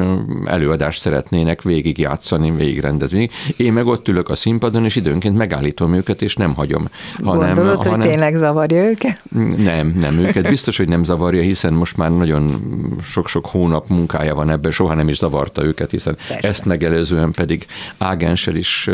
előadást 0.44 1.00
szeretnének 1.00 1.62
végigjátszani, 1.62 2.50
végigrendezni. 2.50 3.30
Én 3.56 3.72
meg 3.72 3.86
ott 3.86 4.08
ülök 4.08 4.28
a 4.28 4.34
színpadon, 4.34 4.84
és 4.84 4.96
időnként 4.96 5.36
megállítom 5.36 5.94
őket, 5.94 6.22
és 6.22 6.34
nem 6.34 6.54
hagyom. 6.54 6.88
Hanem, 7.22 7.44
Gondolod, 7.44 7.76
hanem, 7.76 8.00
hogy 8.00 8.08
tényleg 8.08 8.34
zavarja 8.34 8.84
őket? 8.84 9.22
Nem, 9.56 9.94
nem 9.98 10.18
őket. 10.18 10.48
Biztos, 10.48 10.76
hogy 10.76 10.88
nem 10.88 11.04
zavar 11.04 11.25
zavarja, 11.26 11.48
hiszen 11.48 11.72
most 11.72 11.96
már 11.96 12.10
nagyon 12.10 12.60
sok-sok 13.02 13.46
hónap 13.46 13.88
munkája 13.88 14.34
van 14.34 14.50
ebben, 14.50 14.70
soha 14.70 14.94
nem 14.94 15.08
is 15.08 15.16
zavarta 15.16 15.64
őket, 15.64 15.90
hiszen 15.90 16.16
Persze. 16.28 16.48
ezt 16.48 16.64
megelőzően 16.64 17.32
pedig 17.32 17.66
Ágenssel 17.98 18.56
is, 18.56 18.90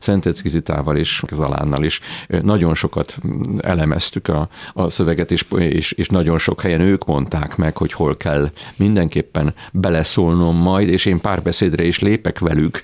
Szentecki 0.00 0.48
Zitával 0.48 0.96
is, 0.96 1.22
Zalánnal 1.32 1.84
is 1.84 2.00
nagyon 2.42 2.74
sokat 2.74 3.18
elemeztük 3.60 4.28
a, 4.28 4.48
a 4.72 4.90
szöveget, 4.90 5.30
és, 5.30 5.44
és, 5.58 5.92
és 5.92 6.08
nagyon 6.08 6.38
sok 6.38 6.60
helyen 6.60 6.80
ők 6.80 7.04
mondták 7.04 7.56
meg, 7.56 7.76
hogy 7.76 7.92
hol 7.92 8.16
kell 8.16 8.50
mindenképpen 8.76 9.54
beleszólnom 9.72 10.56
majd, 10.56 10.88
és 10.88 11.04
én 11.04 11.20
párbeszédre 11.20 11.84
is 11.84 11.98
lépek 11.98 12.38
velük. 12.38 12.82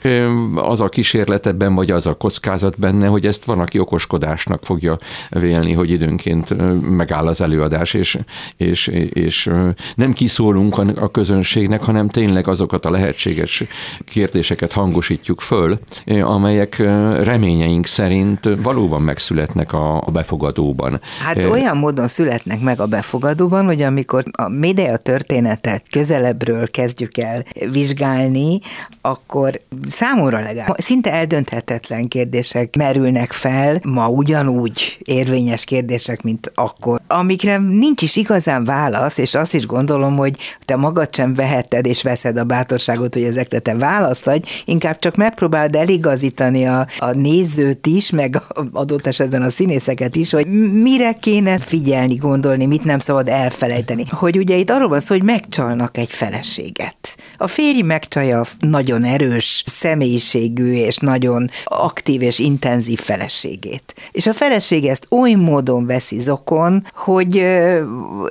Az 0.54 0.80
a 0.80 0.88
kísérlet 0.88 1.46
ebben, 1.46 1.74
vagy 1.74 1.90
az 1.90 2.06
a 2.06 2.14
kockázat 2.14 2.78
benne, 2.78 3.06
hogy 3.06 3.26
ezt 3.26 3.44
van, 3.44 3.58
aki 3.58 3.78
okoskodásnak 3.78 4.64
fogja 4.64 4.98
vélni, 5.28 5.72
hogy 5.72 5.90
időnként 5.90 6.54
megáll 6.96 7.26
az 7.26 7.40
előadás, 7.40 7.94
és, 7.94 8.18
és 8.56 8.81
és, 8.86 9.08
és 9.12 9.50
nem 9.94 10.12
kiszólunk 10.12 10.78
a 10.78 11.10
közönségnek, 11.10 11.82
hanem 11.82 12.08
tényleg 12.08 12.48
azokat 12.48 12.84
a 12.84 12.90
lehetséges 12.90 13.64
kérdéseket 14.04 14.72
hangosítjuk 14.72 15.40
föl, 15.40 15.78
amelyek 16.22 16.76
reményeink 17.22 17.86
szerint 17.86 18.48
valóban 18.62 19.02
megszületnek 19.02 19.72
a 19.72 20.04
befogadóban. 20.12 21.00
Hát 21.24 21.44
olyan 21.44 21.76
módon 21.76 22.08
születnek 22.08 22.60
meg 22.60 22.80
a 22.80 22.86
befogadóban, 22.86 23.64
hogy 23.64 23.82
amikor 23.82 24.24
a 24.32 24.48
média 24.48 24.96
történetet 24.96 25.84
közelebbről 25.90 26.70
kezdjük 26.70 27.18
el 27.18 27.44
vizsgálni, 27.70 28.60
akkor 29.00 29.60
számomra 29.86 30.40
legalább 30.40 30.76
szinte 30.78 31.12
eldönthetetlen 31.12 32.08
kérdések 32.08 32.76
merülnek 32.76 33.32
fel, 33.32 33.80
ma 33.84 34.08
ugyanúgy 34.08 34.98
érvényes 35.04 35.64
kérdések, 35.64 36.22
mint 36.22 36.52
akkor, 36.54 37.00
amikre 37.06 37.56
nincs 37.56 38.02
is 38.02 38.16
igazán 38.16 38.64
válasz, 38.72 39.18
és 39.18 39.34
azt 39.34 39.54
is 39.54 39.66
gondolom, 39.66 40.16
hogy 40.16 40.36
te 40.64 40.76
magad 40.76 41.14
sem 41.14 41.34
veheted 41.34 41.86
és 41.86 42.02
veszed 42.02 42.36
a 42.36 42.44
bátorságot, 42.44 43.14
hogy 43.14 43.22
ezekre 43.22 43.58
te 43.58 43.74
választ 43.74 44.26
adj, 44.26 44.48
inkább 44.64 44.98
csak 44.98 45.16
megpróbáld 45.16 45.76
eligazítani 45.76 46.66
a, 46.66 46.86
a 46.98 47.10
nézőt 47.12 47.86
is, 47.86 48.10
meg 48.10 48.42
adott 48.72 49.06
esetben 49.06 49.42
a 49.42 49.50
színészeket 49.50 50.16
is, 50.16 50.32
hogy 50.32 50.46
mire 50.72 51.12
kéne 51.12 51.58
figyelni, 51.58 52.14
gondolni, 52.14 52.66
mit 52.66 52.84
nem 52.84 52.98
szabad 52.98 53.28
elfelejteni. 53.28 54.04
Hogy 54.10 54.38
ugye 54.38 54.56
itt 54.56 54.70
arról 54.70 54.88
van 54.88 55.00
szó, 55.00 55.14
hogy 55.14 55.24
megcsalnak 55.24 55.96
egy 55.96 56.10
feleséget. 56.10 57.16
A 57.36 57.46
férj 57.46 57.80
megcsalja 57.82 58.42
nagyon 58.58 59.04
erős 59.04 59.64
személyiségű 59.66 60.72
és 60.72 60.96
nagyon 60.96 61.48
aktív 61.64 62.22
és 62.22 62.38
intenzív 62.38 62.98
feleségét. 62.98 63.94
És 64.10 64.26
a 64.26 64.32
feleség 64.32 64.84
ezt 64.84 65.06
oly 65.10 65.32
módon 65.32 65.86
veszi 65.86 66.18
zokon, 66.18 66.86
hogy 66.94 67.36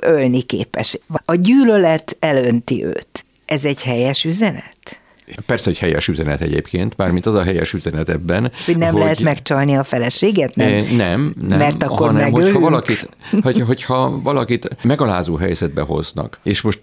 ölni 0.00 0.31
élni 0.32 0.42
képes. 0.42 0.98
A 1.24 1.34
gyűlölet 1.34 2.16
elönti 2.20 2.84
őt. 2.84 3.24
Ez 3.44 3.64
egy 3.64 3.82
helyes 3.82 4.24
üzenet? 4.24 5.00
Persze 5.46 5.70
egy 5.70 5.78
helyes 5.78 6.08
üzenet 6.08 6.40
egyébként, 6.40 6.96
bármint 6.96 7.26
az 7.26 7.34
a 7.34 7.42
helyes 7.42 7.72
üzenet 7.72 8.08
ebben. 8.08 8.52
Hogy 8.64 8.76
nem 8.76 8.92
hogy, 8.92 9.02
lehet 9.02 9.20
megcsalni 9.20 9.76
a 9.76 9.84
feleséget? 9.84 10.54
Nem, 10.56 10.84
nem, 10.96 11.34
nem 11.48 11.58
mert 11.58 11.82
akkor 11.82 12.06
hanem, 12.06 12.30
hogyha 12.30 12.58
valakit, 12.58 13.08
hogy, 13.42 13.60
hogyha 13.60 14.20
valakit 14.22 14.76
megalázó 14.82 15.36
helyzetbe 15.36 15.82
hoznak, 15.82 16.38
és 16.42 16.60
most 16.60 16.80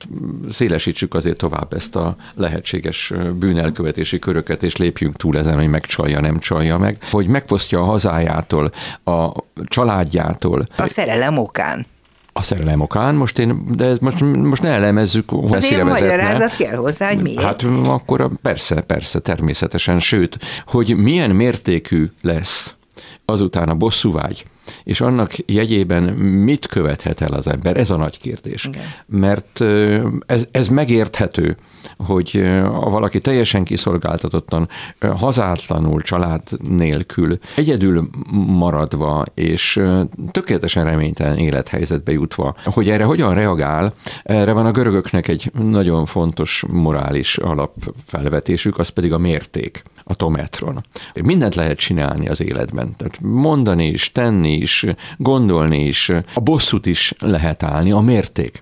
szélesítsük 0.50 1.14
azért 1.14 1.38
tovább 1.38 1.74
ezt 1.74 1.95
a 1.95 2.16
lehetséges 2.36 3.14
bűnelkövetési 3.39 4.20
köröket, 4.20 4.64
és 4.64 4.76
lépjünk 4.76 5.16
túl 5.16 5.38
ezen, 5.38 5.56
hogy 5.56 5.70
megcsalja, 5.70 6.20
nem 6.20 6.39
csalja 6.39 6.78
meg, 6.78 6.97
hogy 7.12 7.28
megfosztja 7.28 7.80
a 7.80 7.86
hazájától, 7.86 8.72
a 9.04 9.30
családjától. 9.66 10.68
A 10.78 10.88
szerelem 10.88 11.38
okán 11.38 11.86
a 12.40 12.44
szerelem 12.44 12.82
okán, 12.82 13.16
most 13.16 13.40
én, 13.40 13.64
de 13.76 13.86
ez 13.86 13.98
most, 13.98 14.20
most 14.22 14.62
ne 14.62 14.70
elemezzük, 14.70 15.30
hogy 15.30 15.56
Azért 15.56 15.84
magyarázat 15.84 16.56
kell 16.56 16.76
hozzá, 16.76 17.08
hogy 17.08 17.22
miért. 17.22 17.42
Hát 17.42 17.64
akkor 17.86 18.30
persze, 18.42 18.82
persze, 18.82 19.20
természetesen, 19.20 20.00
sőt, 20.00 20.38
hogy 20.66 20.98
milyen 20.98 21.30
mértékű 21.30 22.10
lesz 22.22 22.74
azután 23.30 23.70
a 23.70 23.76
bosszúvágy, 23.76 24.46
és 24.84 25.02
annak 25.02 25.32
jegyében 25.46 26.04
mit 26.14 26.66
követhet 26.66 27.22
el 27.22 27.34
az 27.34 27.48
ember? 27.48 27.78
Ez 27.78 27.90
a 27.90 27.98
nagy 27.98 28.20
kérdés. 28.20 28.66
Igen. 28.66 28.84
Mert 29.06 29.62
ez, 30.26 30.48
ez 30.52 30.68
megérthető, 30.68 31.58
hogy 31.98 32.42
a 32.64 32.90
valaki 32.90 33.20
teljesen 33.20 33.64
kiszolgáltatottan, 33.64 34.70
hazátlanul, 35.00 36.02
család 36.02 36.42
nélkül, 36.70 37.38
egyedül 37.56 38.10
maradva 38.48 39.26
és 39.34 39.82
tökéletesen 40.32 40.84
reménytelen 40.84 41.38
élethelyzetbe 41.38 42.12
jutva, 42.12 42.56
hogy 42.64 42.90
erre 42.90 43.04
hogyan 43.04 43.34
reagál, 43.34 43.94
erre 44.24 44.52
van 44.52 44.66
a 44.66 44.72
görögöknek 44.72 45.28
egy 45.28 45.52
nagyon 45.54 46.06
fontos 46.06 46.64
morális 46.72 47.38
alapfelvetésük, 47.38 48.78
az 48.78 48.90
pedig 48.90 49.14
a 49.14 49.18
mérték 49.18 49.84
a. 50.16 50.84
Mindent 51.24 51.55
lehet 51.55 51.78
csinálni 51.78 52.28
az 52.28 52.41
életben. 52.41 52.95
Tehát 52.97 53.20
mondani 53.22 53.88
is, 53.88 54.12
tenni 54.12 54.53
is, 54.53 54.86
gondolni 55.18 55.86
is, 55.86 56.10
a 56.34 56.39
bosszút 56.39 56.86
is 56.86 57.14
lehet 57.20 57.64
állni, 57.64 57.91
a 57.91 57.99
mérték 57.99 58.62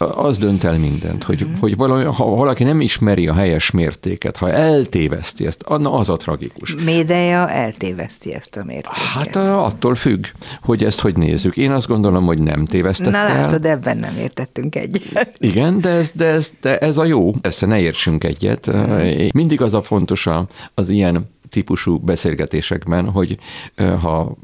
az 0.00 0.38
dönt 0.38 0.64
el 0.64 0.78
mindent, 0.78 1.24
hogy, 1.24 1.46
mm. 1.46 1.52
hogy 1.60 1.76
valami, 1.76 2.04
ha 2.04 2.24
valaki 2.24 2.64
nem 2.64 2.80
ismeri 2.80 3.28
a 3.28 3.34
helyes 3.34 3.70
mértéket, 3.70 4.36
ha 4.36 4.50
eltéveszti 4.50 5.46
ezt, 5.46 5.68
na 5.68 5.92
az 5.92 6.08
a 6.08 6.16
tragikus. 6.16 6.74
Médeja 6.84 7.48
eltéveszti 7.48 8.34
ezt 8.34 8.56
a 8.56 8.64
mértéket. 8.64 8.98
Hát 8.98 9.36
attól 9.36 9.94
függ, 9.94 10.24
hogy 10.62 10.84
ezt 10.84 11.00
hogy 11.00 11.16
nézzük. 11.16 11.56
Én 11.56 11.70
azt 11.70 11.86
gondolom, 11.86 12.24
hogy 12.24 12.42
nem 12.42 12.64
tévesztett 12.64 13.12
Na 13.12 13.22
látod, 13.22 13.64
el. 13.64 13.70
ebben 13.70 13.96
nem 13.96 14.16
értettünk 14.16 14.74
egyet. 14.74 15.32
Igen, 15.38 15.80
de 15.80 15.88
ez, 15.88 16.10
de, 16.14 16.26
ez, 16.26 16.50
de 16.60 16.78
ez 16.78 16.98
a 16.98 17.04
jó. 17.04 17.32
Persze 17.32 17.66
ne 17.66 17.80
értsünk 17.80 18.24
egyet. 18.24 18.70
Mindig 19.32 19.62
az 19.62 19.74
a 19.74 19.82
fontos 19.82 20.28
az 20.74 20.88
ilyen 20.88 21.28
típusú 21.50 21.98
beszélgetésekben, 21.98 23.10
hogy 23.10 23.38
ha 24.00 24.36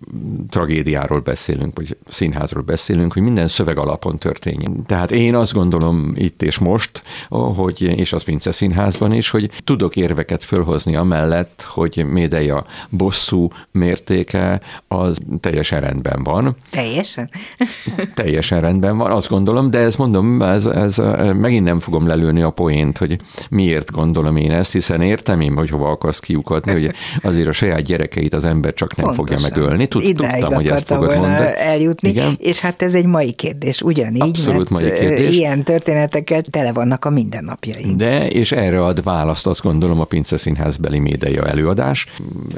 tragédiáról 0.48 1.20
beszélünk, 1.20 1.76
vagy 1.76 1.96
színházról 2.08 2.62
beszélünk, 2.62 3.12
hogy 3.12 3.22
minden 3.22 3.48
szöveg 3.48 3.78
alapon 3.78 4.18
történjen. 4.18 4.86
Tehát 4.86 5.10
én 5.10 5.34
azt 5.34 5.52
gondolom 5.52 6.12
itt 6.16 6.42
és 6.42 6.58
most, 6.58 7.02
hogy, 7.28 7.82
és 7.82 8.12
az 8.12 8.22
Pince 8.22 8.52
Színházban 8.52 9.12
is, 9.12 9.30
hogy 9.30 9.50
tudok 9.64 9.96
érveket 9.96 10.44
fölhozni 10.44 10.96
amellett, 10.96 11.62
hogy 11.68 12.04
Médeia 12.10 12.64
bosszú 12.90 13.48
mértéke 13.70 14.60
az 14.88 15.18
teljesen 15.40 15.80
rendben 15.80 16.22
van. 16.22 16.56
Teljesen? 16.70 17.30
teljesen 18.14 18.60
rendben 18.60 18.96
van, 18.96 19.10
azt 19.10 19.28
gondolom, 19.28 19.70
de 19.70 19.78
ezt 19.78 19.98
mondom, 19.98 20.42
ez, 20.42 20.66
ez 20.66 20.96
megint 21.34 21.64
nem 21.64 21.80
fogom 21.80 22.06
lelőni 22.06 22.42
a 22.42 22.50
poént, 22.50 22.98
hogy 22.98 23.20
miért 23.50 23.90
gondolom 23.90 24.36
én 24.36 24.52
ezt, 24.52 24.72
hiszen 24.72 25.00
értem 25.00 25.40
én, 25.40 25.54
hogy 25.54 25.70
hova 25.70 25.90
akarsz 25.90 26.20
kiukadni, 26.20 26.72
hogy 26.72 26.94
azért 27.22 27.48
a 27.48 27.52
saját 27.52 27.82
gyerekeit 27.82 28.34
az 28.34 28.44
ember 28.44 28.74
csak 28.74 28.96
nem 28.96 29.06
Pontosan. 29.06 29.38
fogja 29.38 29.48
megölni. 29.62 29.86
Tud, 29.86 30.02
tudtam, 30.02 30.52
hogy 30.52 30.66
ezt 30.68 30.86
fogod 30.86 31.08
mondani. 31.08 31.50
eljutni, 31.56 32.08
Igen? 32.08 32.36
és 32.38 32.60
hát 32.60 32.82
ez 32.82 32.94
egy 32.94 33.06
mai 33.06 33.32
kérdés, 33.32 33.82
ugyanígy, 33.82 34.22
Abszolút 34.22 34.70
mert 34.70 34.82
mai 34.82 34.98
kérdés. 34.98 35.28
ilyen 35.30 35.64
történetekkel 35.64 36.42
tele 36.42 36.72
vannak 36.72 37.04
a 37.04 37.10
mindennapjaink. 37.10 37.96
De, 37.96 38.28
és 38.28 38.52
erre 38.52 38.84
ad 38.84 39.02
választ 39.02 39.46
azt 39.46 39.62
gondolom 39.62 40.00
a 40.00 40.04
Pince 40.04 40.36
Színházbeli 40.36 40.98
média 40.98 41.46
előadás. 41.46 42.06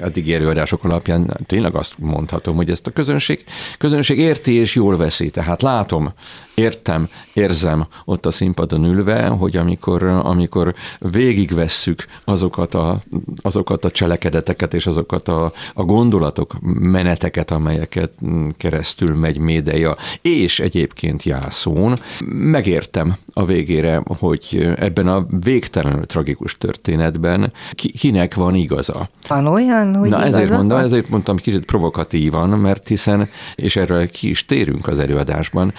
Eddig 0.01 0.32
előadások 0.32 0.84
alapján 0.84 1.36
tényleg 1.47 1.74
azt 1.74 1.95
mondhatom, 1.99 2.57
hogy 2.57 2.70
ezt 2.70 2.86
a 2.86 2.91
közönség, 2.91 3.45
közönség 3.78 4.18
érti 4.18 4.53
és 4.53 4.74
jól 4.74 4.97
veszi. 4.97 5.30
Tehát 5.30 5.62
látom, 5.62 6.12
értem, 6.59 7.09
érzem 7.32 7.86
ott 8.04 8.26
a 8.26 8.30
színpadon 8.30 8.84
ülve, 8.84 9.26
hogy 9.26 9.56
amikor, 9.56 10.02
amikor 10.02 10.74
végigvesszük 10.98 12.04
azokat 12.24 12.74
a, 12.74 13.00
azokat 13.42 13.84
a 13.84 13.90
cselekedeteket 13.90 14.74
és 14.74 14.86
azokat 14.86 15.28
a, 15.28 15.52
a 15.74 15.82
gondolatok, 15.82 16.56
meneteket, 16.80 17.50
amelyeket 17.50 18.12
keresztül 18.56 19.14
megy 19.14 19.38
Médeja, 19.38 19.96
és 20.22 20.61
egyébként 20.61 21.22
Jászón, 21.22 21.98
megértem 22.28 23.16
a 23.32 23.44
végére, 23.44 24.02
hogy 24.18 24.72
ebben 24.76 25.09
a 25.09 25.26
végtelenül 25.40 26.06
tragikus 26.06 26.59
történetben 26.59 27.52
ki, 27.72 27.92
kinek 27.92 28.34
van 28.34 28.54
igaza. 28.54 29.09
Van 29.28 29.46
olyan, 29.46 29.94
hogy 29.94 30.09
Na 30.09 30.24
ezért 30.24 30.50
mondom, 30.50 30.78
ezért 30.78 31.09
mondtam 31.09 31.36
kicsit 31.36 31.64
provokatívan, 31.64 32.48
mert 32.48 32.88
hiszen, 32.88 33.28
és 33.54 33.76
erről 33.76 34.09
ki 34.09 34.28
is 34.28 34.44
térünk 34.44 34.88
az 34.88 34.98
előadásban, 34.98 35.72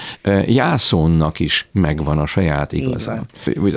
Jászónnak 0.69 1.39
is 1.39 1.67
megvan 1.71 2.17
a 2.17 2.25
saját 2.25 2.73
igaza. 2.73 3.21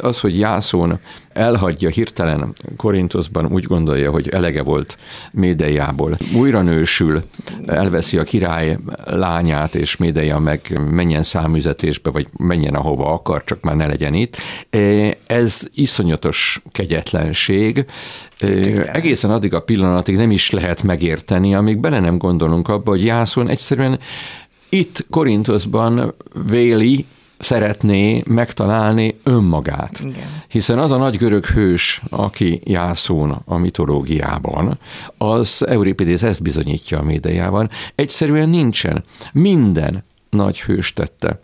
Az, 0.01 0.21
hogy 0.21 0.39
Jászón 0.39 1.01
elhagyja 1.33 1.89
hirtelen 1.89 2.55
Korintoszban, 2.77 3.47
úgy 3.53 3.65
gondolja, 3.65 4.11
hogy 4.11 4.29
elege 4.29 4.63
volt 4.63 4.97
Médeiából. 5.31 6.19
Újra 6.35 6.63
nősül, 6.63 7.23
elveszi 7.67 8.19
a 8.19 8.23
király 8.23 8.79
lányát, 9.05 9.75
és 9.75 9.97
Médeia 9.97 10.39
meg 10.39 10.81
menjen 10.91 11.23
számüzetésbe, 11.23 12.11
vagy 12.11 12.29
menjen 12.39 12.75
ahova 12.75 13.13
akar, 13.13 13.45
csak 13.45 13.61
már 13.61 13.77
ne 13.77 13.87
legyen 13.87 14.15
itt. 14.15 14.37
Ez 15.27 15.63
iszonyatos 15.75 16.63
kegyetlenség. 16.73 17.87
Egészen 18.93 19.31
addig 19.31 19.55
a 19.55 19.61
pillanatig 19.61 20.17
nem 20.17 20.31
is 20.31 20.51
lehet 20.51 20.83
megérteni, 20.83 21.55
amíg 21.55 21.79
bele 21.79 22.01
nem 22.01 22.19
gondolunk 22.19 22.69
abba, 22.69 22.91
hogy 22.91 23.05
Jászón 23.05 23.49
egyszerűen 23.49 23.99
itt 24.75 25.07
Korintoszban 25.11 26.15
véli, 26.49 27.07
szeretné 27.39 28.23
megtalálni 28.27 29.19
önmagát. 29.23 30.01
Igen. 30.01 30.43
Hiszen 30.49 30.79
az 30.79 30.91
a 30.91 30.97
nagy 30.97 31.17
görög 31.17 31.45
hős, 31.45 32.03
aki 32.11 32.61
Jászón 32.65 33.43
a 33.45 33.57
mitológiában, 33.57 34.79
az 35.19 35.67
Euripidész 35.67 36.23
ezt 36.23 36.43
bizonyítja 36.43 36.99
a 36.99 37.03
médiában, 37.03 37.71
egyszerűen 37.95 38.49
nincsen. 38.49 39.05
Minden 39.33 40.05
nagy 40.31 40.61
hős 40.61 40.93
tette 40.93 41.41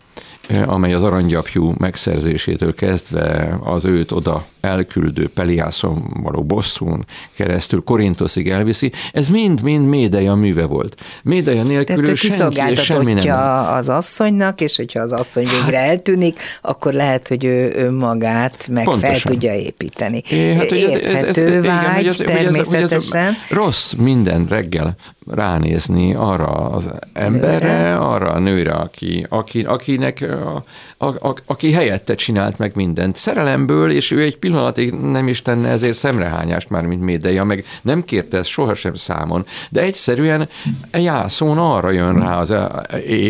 amely 0.65 0.93
az 0.93 1.03
aranygyapjú 1.03 1.73
megszerzésétől 1.77 2.73
kezdve 2.73 3.59
az 3.63 3.85
őt 3.85 4.11
oda 4.11 4.45
elküldő 4.61 5.29
Peliászon 5.33 6.21
való 6.23 6.43
bosszún 6.43 7.05
keresztül 7.35 7.83
Korintoszig 7.83 8.49
elviszi, 8.49 8.91
ez 9.11 9.29
mind-mind 9.29 9.87
Médeja 9.87 10.33
műve 10.35 10.65
volt. 10.65 11.01
Médeja 11.23 11.63
nélkül 11.63 12.09
ő 12.09 12.15
senki 12.15 12.61
és 12.69 12.81
semmi 12.81 13.13
nem. 13.13 13.37
az 13.73 13.89
asszonynak, 13.89 14.61
és 14.61 14.75
hogyha 14.75 14.99
az 14.99 15.11
asszony 15.11 15.47
hát, 15.47 15.61
végre 15.61 15.79
eltűnik, 15.79 16.39
akkor 16.61 16.93
lehet, 16.93 17.27
hogy 17.27 17.45
ő 17.45 17.71
önmagát 17.75 18.67
meg 18.67 18.83
pontosan. 18.83 19.15
fel 19.15 19.31
tudja 19.31 19.53
építeni. 19.53 20.21
É, 20.29 20.53
hát, 20.53 20.69
hogy 20.69 20.81
ez, 20.81 21.01
ez, 21.01 21.23
ez, 21.23 21.37
ez, 21.37 21.65
vágy, 21.65 21.79
igen, 21.79 21.95
hogy 21.95 22.05
ez, 22.05 22.15
természetesen. 22.15 23.25
Hogy 23.25 23.35
ez, 23.49 23.57
rossz 23.57 23.93
minden 23.93 24.45
reggel 24.49 24.95
ránézni 25.29 26.13
arra 26.13 26.45
az 26.45 26.89
emberre, 27.13 27.97
arra 27.97 28.31
a 28.31 28.39
nőre, 28.39 28.71
aki, 28.71 29.25
aki, 29.29 29.63
akinek 29.63 30.21
a, 30.21 30.63
a, 30.97 31.27
a, 31.27 31.35
aki 31.45 31.71
helyette 31.71 32.15
csinált 32.15 32.57
meg 32.57 32.71
mindent. 32.75 33.15
Szerelemből, 33.15 33.91
és 33.91 34.11
ő 34.11 34.21
egy 34.21 34.37
pillanatig 34.37 34.93
nem 34.93 35.27
is 35.27 35.41
tenne 35.41 35.69
ezért 35.69 35.95
szemrehányást 35.95 36.69
már, 36.69 36.85
mint 36.85 37.01
Médeia, 37.01 37.43
meg 37.43 37.65
nem 37.81 38.03
kérte 38.03 38.37
ezt 38.37 38.49
sohasem 38.49 38.93
számon, 38.93 39.45
de 39.69 39.81
egyszerűen 39.81 40.49
Jászón 40.91 41.57
arra 41.57 41.91
jön 41.91 42.19
rá 42.19 42.37
az 42.37 42.53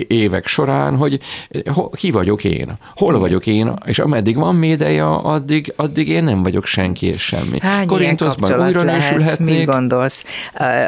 évek 0.08 0.48
során, 0.48 0.96
hogy 0.96 1.20
ki 1.92 2.12
vagyok 2.12 2.44
én, 2.44 2.78
hol 2.96 3.20
vagyok 3.20 3.48
én, 3.48 3.74
és 3.86 4.00
ameddig 4.00 4.36
van 4.36 4.56
Médeia, 4.56 5.24
addig, 5.24 5.74
addig 5.76 6.10
én 6.10 6.24
nem 6.24 6.44
vagyok 6.44 6.66
senki 6.66 7.06
és 7.06 7.22
semmi. 7.22 7.60
Hány 7.60 7.88
Korintoszban 7.88 8.66
újra 8.66 8.84
lehet, 8.84 9.40
mit 9.40 9.66
gondolsz 9.66 10.26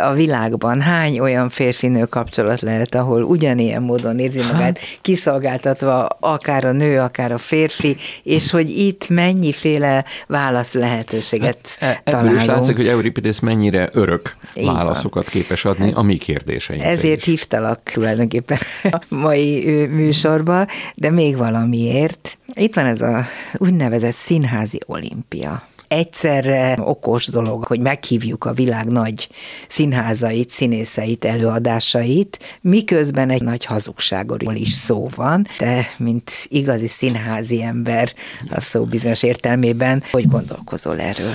a 0.04 0.14
világban? 0.14 0.82
Hány 0.82 1.01
olyan 1.10 1.50
férfinő 1.50 2.06
kapcsolat 2.06 2.62
lehet, 2.62 2.96
ahol 2.96 3.24
ugyanilyen 3.24 3.82
módon 3.82 4.20
érzi 4.20 4.42
magát 4.42 4.60
hát. 4.60 4.80
kiszolgáltatva, 5.02 6.06
akár 6.20 6.66
a 6.66 6.72
nő, 6.72 7.00
akár 7.00 7.32
a 7.32 7.38
férfi, 7.38 7.96
és 8.24 8.52
hogy 8.52 8.70
itt 8.70 9.10
mennyiféle 9.10 10.06
válasz 10.28 10.74
lehetőséget 10.74 11.78
hát, 11.80 12.04
találunk. 12.04 12.32
Ebből 12.32 12.42
is 12.42 12.48
látszik, 12.48 12.76
hogy 12.76 12.88
Euripides 12.88 13.40
mennyire 13.40 13.90
örök 13.94 14.36
Így 14.56 14.66
válaszokat 14.66 15.24
van. 15.24 15.34
képes 15.42 15.66
adni 15.66 15.92
a 15.94 16.02
mi 16.02 16.18
kérdéseinkre 16.18 16.90
Ezért 16.90 17.18
is. 17.18 17.26
hívtalak 17.26 17.82
tulajdonképpen 17.84 18.58
a 18.84 19.02
mai 19.08 19.66
műsorba, 19.86 20.68
de 20.96 21.10
még 21.10 21.38
valamiért. 21.38 22.38
Itt 22.54 22.76
van 22.76 22.86
ez 22.86 23.02
a 23.02 23.26
úgynevezett 23.58 24.14
színházi 24.14 24.80
olimpia 24.86 25.70
egyszerre 25.92 26.78
okos 26.80 27.28
dolog, 27.28 27.64
hogy 27.64 27.80
meghívjuk 27.80 28.46
a 28.46 28.54
világ 28.54 28.88
nagy 28.88 29.30
színházait, 29.68 30.50
színészeit, 30.50 31.26
előadásait, 31.26 32.60
miközben 32.62 33.30
egy 33.30 33.42
nagy 33.42 33.66
hazugságról 33.66 34.56
is 34.56 34.72
szó 34.72 35.10
van, 35.16 35.48
de 35.60 35.88
mint 35.98 36.32
igazi 36.48 36.88
színházi 36.88 37.64
ember 37.64 38.14
a 38.50 38.60
szó 38.60 38.84
bizonyos 38.84 39.24
értelmében, 39.24 40.04
hogy 40.12 40.28
gondolkozol 40.28 41.00
erről? 41.00 41.34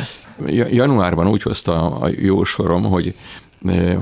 Januárban 0.71 1.29
úgy 1.29 1.43
hozta 1.43 1.97
a 1.97 2.11
jó 2.21 2.45
sorom, 2.45 2.83
hogy 2.83 3.15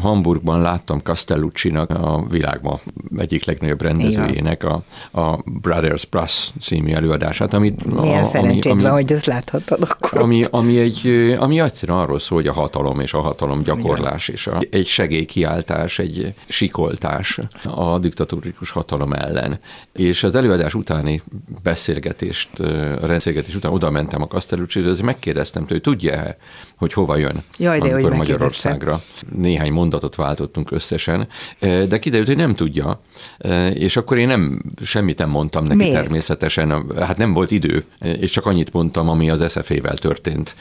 Hamburgban 0.00 0.60
láttam 0.60 0.98
Castellucci-nak 0.98 1.90
a 1.90 2.24
világban 2.28 2.80
egyik 3.16 3.44
legnagyobb 3.44 3.82
rendezőjének 3.82 4.64
a, 4.64 4.82
a 5.20 5.36
Brothers 5.44 6.06
Brass 6.06 6.50
című 6.60 6.92
előadását. 6.92 7.54
Amit, 7.54 8.00
Milyen 8.00 8.22
a, 8.22 8.26
szerencséd 8.26 8.72
ami, 8.72 8.82
van, 8.82 8.92
hogy 8.92 9.12
ezt 9.12 9.26
láthattad 9.26 9.82
akkor. 9.82 10.20
Ami, 10.20 10.44
ami, 10.50 10.78
egy, 10.78 11.34
ami 11.38 11.60
egyszerűen 11.60 11.98
arról 11.98 12.18
szól, 12.18 12.38
hogy 12.38 12.48
a 12.48 12.52
hatalom 12.52 13.00
és 13.00 13.12
a 13.12 13.20
hatalom 13.20 13.62
gyakorlás 13.62 14.28
és 14.28 14.46
a, 14.46 14.60
egy 14.70 14.86
segélykiáltás, 14.86 15.98
egy 15.98 16.34
sikoltás 16.48 17.38
a 17.74 17.98
diktatórikus 17.98 18.70
hatalom 18.70 19.12
ellen. 19.12 19.58
És 19.92 20.22
az 20.22 20.34
előadás 20.34 20.74
utáni 20.74 21.22
beszélgetést, 21.62 22.48
rendszergetés 23.02 23.54
után 23.54 23.72
oda 23.72 23.90
mentem 23.90 24.22
a 24.22 24.26
Castellucci-hoz, 24.26 25.00
megkérdeztem 25.00 25.66
tőle, 25.66 25.80
hogy 25.84 25.92
tudja-e, 25.92 26.36
hogy 26.76 26.92
hova 26.92 27.16
jön, 27.16 27.42
Jaj, 27.58 27.78
de 27.78 27.92
amikor 27.92 28.16
Magyarországra. 28.16 29.02
Néhány 29.36 29.72
mondatot 29.72 30.14
váltottunk 30.14 30.70
összesen, 30.70 31.28
eh, 31.58 31.84
de 31.86 31.98
kiderült, 31.98 32.28
hogy 32.28 32.36
nem 32.36 32.54
tudja, 32.54 33.00
eh, 33.38 33.74
és 33.74 33.96
akkor 33.96 34.18
én 34.18 34.26
nem, 34.26 34.62
semmit 34.82 35.18
nem 35.18 35.30
mondtam 35.30 35.64
neki 35.64 35.76
Miért? 35.76 35.94
természetesen, 35.94 36.92
hát 36.98 37.16
nem 37.16 37.32
volt 37.32 37.50
idő, 37.50 37.84
eh, 37.98 38.20
és 38.20 38.30
csak 38.30 38.46
annyit 38.46 38.72
mondtam, 38.72 39.08
ami 39.08 39.30
az 39.30 39.44
SZF-vel 39.48 39.96
történt, 39.96 40.54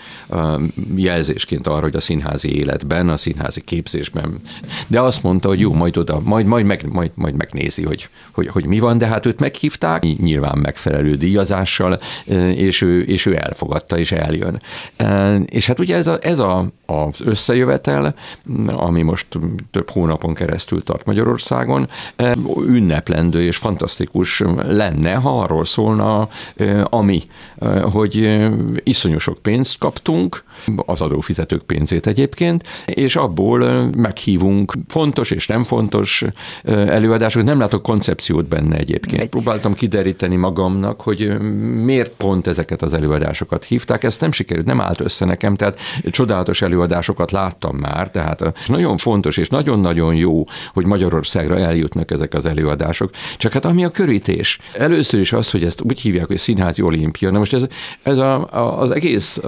jelzésként 0.95 1.67
arra, 1.67 1.81
hogy 1.81 1.95
a 1.95 1.99
színházi 1.99 2.55
életben, 2.55 3.09
a 3.09 3.17
színházi 3.17 3.61
képzésben. 3.61 4.39
De 4.87 4.99
azt 4.99 5.23
mondta, 5.23 5.47
hogy 5.47 5.59
jó, 5.59 5.73
majd 5.73 5.97
oda, 5.97 6.19
majd, 6.23 6.45
majd, 6.45 6.65
meg, 6.65 6.91
majd, 6.91 7.11
majd 7.15 7.35
megnézi, 7.35 7.83
hogy, 7.83 8.09
hogy, 8.31 8.47
hogy 8.47 8.65
mi 8.65 8.79
van, 8.79 8.97
de 8.97 9.05
hát 9.05 9.25
őt 9.25 9.39
meghívták, 9.39 10.01
nyilván 10.17 10.57
megfelelő 10.57 11.15
díjazással, 11.15 11.99
és 12.55 12.81
ő, 12.81 13.01
és 13.01 13.25
ő 13.25 13.35
elfogadta, 13.35 13.97
és 13.97 14.11
eljön. 14.11 14.61
És 15.45 15.65
hát 15.65 15.79
ugye 15.79 15.95
ez 15.95 16.07
a, 16.07 16.12
ez 16.21 16.39
a, 16.39 16.67
az 16.85 17.21
összejövetel, 17.21 18.15
ami 18.67 19.01
most 19.01 19.27
több 19.71 19.89
hónapon 19.89 20.33
keresztül 20.33 20.83
tart 20.83 21.05
Magyarországon, 21.05 21.89
ünneplendő 22.67 23.41
és 23.41 23.57
fantasztikus 23.57 24.43
lenne, 24.55 25.13
ha 25.13 25.39
arról 25.41 25.65
szólna, 25.65 26.29
ami, 26.83 27.21
hogy 27.81 28.39
iszonyú 28.83 29.17
sok 29.17 29.37
pénzt 29.37 29.77
kaptunk, 29.77 30.43
az 30.75 31.01
adófizetők 31.01 31.61
pénzét 31.61 32.07
egyébként, 32.07 32.67
és 32.85 33.15
abból 33.15 33.89
meghívunk 33.97 34.73
fontos 34.87 35.31
és 35.31 35.47
nem 35.47 35.63
fontos 35.63 36.23
előadásokat. 36.63 37.47
Nem 37.47 37.59
látok 37.59 37.81
koncepciót 37.81 38.47
benne 38.47 38.77
egyébként. 38.77 39.29
Próbáltam 39.29 39.73
kideríteni 39.73 40.35
magamnak, 40.35 41.01
hogy 41.01 41.37
miért 41.83 42.11
pont 42.11 42.47
ezeket 42.47 42.81
az 42.81 42.93
előadásokat 42.93 43.63
hívták. 43.63 44.03
Ezt 44.03 44.21
nem 44.21 44.31
sikerült, 44.31 44.65
nem 44.65 44.81
állt 44.81 44.99
össze 44.99 45.25
nekem, 45.25 45.55
tehát 45.55 45.79
csodálatos 46.09 46.61
előadásokat 46.61 47.31
láttam 47.31 47.75
már, 47.75 48.09
tehát 48.09 48.53
nagyon 48.67 48.97
fontos 48.97 49.37
és 49.37 49.47
nagyon-nagyon 49.49 50.15
jó, 50.15 50.43
hogy 50.73 50.85
Magyarországra 50.85 51.57
eljutnak 51.57 52.11
ezek 52.11 52.33
az 52.33 52.45
előadások. 52.45 53.09
Csak 53.37 53.51
hát 53.53 53.65
ami 53.65 53.83
a 53.83 53.89
körítés. 53.89 54.59
Először 54.77 55.19
is 55.19 55.33
az, 55.33 55.51
hogy 55.51 55.63
ezt 55.63 55.81
úgy 55.81 55.99
hívják, 55.99 56.25
hogy 56.25 56.37
színházi 56.37 56.81
olimpia. 56.81 57.31
Na 57.31 57.37
most 57.37 57.53
ez, 57.53 57.65
ez 58.03 58.17
a, 58.17 58.47
a, 58.51 58.79
az 58.79 58.91
egész 58.91 59.39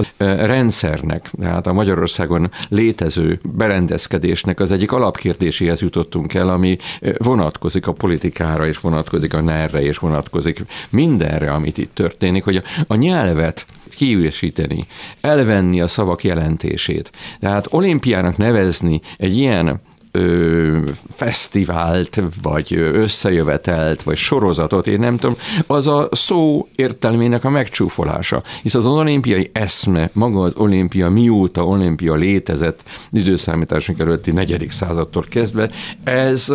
rendszernek, 0.95 1.31
tehát 1.39 1.67
a 1.67 1.73
Magyarországon 1.73 2.51
létező 2.69 3.39
berendezkedésnek 3.53 4.59
az 4.59 4.71
egyik 4.71 4.91
alapkérdéséhez 4.91 5.81
jutottunk 5.81 6.33
el, 6.33 6.49
ami 6.49 6.77
vonatkozik 7.17 7.87
a 7.87 7.91
politikára, 7.91 8.67
és 8.67 8.77
vonatkozik 8.77 9.33
a 9.33 9.41
nerre, 9.41 9.81
és 9.81 9.97
vonatkozik 9.97 10.65
mindenre, 10.89 11.51
amit 11.51 11.77
itt 11.77 11.93
történik, 11.93 12.43
hogy 12.43 12.63
a, 12.87 12.95
nyelvet 12.95 13.65
kiüresíteni, 13.89 14.85
elvenni 15.21 15.81
a 15.81 15.87
szavak 15.87 16.23
jelentését. 16.23 17.11
Tehát 17.39 17.67
olimpiának 17.69 18.37
nevezni 18.37 19.01
egy 19.17 19.37
ilyen 19.37 19.81
ö, 20.15 20.77
fesztivált, 21.15 22.21
vagy 22.41 22.73
összejövetelt, 22.73 24.03
vagy 24.03 24.17
sorozatot, 24.17 24.87
én 24.87 24.99
nem 24.99 25.17
tudom, 25.17 25.35
az 25.67 25.87
a 25.87 26.09
szó 26.11 26.67
értelmének 26.75 27.43
a 27.43 27.49
megcsúfolása. 27.49 28.43
Hisz 28.61 28.73
az 28.73 28.85
olimpiai 28.85 29.49
eszme, 29.53 30.09
maga 30.13 30.41
az 30.41 30.53
olimpia, 30.55 31.09
mióta 31.09 31.65
olimpia 31.65 32.13
létezett, 32.13 32.83
időszámításunk 33.11 33.99
előtti 33.99 34.31
negyedik 34.31 34.71
századtól 34.71 35.25
kezdve, 35.29 35.69
ez 36.03 36.53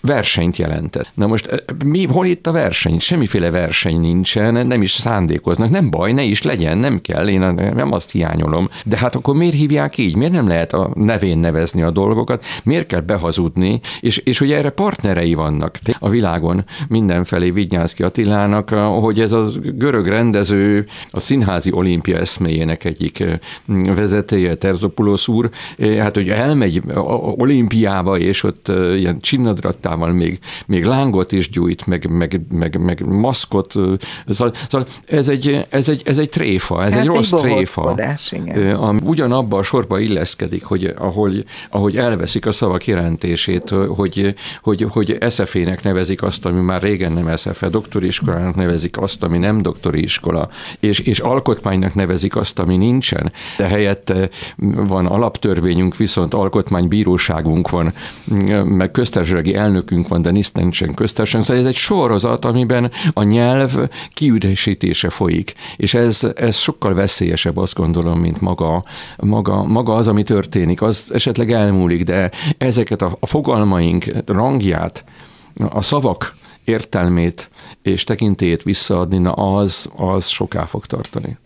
versenyt 0.00 0.56
jelentett. 0.56 1.08
Na 1.14 1.26
most 1.26 1.46
eh, 1.46 1.58
mi, 1.84 2.06
hol 2.06 2.26
itt 2.26 2.46
a 2.46 2.52
verseny? 2.52 2.98
Semmiféle 2.98 3.50
verseny 3.50 4.00
nincsen, 4.00 4.66
nem 4.66 4.82
is 4.82 4.90
szándékoznak, 4.90 5.70
nem 5.70 5.90
baj, 5.90 6.12
ne 6.12 6.22
is 6.22 6.42
legyen, 6.42 6.78
nem 6.78 7.00
kell, 7.00 7.28
én 7.28 7.40
nem 7.74 7.92
azt 7.92 8.10
hiányolom. 8.10 8.68
De 8.84 8.96
hát 8.96 9.14
akkor 9.14 9.34
miért 9.34 9.54
hívják 9.54 9.98
így? 9.98 10.16
Miért 10.16 10.32
nem 10.32 10.48
lehet 10.48 10.72
a 10.72 10.90
nevén 10.94 11.38
nevezni 11.38 11.82
a 11.82 11.90
dolgokat? 11.90 12.44
Miért 12.70 12.86
kell 12.86 13.00
behazudni? 13.00 13.80
És, 14.00 14.16
és 14.16 14.38
hogy 14.38 14.52
erre 14.52 14.70
partnerei 14.70 15.34
vannak 15.34 15.78
a 15.98 16.08
világon 16.08 16.64
mindenfelé 16.88 17.50
Vignyánszki 17.50 18.02
Attilának, 18.02 18.70
hogy 18.78 19.20
ez 19.20 19.32
a 19.32 19.48
görög 19.74 20.06
rendező, 20.06 20.86
a 21.10 21.20
színházi 21.20 21.70
olimpia 21.72 22.18
eszméjének 22.18 22.84
egyik 22.84 23.24
vezetője, 23.66 24.54
Terzopulos 24.54 25.28
úr, 25.28 25.50
hát 25.98 26.14
hogy 26.14 26.28
elmegy 26.28 26.82
olimpiába, 27.36 28.18
és 28.18 28.42
ott 28.42 28.68
ilyen 28.96 29.20
csinnadrattá 29.20 29.90
palotával 29.90 30.12
még, 30.12 30.38
még 30.66 30.84
lángot 30.84 31.32
is 31.32 31.50
gyújt, 31.50 31.86
meg, 31.86 32.10
meg, 32.10 32.40
meg, 32.50 32.78
meg 32.80 33.06
maszkot. 33.06 33.72
Szóval, 34.28 34.54
szóval 34.68 34.86
ez, 35.06 35.28
egy, 35.28 35.66
ez, 35.70 35.88
egy, 35.88 36.02
ez 36.04 36.18
egy 36.18 36.28
tréfa, 36.28 36.84
ez 36.84 36.92
hát 36.92 37.02
egy 37.02 37.06
rossz 37.06 37.30
tréfa. 37.30 37.94
Ami 38.76 39.00
ugyanabba 39.04 39.58
a 39.58 39.62
sorba 39.62 39.98
illeszkedik, 39.98 40.64
hogy 40.64 40.94
ahogy, 40.98 41.44
ahogy 41.70 41.96
elveszik 41.96 42.46
a 42.46 42.52
szavak 42.60 42.86
jelentését, 42.86 43.74
hogy, 43.88 44.34
hogy, 44.62 44.86
hogy 44.90 45.18
SZF-ének 45.28 45.82
nevezik 45.82 46.22
azt, 46.22 46.46
ami 46.46 46.60
már 46.60 46.82
régen 46.82 47.12
nem 47.12 47.36
SZF, 47.36 47.64
doktori 47.70 48.06
iskolának 48.06 48.54
nevezik 48.54 48.98
azt, 48.98 49.22
ami 49.22 49.38
nem 49.38 49.62
doktori 49.62 50.02
iskola, 50.02 50.48
és, 50.80 50.98
és 50.98 51.18
alkotmánynak 51.18 51.94
nevezik 51.94 52.36
azt, 52.36 52.58
ami 52.58 52.76
nincsen, 52.76 53.32
de 53.56 53.66
helyette 53.66 54.28
van 54.74 55.06
alaptörvényünk, 55.06 55.96
viszont 55.96 56.34
alkotmánybíróságunk 56.34 57.70
van, 57.70 57.94
meg 58.64 58.90
köztársasági 58.90 59.54
elnök 59.54 59.80
elnökünk 59.80 60.08
van, 60.08 60.22
de 60.22 60.30
nincsen 60.30 60.94
köztársaság. 60.94 61.42
Szóval 61.42 61.62
ez 61.62 61.68
egy 61.68 61.76
sorozat, 61.76 62.44
amiben 62.44 62.90
a 63.12 63.22
nyelv 63.22 63.88
kiüresítése 64.14 65.08
folyik, 65.08 65.52
és 65.76 65.94
ez, 65.94 66.26
ez 66.36 66.56
sokkal 66.56 66.94
veszélyesebb, 66.94 67.56
azt 67.56 67.74
gondolom, 67.74 68.20
mint 68.20 68.40
maga, 68.40 68.84
maga, 69.16 69.64
maga 69.64 69.94
az, 69.94 70.08
ami 70.08 70.22
történik. 70.22 70.82
Az 70.82 71.06
esetleg 71.12 71.52
elmúlik, 71.52 72.04
de 72.04 72.30
ezeket 72.58 73.02
a, 73.02 73.18
fogalmaink 73.20 74.04
rangját, 74.26 75.04
a 75.56 75.82
szavak 75.82 76.36
értelmét 76.64 77.50
és 77.82 78.04
tekintélyét 78.04 78.62
visszaadni, 78.62 79.18
na 79.18 79.32
az, 79.32 79.90
az 79.96 80.26
soká 80.26 80.64
fog 80.64 80.86
tartani. 80.86 81.38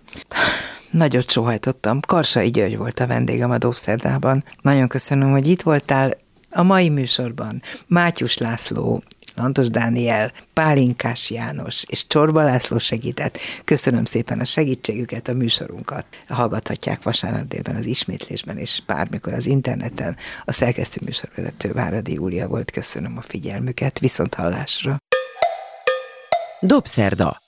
Nagyot 0.90 1.30
sóhajtottam. 1.30 2.00
Karsai 2.00 2.50
György 2.50 2.76
volt 2.76 3.00
a 3.00 3.06
vendégem 3.06 3.50
a 3.50 3.58
Dobszerdában. 3.58 4.44
Nagyon 4.62 4.88
köszönöm, 4.88 5.30
hogy 5.30 5.48
itt 5.48 5.62
voltál. 5.62 6.16
A 6.50 6.62
mai 6.62 6.88
műsorban 6.88 7.62
Mátyus 7.86 8.38
László, 8.38 9.02
Lantos 9.36 9.70
Dániel, 9.70 10.32
Pálinkás 10.52 11.30
János 11.30 11.84
és 11.88 12.06
Csorba 12.06 12.42
László 12.42 12.78
segített. 12.78 13.38
Köszönöm 13.64 14.04
szépen 14.04 14.40
a 14.40 14.44
segítségüket, 14.44 15.28
a 15.28 15.32
műsorunkat. 15.32 16.06
Hallgathatják 16.28 17.02
vasárnap 17.02 17.48
délben 17.48 17.76
az 17.76 17.86
ismétlésben, 17.86 18.58
és 18.58 18.82
bármikor 18.86 19.32
az 19.32 19.46
interneten. 19.46 20.16
A 20.44 20.52
szerkesztő 20.52 21.00
műsorvezető 21.04 21.72
Váradi 21.72 22.12
Júlia 22.12 22.48
volt. 22.48 22.70
Köszönöm 22.70 23.16
a 23.16 23.22
figyelmüket. 23.22 23.98
Viszont 23.98 24.34
hallásra. 24.34 24.96
Dobszerda. 26.60 27.42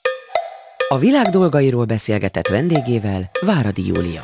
A 0.89 0.97
világ 0.97 1.25
dolgairól 1.25 1.85
beszélgetett 1.85 2.47
vendégével 2.47 3.29
Váradi 3.41 3.87
Júlia. 3.87 4.21